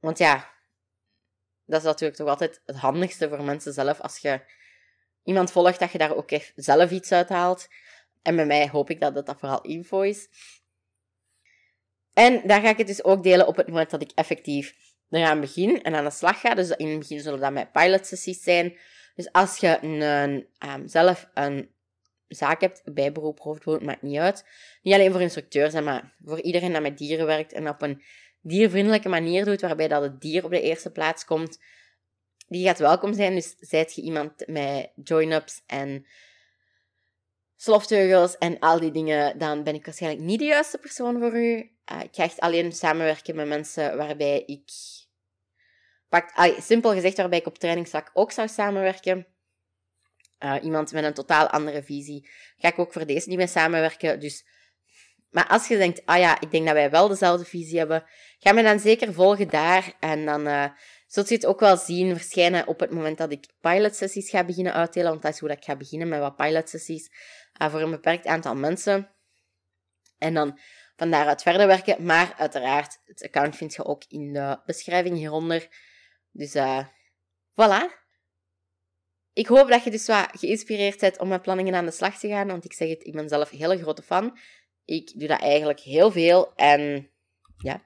Want 0.00 0.18
ja, 0.18 0.52
dat 1.64 1.80
is 1.80 1.86
natuurlijk 1.86 2.18
toch 2.18 2.28
altijd 2.28 2.62
het 2.66 2.76
handigste 2.76 3.28
voor 3.28 3.42
mensen 3.42 3.72
zelf 3.72 4.00
als 4.00 4.18
je 4.18 4.40
iemand 5.24 5.52
volgt, 5.52 5.78
dat 5.78 5.92
je 5.92 5.98
daar 5.98 6.16
ook 6.16 6.30
echt 6.30 6.52
zelf 6.56 6.90
iets 6.90 7.12
uit 7.12 7.28
haalt. 7.28 7.68
En 8.22 8.36
bij 8.36 8.46
mij 8.46 8.68
hoop 8.68 8.90
ik 8.90 9.00
dat 9.00 9.14
dat, 9.14 9.26
dat 9.26 9.38
vooral 9.38 9.60
info 9.60 10.00
is. 10.00 10.28
En 12.12 12.46
daar 12.46 12.60
ga 12.60 12.68
ik 12.68 12.78
het 12.78 12.86
dus 12.86 13.04
ook 13.04 13.22
delen 13.22 13.46
op 13.46 13.56
het 13.56 13.66
moment 13.66 13.90
dat 13.90 14.02
ik 14.02 14.10
effectief 14.14 14.74
eraan 15.10 15.40
begin 15.40 15.82
en 15.82 15.94
aan 15.94 16.04
de 16.04 16.10
slag 16.10 16.40
ga. 16.40 16.54
Dus 16.54 16.70
in 16.70 16.88
het 16.88 16.98
begin 16.98 17.20
zullen 17.20 17.40
dat 17.40 17.52
mijn 17.52 17.70
pilot 17.70 18.06
sessies 18.06 18.42
zijn. 18.42 18.78
Dus 19.14 19.32
als 19.32 19.56
je 19.56 19.78
een, 19.82 20.46
um, 20.68 20.88
zelf 20.88 21.28
een 21.34 21.70
zaak 22.28 22.60
hebt, 22.60 22.82
bijberoep, 22.84 23.40
hoofdberoep, 23.40 23.82
maakt 23.82 24.02
niet 24.02 24.18
uit. 24.18 24.44
Niet 24.82 24.94
alleen 24.94 25.12
voor 25.12 25.20
instructeurs, 25.20 25.74
maar 25.74 26.14
voor 26.24 26.40
iedereen 26.40 26.72
die 26.72 26.80
met 26.80 26.98
dieren 26.98 27.26
werkt 27.26 27.52
en 27.52 27.68
op 27.68 27.82
een 27.82 28.02
diervriendelijke 28.40 29.08
manier 29.08 29.44
doet, 29.44 29.60
waarbij 29.60 29.88
dat 29.88 30.02
het 30.02 30.20
dier 30.20 30.44
op 30.44 30.50
de 30.50 30.60
eerste 30.60 30.90
plaats 30.90 31.24
komt, 31.24 31.58
die 32.48 32.66
gaat 32.66 32.78
welkom 32.78 33.14
zijn. 33.14 33.34
Dus 33.34 33.54
zijt 33.58 33.94
je 33.94 34.02
iemand 34.02 34.46
met 34.46 34.90
join-ups 34.94 35.62
en 35.66 36.06
slofteugels 37.56 38.38
en 38.38 38.58
al 38.58 38.80
die 38.80 38.90
dingen, 38.90 39.38
dan 39.38 39.62
ben 39.62 39.74
ik 39.74 39.84
waarschijnlijk 39.84 40.22
niet 40.22 40.38
de 40.38 40.44
juiste 40.44 40.78
persoon 40.78 41.18
voor 41.18 41.36
u. 41.36 41.70
Uh, 41.92 42.00
ik 42.02 42.14
ga 42.14 42.22
echt 42.22 42.40
alleen 42.40 42.72
samenwerken 42.72 43.36
met 43.36 43.48
mensen 43.48 43.96
waarbij 43.96 44.42
ik... 44.46 44.70
Pak, 46.08 46.30
ah, 46.34 46.60
simpel 46.60 46.92
gezegd, 46.92 47.16
waarbij 47.16 47.38
ik 47.38 47.46
op 47.46 47.58
trainingsvlak 47.58 48.10
ook 48.12 48.32
zou 48.32 48.48
samenwerken. 48.48 49.26
Uh, 50.38 50.56
iemand 50.62 50.92
met 50.92 51.04
een 51.04 51.14
totaal 51.14 51.48
andere 51.48 51.82
visie. 51.82 52.28
Ga 52.56 52.68
ik 52.68 52.78
ook 52.78 52.92
voor 52.92 53.06
deze 53.06 53.28
niet 53.28 53.38
mee 53.38 53.46
samenwerken. 53.46 54.20
Dus 54.20 54.44
maar 55.30 55.46
als 55.46 55.68
je 55.68 55.76
denkt, 55.76 56.06
ah 56.06 56.18
ja, 56.18 56.40
ik 56.40 56.50
denk 56.50 56.64
dat 56.64 56.74
wij 56.74 56.90
wel 56.90 57.08
dezelfde 57.08 57.44
visie 57.44 57.78
hebben, 57.78 58.04
ga 58.38 58.52
me 58.52 58.62
dan 58.62 58.78
zeker 58.78 59.12
volgen 59.14 59.48
daar. 59.48 59.92
En 60.00 60.24
dan 60.24 60.46
uh, 60.46 60.64
zult 61.06 61.28
je 61.28 61.34
het 61.34 61.46
ook 61.46 61.60
wel 61.60 61.76
zien 61.76 62.16
verschijnen 62.16 62.66
op 62.66 62.80
het 62.80 62.90
moment 62.90 63.18
dat 63.18 63.32
ik 63.32 63.46
pilotsessies 63.60 64.30
ga 64.30 64.44
beginnen 64.44 64.72
uitdelen. 64.72 65.10
Want 65.10 65.22
dat 65.22 65.32
is 65.32 65.38
hoe 65.38 65.48
dat 65.48 65.58
ik 65.58 65.64
ga 65.64 65.76
beginnen 65.76 66.08
met 66.08 66.20
wat 66.20 66.36
pilotsessies 66.36 67.10
uh, 67.62 67.70
voor 67.70 67.80
een 67.80 67.90
beperkt 67.90 68.26
aantal 68.26 68.54
mensen. 68.54 69.10
En 70.18 70.34
dan 70.34 70.58
van 70.96 71.10
daaruit 71.10 71.42
verder 71.42 71.66
werken. 71.66 72.04
Maar 72.04 72.34
uiteraard, 72.38 73.00
het 73.04 73.22
account 73.22 73.56
vind 73.56 73.74
je 73.74 73.84
ook 73.84 74.04
in 74.08 74.32
de 74.32 74.60
beschrijving 74.66 75.16
hieronder. 75.16 75.68
Dus 76.30 76.54
uh, 76.54 76.86
voilà. 77.52 77.98
Ik 79.32 79.46
hoop 79.46 79.68
dat 79.68 79.84
je 79.84 79.90
dus 79.90 80.06
wat 80.06 80.28
geïnspireerd 80.32 81.00
bent 81.00 81.18
om 81.18 81.28
met 81.28 81.42
planningen 81.42 81.74
aan 81.74 81.84
de 81.84 81.90
slag 81.90 82.18
te 82.18 82.28
gaan. 82.28 82.46
Want 82.46 82.64
ik 82.64 82.72
zeg 82.72 82.88
het, 82.88 83.06
ik 83.06 83.12
ben 83.12 83.28
zelf 83.28 83.52
een 83.52 83.58
hele 83.58 83.78
grote 83.78 84.02
fan. 84.02 84.38
Ik 84.84 85.18
doe 85.18 85.28
dat 85.28 85.40
eigenlijk 85.40 85.80
heel 85.80 86.10
veel. 86.10 86.52
En 86.54 87.10
ja, 87.56 87.82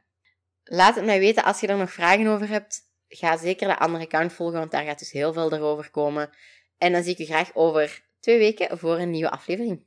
laat 0.64 0.94
het 0.94 1.04
mij 1.04 1.18
weten 1.18 1.44
als 1.44 1.60
je 1.60 1.66
er 1.66 1.76
nog 1.76 1.92
vragen 1.92 2.26
over 2.26 2.48
hebt. 2.48 2.80
Ga 3.08 3.36
zeker 3.36 3.68
de 3.68 3.78
andere 3.78 4.04
account 4.04 4.32
volgen, 4.32 4.58
want 4.58 4.70
daar 4.70 4.84
gaat 4.84 4.98
dus 4.98 5.12
heel 5.12 5.32
veel 5.32 5.52
erover 5.52 5.90
komen. 5.90 6.30
En 6.78 6.92
dan 6.92 7.02
zie 7.02 7.12
ik 7.12 7.18
je 7.18 7.24
graag 7.24 7.50
over 7.54 8.04
twee 8.20 8.38
weken 8.38 8.78
voor 8.78 8.98
een 8.98 9.10
nieuwe 9.10 9.30
aflevering. 9.30 9.84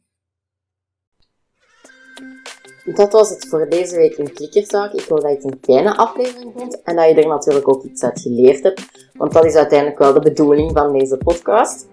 Dat 2.95 3.11
was 3.11 3.29
het 3.29 3.47
voor 3.47 3.69
deze 3.69 3.95
week 3.95 4.17
in 4.17 4.33
Klikkerzaak. 4.33 4.93
Ik 4.93 5.05
hoop 5.05 5.21
dat 5.21 5.29
je 5.29 5.35
het 5.35 5.43
een 5.43 5.59
kleine 5.59 5.95
aflevering 5.95 6.53
vond 6.55 6.81
en 6.81 6.95
dat 6.95 7.09
je 7.09 7.15
er 7.15 7.27
natuurlijk 7.27 7.69
ook 7.69 7.83
iets 7.83 8.03
uit 8.03 8.21
geleerd 8.21 8.63
hebt. 8.63 9.09
Want 9.13 9.33
dat 9.33 9.45
is 9.45 9.55
uiteindelijk 9.55 9.99
wel 9.99 10.13
de 10.13 10.19
bedoeling 10.19 10.71
van 10.77 10.97
deze 10.97 11.17
podcast. 11.17 11.87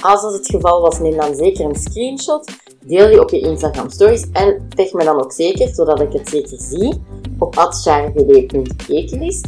Als 0.00 0.22
dat 0.22 0.32
het 0.32 0.46
geval 0.46 0.80
was, 0.80 0.98
neem 0.98 1.16
dan 1.16 1.34
zeker 1.34 1.64
een 1.64 1.74
screenshot 1.74 2.50
Deel 2.86 3.08
die 3.08 3.20
op 3.20 3.30
je 3.30 3.40
Instagram 3.40 3.90
stories 3.90 4.30
en 4.32 4.68
tag 4.68 4.92
me 4.92 5.04
dan 5.04 5.22
ook 5.22 5.32
zeker, 5.32 5.68
zodat 5.68 6.00
ik 6.00 6.12
het 6.12 6.28
zeker 6.28 6.58
zie, 6.60 7.02
op 7.38 7.54
@charvd.ekelis. 7.54 9.40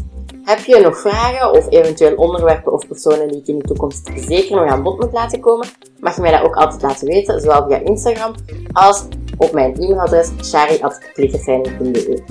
Heb 0.43 0.59
je 0.59 0.81
nog 0.81 0.99
vragen 0.99 1.53
of 1.53 1.71
eventueel 1.71 2.15
onderwerpen 2.15 2.73
of 2.73 2.87
personen 2.87 3.29
die 3.29 3.41
ik 3.41 3.47
in 3.47 3.59
de 3.59 3.65
toekomst 3.65 4.11
zeker 4.17 4.57
nog 4.57 4.71
aan 4.71 4.83
bod 4.83 5.01
moet 5.01 5.13
laten 5.13 5.41
komen, 5.41 5.69
mag 6.01 6.15
je 6.15 6.21
mij 6.21 6.31
dat 6.31 6.43
ook 6.43 6.55
altijd 6.55 6.83
laten 6.83 7.07
weten, 7.07 7.41
zowel 7.41 7.67
via 7.67 7.79
Instagram 7.79 8.35
als 8.73 9.05
op 9.37 9.53
mijn 9.53 9.75
e-mailadres 9.75 10.31
shari.klikkertraining.be. 10.43 12.23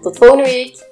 Tot 0.00 0.16
volgende 0.16 0.44
week! 0.44 0.90